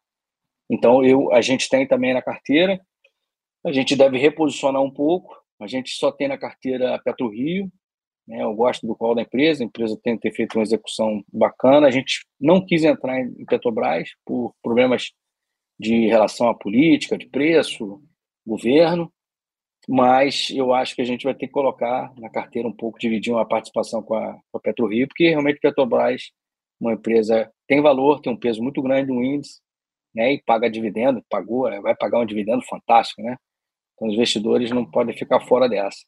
Então 0.71 1.05
eu, 1.05 1.33
a 1.33 1.41
gente 1.41 1.69
tem 1.69 1.87
também 1.87 2.15
na 2.15 2.23
carteira 2.23 2.81
a 3.65 3.73
gente 3.73 3.97
deve 3.97 4.19
reposicionar 4.19 4.83
um 4.83 4.91
pouco. 4.91 5.37
A 5.61 5.67
gente 5.67 5.91
só 5.95 6.13
tem 6.13 6.29
na 6.29 6.39
carteira 6.39 7.01
PetroRio, 7.05 7.71
né? 8.27 8.43
Eu 8.43 8.55
gosto 8.55 8.87
do 8.87 8.97
qual 8.97 9.15
da 9.15 9.23
empresa, 9.23 9.63
a 9.63 9.67
empresa 9.67 9.99
tem 10.03 10.19
ter 10.19 10.33
feito 10.33 10.57
uma 10.57 10.63
execução 10.63 11.23
bacana. 11.33 11.87
A 11.87 11.91
gente 11.91 12.27
não 12.41 12.65
quis 12.65 12.85
entrar 12.85 13.21
em 13.21 13.45
Petrobras 13.47 14.11
por 14.25 14.55
problemas 14.63 15.13
de 15.79 16.07
relação 16.07 16.49
à 16.49 16.55
política, 16.55 17.19
de 17.19 17.29
preço, 17.29 18.01
governo. 18.47 19.13
mas 19.89 20.51
eu 20.51 20.73
acho 20.73 20.95
que 20.95 21.03
a 21.03 21.05
gente 21.05 21.25
vai 21.25 21.35
ter 21.35 21.47
que 21.47 21.53
colocar 21.53 22.13
na 22.19 22.31
carteira 22.31 22.69
um 22.69 22.73
pouco, 22.73 22.99
dividir 22.99 23.33
uma 23.33 23.47
participação 23.47 24.03
com 24.03 24.15
a, 24.15 24.35
com 24.51 24.59
a 24.59 24.61
PetroRio, 24.61 25.09
porque 25.09 25.29
realmente 25.29 25.61
Petrobras, 25.61 26.31
uma 26.81 26.95
empresa 26.95 27.51
tem 27.67 27.81
valor, 27.83 28.21
tem 28.21 28.33
um 28.33 28.39
peso 28.39 28.63
muito 28.63 28.83
grande 28.83 29.11
no 29.13 29.23
índice, 29.23 29.61
né, 30.15 30.33
e 30.35 30.43
paga 30.43 30.71
dividendo, 30.71 31.23
pagou, 31.29 31.71
vai 31.83 31.95
pagar 31.97 32.21
um 32.21 32.27
dividendo 32.27 32.63
fantástico, 32.63 33.23
né? 33.23 33.37
Então 33.95 34.09
os 34.09 34.15
investidores 34.15 34.71
não 34.71 34.85
podem 34.85 35.17
ficar 35.17 35.41
fora 35.41 35.69
dessa. 35.69 35.99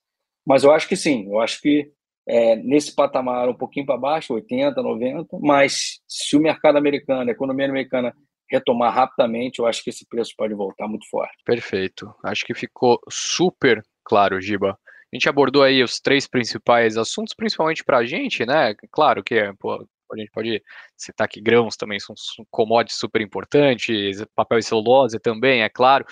Mas 0.46 0.64
eu 0.64 0.72
acho 0.72 0.88
que 0.88 0.96
sim, 0.96 1.26
eu 1.28 1.40
acho 1.40 1.60
que 1.60 1.90
é, 2.28 2.56
nesse 2.56 2.94
patamar 2.94 3.48
um 3.48 3.54
pouquinho 3.54 3.86
para 3.86 3.96
baixo, 3.96 4.34
80, 4.34 4.82
90, 4.82 5.38
mas 5.40 6.00
se 6.08 6.36
o 6.36 6.40
mercado 6.40 6.76
americano, 6.76 7.28
a 7.28 7.32
economia 7.32 7.66
americana 7.66 8.14
retomar 8.50 8.94
rapidamente, 8.94 9.58
eu 9.58 9.66
acho 9.66 9.82
que 9.82 9.90
esse 9.90 10.06
preço 10.08 10.32
pode 10.36 10.54
voltar 10.54 10.86
muito 10.86 11.08
forte. 11.08 11.36
Perfeito. 11.44 12.12
Acho 12.24 12.44
que 12.44 12.54
ficou 12.54 13.00
super 13.10 13.82
claro, 14.04 14.40
Giba. 14.40 14.78
A 15.12 15.16
gente 15.16 15.28
abordou 15.28 15.62
aí 15.62 15.82
os 15.82 16.00
três 16.00 16.26
principais 16.26 16.96
assuntos, 16.96 17.34
principalmente 17.34 17.84
para 17.84 17.98
a 17.98 18.04
gente, 18.04 18.44
né? 18.44 18.74
Claro 18.90 19.22
que 19.22 19.52
pô, 19.58 19.86
a 20.12 20.16
gente 20.16 20.30
pode 20.30 20.62
citar 20.96 21.28
que 21.28 21.40
grãos 21.40 21.76
também 21.76 21.98
são 21.98 22.14
commodities 22.50 22.98
super 22.98 23.20
importantes, 23.20 24.24
papel 24.34 24.58
e 24.58 24.62
celulose 24.62 25.18
também, 25.18 25.62
é 25.62 25.68
claro, 25.68 26.04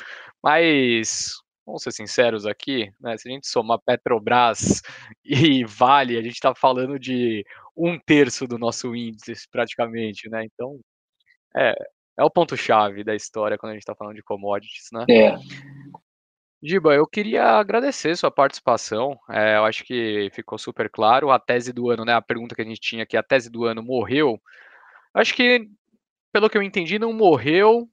mas 0.42 1.34
vamos 1.66 1.82
ser 1.82 1.92
sinceros 1.92 2.46
aqui, 2.46 2.92
né? 3.00 3.16
Se 3.16 3.28
a 3.28 3.32
gente 3.32 3.46
somar 3.46 3.78
Petrobras 3.84 4.82
e 5.24 5.64
Vale, 5.64 6.16
a 6.18 6.22
gente 6.22 6.34
está 6.34 6.54
falando 6.54 6.98
de 6.98 7.44
um 7.76 7.98
terço 7.98 8.46
do 8.46 8.58
nosso 8.58 8.94
índice 8.94 9.48
praticamente, 9.50 10.28
né? 10.28 10.44
Então, 10.44 10.78
é, 11.56 11.74
é 12.18 12.24
o 12.24 12.30
ponto-chave 12.30 13.02
da 13.02 13.14
história 13.14 13.58
quando 13.58 13.70
a 13.70 13.74
gente 13.74 13.82
está 13.82 13.94
falando 13.94 14.16
de 14.16 14.22
commodities, 14.22 14.88
né? 14.92 15.04
É. 15.10 15.36
Giba, 16.62 16.94
eu 16.94 17.06
queria 17.06 17.44
agradecer 17.58 18.16
sua 18.16 18.30
participação. 18.30 19.18
É, 19.28 19.56
eu 19.56 19.66
acho 19.66 19.84
que 19.84 20.30
ficou 20.32 20.56
super 20.56 20.88
claro. 20.88 21.30
A 21.30 21.38
tese 21.38 21.72
do 21.74 21.90
ano, 21.90 22.06
né? 22.06 22.14
A 22.14 22.22
pergunta 22.22 22.54
que 22.54 22.62
a 22.62 22.64
gente 22.64 22.80
tinha 22.80 23.02
aqui, 23.02 23.18
a 23.18 23.22
tese 23.22 23.50
do 23.50 23.64
ano 23.66 23.82
morreu. 23.82 24.40
Acho 25.12 25.34
que, 25.34 25.68
pelo 26.32 26.48
que 26.48 26.56
eu 26.56 26.62
entendi, 26.62 26.98
não 26.98 27.12
morreu, 27.12 27.86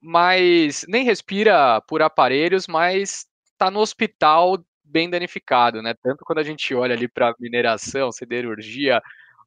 mas 0.00 0.84
nem 0.88 1.04
respira 1.04 1.80
por 1.82 2.02
aparelhos, 2.02 2.66
mas 2.66 3.26
está 3.52 3.70
no 3.70 3.80
hospital 3.80 4.58
bem 4.84 5.10
danificado, 5.10 5.82
né? 5.82 5.94
Tanto 6.02 6.24
quando 6.24 6.38
a 6.38 6.42
gente 6.42 6.74
olha 6.74 6.94
ali 6.94 7.08
para 7.08 7.34
mineração, 7.38 8.10
siderurgia, 8.10 9.02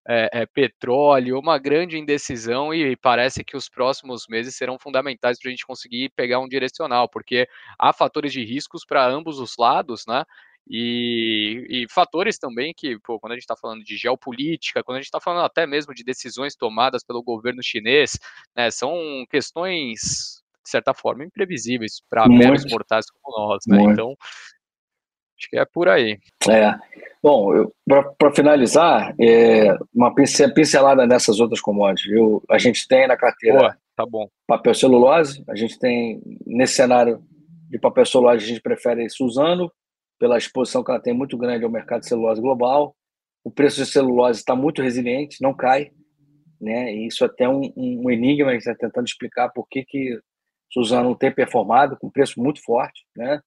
é, 0.08 0.30
é, 0.34 0.46
petróleo, 0.46 1.40
uma 1.40 1.58
grande 1.60 1.98
indecisão 1.98 2.74
e 2.74 2.96
parece 2.98 3.44
que 3.44 3.56
os 3.56 3.70
próximos 3.70 4.26
meses 4.28 4.56
serão 4.56 4.78
fundamentais 4.80 5.40
para 5.40 5.50
a 5.50 5.52
gente 5.52 5.66
conseguir 5.66 6.10
pegar 6.16 6.40
um 6.40 6.48
direcional, 6.48 7.08
porque 7.08 7.48
há 7.78 7.94
fatores 7.94 8.34
de 8.34 8.44
riscos 8.44 8.84
para 8.86 9.06
ambos 9.08 9.40
os 9.40 9.56
lados, 9.58 10.04
né? 10.08 10.24
E, 10.68 11.66
e, 11.70 11.88
fatores 11.90 12.38
também 12.38 12.74
que, 12.76 12.98
pô, 13.00 13.20
quando 13.20 13.34
a 13.34 13.36
gente 13.36 13.44
está 13.44 13.56
falando 13.56 13.84
de 13.84 13.98
geopolítica, 13.98 14.84
quando 14.84 14.98
a 14.98 15.00
gente 15.00 15.08
está 15.08 15.20
falando 15.20 15.44
até 15.44 15.66
mesmo 15.66 15.94
de 15.94 16.04
decisões 16.04 16.56
tomadas 16.56 17.04
pelo 17.04 17.24
governo 17.24 17.64
chinês, 17.64 18.18
né, 18.56 18.70
são 18.72 19.26
questões, 19.30 20.41
de 20.64 20.70
certa 20.70 20.94
forma, 20.94 21.24
imprevisíveis 21.24 22.02
para 22.10 22.28
meros 22.28 22.66
mortais 22.66 23.06
como 23.10 23.48
nós, 23.48 23.64
né? 23.68 23.78
Muito. 23.78 23.94
Então, 23.94 24.16
acho 25.38 25.50
que 25.50 25.58
é 25.58 25.66
por 25.66 25.90
aí. 25.90 26.20
É. 26.50 26.76
Bom, 27.22 27.72
para 28.18 28.34
finalizar, 28.34 29.14
é, 29.20 29.76
uma 29.94 30.14
pincelada 30.14 31.06
nessas 31.06 31.40
outras 31.40 31.62
commodities. 31.62 32.12
Eu, 32.12 32.44
a 32.50 32.58
gente 32.58 32.88
tem 32.88 33.08
na 33.08 33.18
carteira 33.18 33.60
Boa, 33.60 33.78
tá 33.96 34.06
bom. 34.06 34.28
papel 34.48 34.74
celulose, 34.74 35.44
a 35.48 35.56
gente 35.56 35.78
tem, 35.78 36.22
nesse 36.46 36.74
cenário 36.74 37.24
de 37.70 37.80
papel 37.80 38.06
celulose, 38.06 38.46
a 38.46 38.48
gente 38.48 38.62
prefere 38.62 39.08
Suzano, 39.10 39.72
pela 40.20 40.38
exposição 40.38 40.84
que 40.84 40.92
ela 40.92 41.00
tem 41.00 41.14
muito 41.14 41.38
grande 41.38 41.64
ao 41.64 41.72
mercado 41.72 42.02
de 42.02 42.08
celulose 42.08 42.42
global. 42.42 42.96
O 43.44 43.50
preço 43.50 43.84
de 43.84 43.90
celulose 43.90 44.40
está 44.40 44.56
muito 44.56 44.82
resiliente, 44.82 45.42
não 45.42 45.54
cai. 45.54 45.92
Né? 46.60 46.94
E 46.94 47.08
isso 47.08 47.24
é 47.24 47.28
até 47.28 47.50
um, 47.50 47.62
um 47.76 48.10
enigma, 48.12 48.50
a 48.50 48.54
gente 48.54 48.62
está 48.62 48.76
tentando 48.76 49.08
explicar 49.08 49.50
por 49.50 49.68
que, 49.68 49.84
que 49.84 50.20
Suzano 50.72 51.16
tem 51.16 51.32
performado 51.32 51.98
com 51.98 52.10
preço 52.10 52.42
muito 52.42 52.64
forte. 52.64 53.06
Né? 53.16 53.42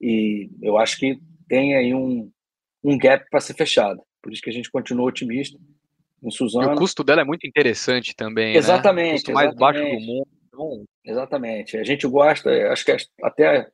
E 0.00 0.50
eu 0.62 0.76
acho 0.76 0.98
que 0.98 1.18
tem 1.48 1.74
aí 1.74 1.94
um, 1.94 2.30
um 2.84 2.98
gap 2.98 3.24
para 3.30 3.40
ser 3.40 3.54
fechado. 3.54 4.02
Por 4.22 4.32
isso 4.32 4.42
que 4.42 4.50
a 4.50 4.52
gente 4.52 4.70
continua 4.70 5.06
otimista 5.06 5.58
em 6.22 6.30
Suzano. 6.30 6.70
E 6.70 6.74
o 6.74 6.76
custo 6.76 7.02
dela 7.02 7.22
é 7.22 7.24
muito 7.24 7.46
interessante 7.46 8.14
também. 8.14 8.52
Né? 8.52 8.58
Exatamente. 8.58 9.08
Né? 9.08 9.12
O 9.12 9.14
custo 9.14 9.32
mais 9.32 9.54
baixo 9.54 9.82
do 9.82 10.00
mundo. 10.00 10.28
Então 10.48 10.84
exatamente. 11.04 11.76
A 11.76 11.84
gente 11.84 12.06
gosta, 12.06 12.50
acho 12.72 12.84
que 12.84 12.96
até 13.22 13.68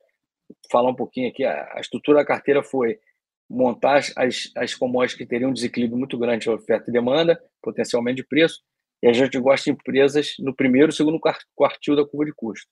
falar 0.71 0.89
um 0.89 0.95
pouquinho 0.95 1.29
aqui, 1.29 1.43
a 1.43 1.77
estrutura 1.79 2.19
da 2.19 2.25
carteira 2.25 2.63
foi 2.63 2.99
montar 3.49 4.01
as, 4.15 4.51
as 4.55 4.73
commodities 4.73 5.17
que 5.17 5.25
teriam 5.25 5.49
um 5.49 5.53
desequilíbrio 5.53 5.97
muito 5.97 6.17
grande 6.17 6.43
de 6.43 6.49
oferta 6.49 6.89
e 6.89 6.93
demanda, 6.93 7.39
potencialmente 7.61 8.17
de 8.17 8.27
preço, 8.27 8.61
e 9.01 9.07
a 9.07 9.13
gente 9.13 9.37
gosta 9.39 9.65
de 9.65 9.71
empresas 9.71 10.33
no 10.39 10.55
primeiro 10.55 10.89
e 10.89 10.95
segundo 10.95 11.19
quartil 11.55 11.95
da 11.95 12.05
curva 12.05 12.25
de 12.25 12.33
custo, 12.33 12.67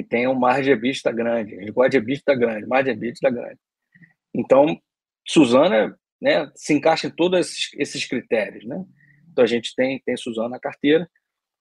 que 0.00 0.08
tenham 0.08 0.34
margem 0.34 0.64
de 0.64 0.70
EBITDA 0.70 1.12
grande. 1.12 1.56
A 1.56 1.60
gente 1.60 1.72
gosta 1.72 1.90
de 1.90 1.96
EBITDA 1.98 2.34
grande, 2.34 2.66
margem 2.66 2.94
EBITDA 2.94 3.30
grande. 3.30 3.58
Então, 4.34 4.80
Suzana 5.26 5.94
né, 6.20 6.50
se 6.54 6.72
encaixa 6.72 7.06
em 7.06 7.10
todos 7.10 7.38
esses, 7.40 7.70
esses 7.74 8.06
critérios. 8.06 8.64
Né? 8.64 8.82
Então, 9.30 9.44
a 9.44 9.46
gente 9.46 9.74
tem, 9.74 10.00
tem 10.00 10.16
Suzana 10.16 10.48
na 10.48 10.58
carteira. 10.58 11.08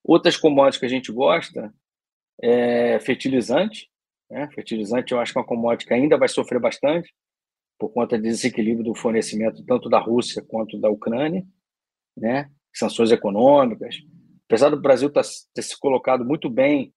Outras 0.03 0.37
commodities 0.37 0.79
que 0.79 0.85
a 0.85 0.89
gente 0.89 1.11
gosta 1.11 1.73
é 2.41 2.99
fertilizante. 3.01 3.89
Né? 4.29 4.49
Fertilizante, 4.55 5.11
eu 5.11 5.19
acho 5.19 5.33
que 5.33 5.37
é 5.37 5.41
uma 5.41 5.47
commodity 5.47 5.85
que 5.85 5.93
ainda 5.93 6.17
vai 6.17 6.29
sofrer 6.29 6.59
bastante 6.59 7.13
por 7.77 7.89
conta 7.89 8.17
do 8.17 8.23
desequilíbrio 8.23 8.85
do 8.85 8.95
fornecimento 8.95 9.63
tanto 9.65 9.89
da 9.89 9.99
Rússia 9.99 10.43
quanto 10.47 10.79
da 10.79 10.89
Ucrânia, 10.89 11.45
né? 12.15 12.49
sanções 12.73 13.11
econômicas. 13.11 13.95
Apesar 14.45 14.69
do 14.69 14.81
Brasil 14.81 15.11
tá, 15.11 15.21
ter 15.53 15.61
se 15.61 15.77
colocado 15.77 16.23
muito 16.23 16.49
bem 16.49 16.93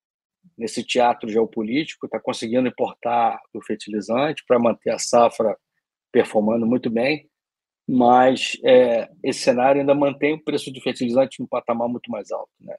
nesse 0.57 0.83
teatro 0.83 1.29
geopolítico, 1.29 2.05
está 2.05 2.19
conseguindo 2.19 2.67
importar 2.67 3.39
o 3.53 3.61
fertilizante 3.61 4.43
para 4.47 4.59
manter 4.59 4.91
a 4.91 4.99
safra 4.99 5.57
performando 6.11 6.65
muito 6.65 6.89
bem, 6.89 7.27
mas 7.87 8.57
é, 8.63 9.09
esse 9.23 9.39
cenário 9.39 9.81
ainda 9.81 9.95
mantém 9.95 10.33
o 10.33 10.43
preço 10.43 10.71
de 10.71 10.81
fertilizante 10.81 11.39
num 11.39 11.47
patamar 11.47 11.89
muito 11.89 12.09
mais 12.09 12.31
alto. 12.31 12.51
Né? 12.59 12.75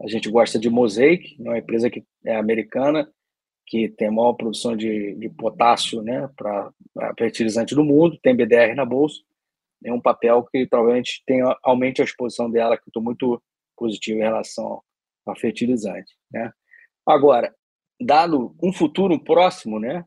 A 0.00 0.08
gente 0.08 0.30
gosta 0.30 0.58
de 0.58 0.70
Mosaic, 0.70 1.36
é 1.38 1.42
uma 1.42 1.58
empresa 1.58 1.90
que 1.90 2.04
é 2.24 2.36
americana, 2.36 3.10
que 3.66 3.88
tem 3.88 4.08
a 4.08 4.12
maior 4.12 4.32
produção 4.32 4.76
de, 4.76 5.14
de 5.16 5.28
potássio 5.28 6.02
né, 6.02 6.28
para 6.36 6.72
fertilizante 7.18 7.74
do 7.74 7.84
mundo, 7.84 8.18
tem 8.22 8.34
BDR 8.34 8.74
na 8.74 8.84
bolsa, 8.84 9.20
é 9.84 9.92
um 9.92 10.00
papel 10.00 10.44
que 10.44 10.66
provavelmente 10.66 11.22
tem, 11.26 11.40
aumente 11.62 12.00
a 12.00 12.04
exposição 12.04 12.50
dela, 12.50 12.76
que 12.76 12.82
eu 12.82 12.90
estou 12.90 13.02
muito 13.02 13.42
positivo 13.76 14.18
em 14.18 14.22
relação 14.22 14.82
ao 15.24 15.36
fertilizante. 15.36 16.14
Né? 16.30 16.52
Agora, 17.10 17.54
dado 18.00 18.54
um 18.62 18.72
futuro 18.72 19.18
próximo, 19.22 19.78
né, 19.78 20.04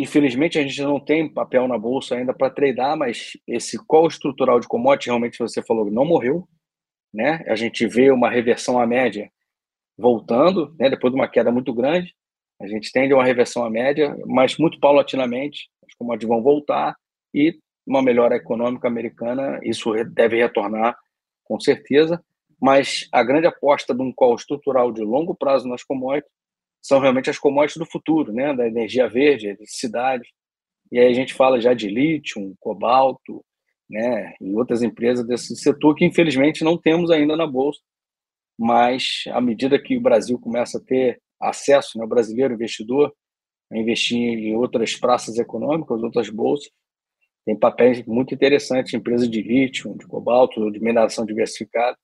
Infelizmente, 0.00 0.56
a 0.56 0.62
gente 0.62 0.80
não 0.80 1.00
tem 1.00 1.28
papel 1.28 1.66
na 1.66 1.76
bolsa 1.76 2.14
ainda 2.14 2.32
para 2.32 2.48
tradar, 2.48 2.96
mas 2.96 3.32
esse 3.48 3.76
call 3.84 4.06
estrutural 4.06 4.60
de 4.60 4.68
commodity, 4.68 5.08
realmente, 5.08 5.40
você 5.40 5.60
falou, 5.60 5.90
não 5.90 6.04
morreu. 6.04 6.48
Né? 7.12 7.42
A 7.48 7.56
gente 7.56 7.84
vê 7.84 8.12
uma 8.12 8.30
reversão 8.30 8.78
à 8.78 8.86
média 8.86 9.28
voltando, 9.98 10.72
né? 10.78 10.88
depois 10.88 11.12
de 11.12 11.18
uma 11.18 11.26
queda 11.26 11.50
muito 11.50 11.74
grande. 11.74 12.14
A 12.62 12.68
gente 12.68 12.92
tende 12.92 13.12
a 13.12 13.16
uma 13.16 13.24
reversão 13.24 13.64
à 13.64 13.70
média, 13.70 14.16
mas 14.24 14.56
muito 14.56 14.78
paulatinamente, 14.78 15.68
as 15.84 15.92
commodities 15.96 16.28
vão 16.28 16.44
voltar 16.44 16.94
e 17.34 17.58
uma 17.84 18.00
melhora 18.00 18.36
econômica 18.36 18.86
americana, 18.86 19.58
isso 19.64 19.92
deve 20.12 20.36
retornar 20.36 20.96
com 21.42 21.58
certeza. 21.58 22.22
Mas 22.60 23.08
a 23.12 23.22
grande 23.22 23.46
aposta 23.46 23.94
de 23.94 24.02
um 24.02 24.12
call 24.12 24.34
estrutural 24.34 24.92
de 24.92 25.02
longo 25.02 25.34
prazo 25.34 25.68
nas 25.68 25.84
commodities 25.84 26.30
são 26.82 27.00
realmente 27.00 27.30
as 27.30 27.38
commodities 27.38 27.76
do 27.76 27.90
futuro, 27.90 28.32
né? 28.32 28.54
da 28.54 28.66
energia 28.66 29.08
verde, 29.08 29.46
eletricidade. 29.46 30.28
E 30.90 30.98
aí 30.98 31.06
a 31.06 31.14
gente 31.14 31.34
fala 31.34 31.60
já 31.60 31.74
de 31.74 31.88
lítio, 31.88 32.54
cobalto, 32.58 33.44
né? 33.88 34.34
e 34.40 34.54
outras 34.54 34.82
empresas 34.82 35.26
desse 35.26 35.56
setor 35.56 35.94
que 35.94 36.04
infelizmente 36.04 36.64
não 36.64 36.76
temos 36.76 37.10
ainda 37.10 37.36
na 37.36 37.46
bolsa. 37.46 37.80
Mas 38.58 39.24
à 39.28 39.40
medida 39.40 39.80
que 39.80 39.96
o 39.96 40.00
Brasil 40.00 40.38
começa 40.38 40.78
a 40.78 40.80
ter 40.80 41.20
acesso, 41.40 41.96
né, 41.96 42.04
o 42.04 42.08
brasileiro 42.08 42.54
investidor, 42.54 43.14
a 43.70 43.78
investir 43.78 44.18
em 44.18 44.56
outras 44.56 44.96
praças 44.96 45.38
econômicas, 45.38 46.02
outras 46.02 46.28
bolsas, 46.28 46.68
tem 47.44 47.56
papéis 47.56 48.04
muito 48.04 48.34
interessantes, 48.34 48.92
empresas 48.92 49.30
de 49.30 49.40
lítio, 49.40 49.96
de 49.96 50.06
cobalto, 50.06 50.70
de 50.70 50.80
mineração 50.80 51.24
diversificada, 51.24 51.96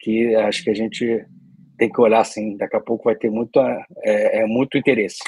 que 0.00 0.34
acho 0.34 0.64
que 0.64 0.70
a 0.70 0.74
gente 0.74 1.24
tem 1.78 1.90
que 1.90 2.00
olhar 2.00 2.20
assim, 2.20 2.56
daqui 2.56 2.76
a 2.76 2.80
pouco 2.80 3.04
vai 3.04 3.14
ter 3.14 3.30
muito, 3.30 3.58
é, 4.02 4.40
é 4.40 4.46
muito 4.46 4.76
interesse. 4.76 5.20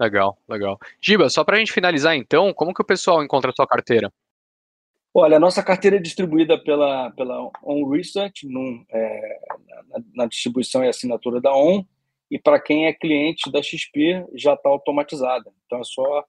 Legal, 0.00 0.36
legal. 0.48 0.78
Giba, 1.00 1.28
só 1.30 1.42
para 1.42 1.56
a 1.56 1.58
gente 1.58 1.72
finalizar 1.72 2.14
então, 2.14 2.52
como 2.52 2.74
que 2.74 2.82
o 2.82 2.86
pessoal 2.86 3.24
encontra 3.24 3.50
a 3.50 3.54
sua 3.54 3.66
carteira? 3.66 4.12
Olha, 5.14 5.38
a 5.38 5.40
nossa 5.40 5.62
carteira 5.62 5.96
é 5.96 6.00
distribuída 6.00 6.62
pela, 6.62 7.10
pela 7.12 7.50
On 7.64 7.88
Research, 7.88 8.46
num, 8.46 8.84
é, 8.90 9.38
na, 9.88 10.04
na, 10.14 10.26
distribuição 10.26 10.84
e 10.84 10.88
assinatura 10.88 11.40
da 11.40 11.56
On, 11.56 11.82
e 12.30 12.38
para 12.38 12.60
quem 12.60 12.86
é 12.86 12.92
cliente 12.92 13.50
da 13.50 13.62
XP 13.62 14.26
já 14.34 14.52
está 14.52 14.68
automatizada. 14.68 15.50
Então 15.64 15.80
é 15.80 15.84
só 15.84 16.24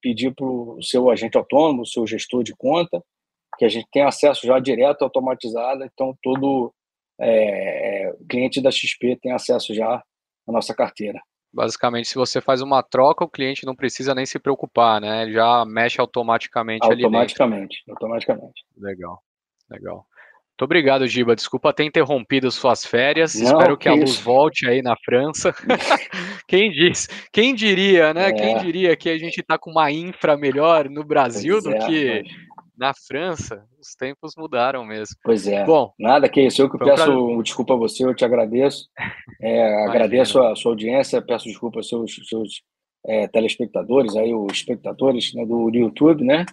pedir 0.00 0.34
para 0.34 0.46
o 0.46 0.82
seu 0.82 1.10
agente 1.10 1.36
autônomo, 1.36 1.82
o 1.82 1.86
seu 1.86 2.06
gestor 2.06 2.42
de 2.42 2.56
conta, 2.56 3.04
que 3.58 3.64
a 3.66 3.68
gente 3.68 3.86
tem 3.92 4.02
acesso 4.02 4.46
já 4.46 4.58
direto, 4.58 5.02
automatizado, 5.02 5.84
então 5.84 6.16
todo 6.22 6.72
é, 7.20 8.12
cliente 8.28 8.60
da 8.60 8.70
XP 8.70 9.18
tem 9.20 9.32
acesso 9.32 9.74
já 9.74 9.94
à 9.94 10.52
nossa 10.52 10.74
carteira. 10.74 11.20
Basicamente, 11.52 12.08
se 12.08 12.14
você 12.14 12.40
faz 12.40 12.62
uma 12.62 12.82
troca, 12.82 13.24
o 13.24 13.28
cliente 13.28 13.66
não 13.66 13.74
precisa 13.74 14.14
nem 14.14 14.24
se 14.24 14.38
preocupar, 14.38 15.00
né? 15.00 15.22
Ele 15.22 15.32
já 15.32 15.64
mexe 15.66 16.00
automaticamente, 16.00 16.84
automaticamente 16.84 17.76
ali 17.86 17.90
Automaticamente, 17.90 18.64
Legal, 18.76 19.20
legal. 19.68 20.06
Muito 20.60 20.64
obrigado, 20.66 21.08
Giba. 21.08 21.34
Desculpa 21.34 21.72
ter 21.72 21.84
interrompido 21.84 22.50
suas 22.50 22.84
férias. 22.84 23.34
Não, 23.34 23.44
Espero 23.44 23.78
que, 23.78 23.84
que 23.84 23.88
a 23.88 23.94
luz 23.94 24.20
volte 24.20 24.68
aí 24.68 24.82
na 24.82 24.94
França. 24.94 25.54
quem 26.46 26.70
diz? 26.70 27.08
Quem 27.32 27.54
diria, 27.54 28.12
né? 28.12 28.28
É. 28.28 28.32
Quem 28.32 28.58
diria 28.58 28.94
que 28.94 29.08
a 29.08 29.16
gente 29.16 29.40
está 29.40 29.58
com 29.58 29.70
uma 29.70 29.90
infra 29.90 30.36
melhor 30.36 30.90
no 30.90 31.02
Brasil 31.02 31.62
pois 31.62 31.64
do 31.64 31.72
é, 31.72 31.78
que 31.86 32.22
mas 32.22 32.49
na 32.80 32.94
França, 32.94 33.62
os 33.78 33.94
tempos 33.94 34.32
mudaram 34.38 34.86
mesmo. 34.86 35.14
Pois 35.22 35.46
é. 35.46 35.66
Bom, 35.66 35.92
nada 35.98 36.30
que 36.30 36.40
isso. 36.40 36.62
Eu 36.62 36.70
que 36.70 36.78
peço 36.78 37.42
desculpa 37.42 37.74
a 37.74 37.76
você, 37.76 38.06
eu 38.06 38.14
te 38.14 38.24
agradeço. 38.24 38.88
É, 39.38 39.84
agradeço 39.84 40.40
a 40.40 40.56
sua 40.56 40.72
audiência, 40.72 41.20
peço 41.20 41.44
desculpa 41.44 41.80
aos 41.80 41.88
seus, 41.90 42.16
seus 42.26 42.62
é, 43.04 43.28
telespectadores, 43.28 44.16
aí, 44.16 44.32
os 44.32 44.54
espectadores 44.54 45.34
né, 45.34 45.44
do 45.44 45.68
YouTube, 45.68 46.24
né? 46.24 46.46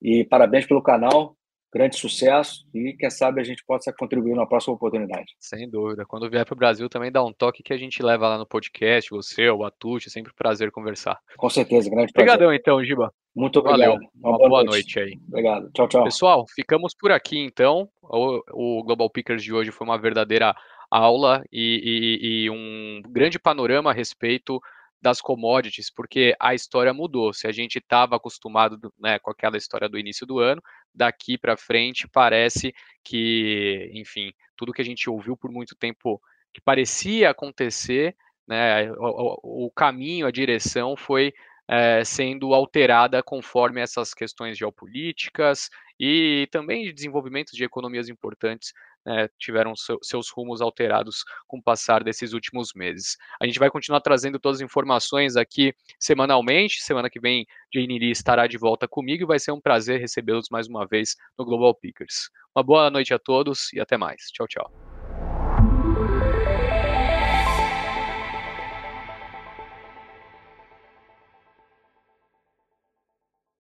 E 0.00 0.24
parabéns 0.24 0.64
pelo 0.64 0.82
canal 0.82 1.36
grande 1.74 1.98
sucesso 1.98 2.64
e 2.72 2.94
quem 2.96 3.10
sabe 3.10 3.40
a 3.40 3.44
gente 3.44 3.64
possa 3.66 3.92
contribuir 3.92 4.36
na 4.36 4.46
próxima 4.46 4.74
oportunidade. 4.74 5.34
Sem 5.40 5.68
dúvida. 5.68 6.06
Quando 6.06 6.30
vier 6.30 6.44
para 6.44 6.54
o 6.54 6.56
Brasil 6.56 6.88
também 6.88 7.10
dá 7.10 7.22
um 7.24 7.32
toque 7.32 7.64
que 7.64 7.72
a 7.72 7.76
gente 7.76 8.00
leva 8.00 8.28
lá 8.28 8.38
no 8.38 8.46
podcast, 8.46 9.10
você, 9.10 9.50
o 9.50 9.64
Atucci, 9.64 10.08
sempre 10.08 10.30
um 10.30 10.36
prazer 10.36 10.70
conversar. 10.70 11.18
Com 11.36 11.50
certeza, 11.50 11.90
grande 11.90 12.12
prazer. 12.12 12.32
Obrigadão 12.32 12.54
então, 12.54 12.84
Giba. 12.84 13.12
Muito 13.34 13.58
obrigado. 13.58 13.80
Valeu. 13.80 13.94
Uma, 14.14 14.30
Uma 14.30 14.38
boa, 14.38 14.48
boa 14.48 14.64
noite. 14.64 14.96
noite. 14.96 15.00
aí. 15.00 15.18
Obrigado. 15.26 15.70
Tchau, 15.72 15.88
tchau. 15.88 16.04
Pessoal, 16.04 16.44
ficamos 16.54 16.94
por 16.94 17.10
aqui 17.10 17.38
então. 17.38 17.88
O, 18.00 18.78
o 18.78 18.84
Global 18.84 19.10
Pickers 19.10 19.42
de 19.42 19.52
hoje 19.52 19.72
foi 19.72 19.84
uma 19.84 19.98
verdadeira 19.98 20.54
aula 20.88 21.42
e, 21.52 22.20
e, 22.22 22.44
e 22.44 22.50
um 22.50 23.02
grande 23.10 23.38
panorama 23.38 23.90
a 23.90 23.94
respeito 23.94 24.60
das 25.04 25.20
commodities, 25.20 25.90
porque 25.90 26.34
a 26.40 26.54
história 26.54 26.94
mudou. 26.94 27.30
Se 27.34 27.46
a 27.46 27.52
gente 27.52 27.76
estava 27.76 28.16
acostumado 28.16 28.90
né, 28.98 29.18
com 29.18 29.30
aquela 29.30 29.58
história 29.58 29.86
do 29.86 29.98
início 29.98 30.26
do 30.26 30.38
ano, 30.38 30.62
daqui 30.94 31.36
para 31.36 31.58
frente 31.58 32.08
parece 32.08 32.74
que, 33.04 33.90
enfim, 33.92 34.32
tudo 34.56 34.72
que 34.72 34.80
a 34.80 34.84
gente 34.84 35.10
ouviu 35.10 35.36
por 35.36 35.52
muito 35.52 35.76
tempo 35.76 36.18
que 36.54 36.60
parecia 36.62 37.28
acontecer, 37.28 38.16
né, 38.48 38.90
o, 38.92 39.66
o 39.66 39.70
caminho, 39.70 40.26
a 40.26 40.30
direção 40.30 40.96
foi 40.96 41.34
é, 41.68 42.02
sendo 42.02 42.54
alterada 42.54 43.22
conforme 43.22 43.82
essas 43.82 44.14
questões 44.14 44.56
geopolíticas 44.56 45.68
e 46.00 46.48
também 46.50 46.84
de 46.84 46.94
desenvolvimento 46.94 47.52
de 47.52 47.62
economias 47.62 48.08
importantes 48.08 48.72
né, 49.04 49.28
tiveram 49.38 49.74
seu, 49.76 49.98
seus 50.02 50.30
rumos 50.30 50.60
alterados 50.60 51.24
com 51.46 51.58
o 51.58 51.62
passar 51.62 52.02
desses 52.02 52.32
últimos 52.32 52.72
meses. 52.74 53.16
A 53.40 53.46
gente 53.46 53.58
vai 53.58 53.70
continuar 53.70 54.00
trazendo 54.00 54.38
todas 54.38 54.58
as 54.58 54.64
informações 54.64 55.36
aqui 55.36 55.74
semanalmente. 55.98 56.82
Semana 56.82 57.10
que 57.10 57.20
vem, 57.20 57.46
Jane 57.72 57.98
Lee 57.98 58.10
estará 58.10 58.46
de 58.46 58.58
volta 58.58 58.88
comigo 58.88 59.24
e 59.24 59.26
vai 59.26 59.38
ser 59.38 59.52
um 59.52 59.60
prazer 59.60 60.00
recebê-los 60.00 60.48
mais 60.50 60.66
uma 60.66 60.86
vez 60.86 61.16
no 61.38 61.44
Global 61.44 61.74
Pickers. 61.74 62.30
Uma 62.54 62.62
boa 62.62 62.90
noite 62.90 63.12
a 63.12 63.18
todos 63.18 63.72
e 63.72 63.80
até 63.80 63.96
mais. 63.96 64.30
Tchau, 64.32 64.46
tchau. 64.46 64.93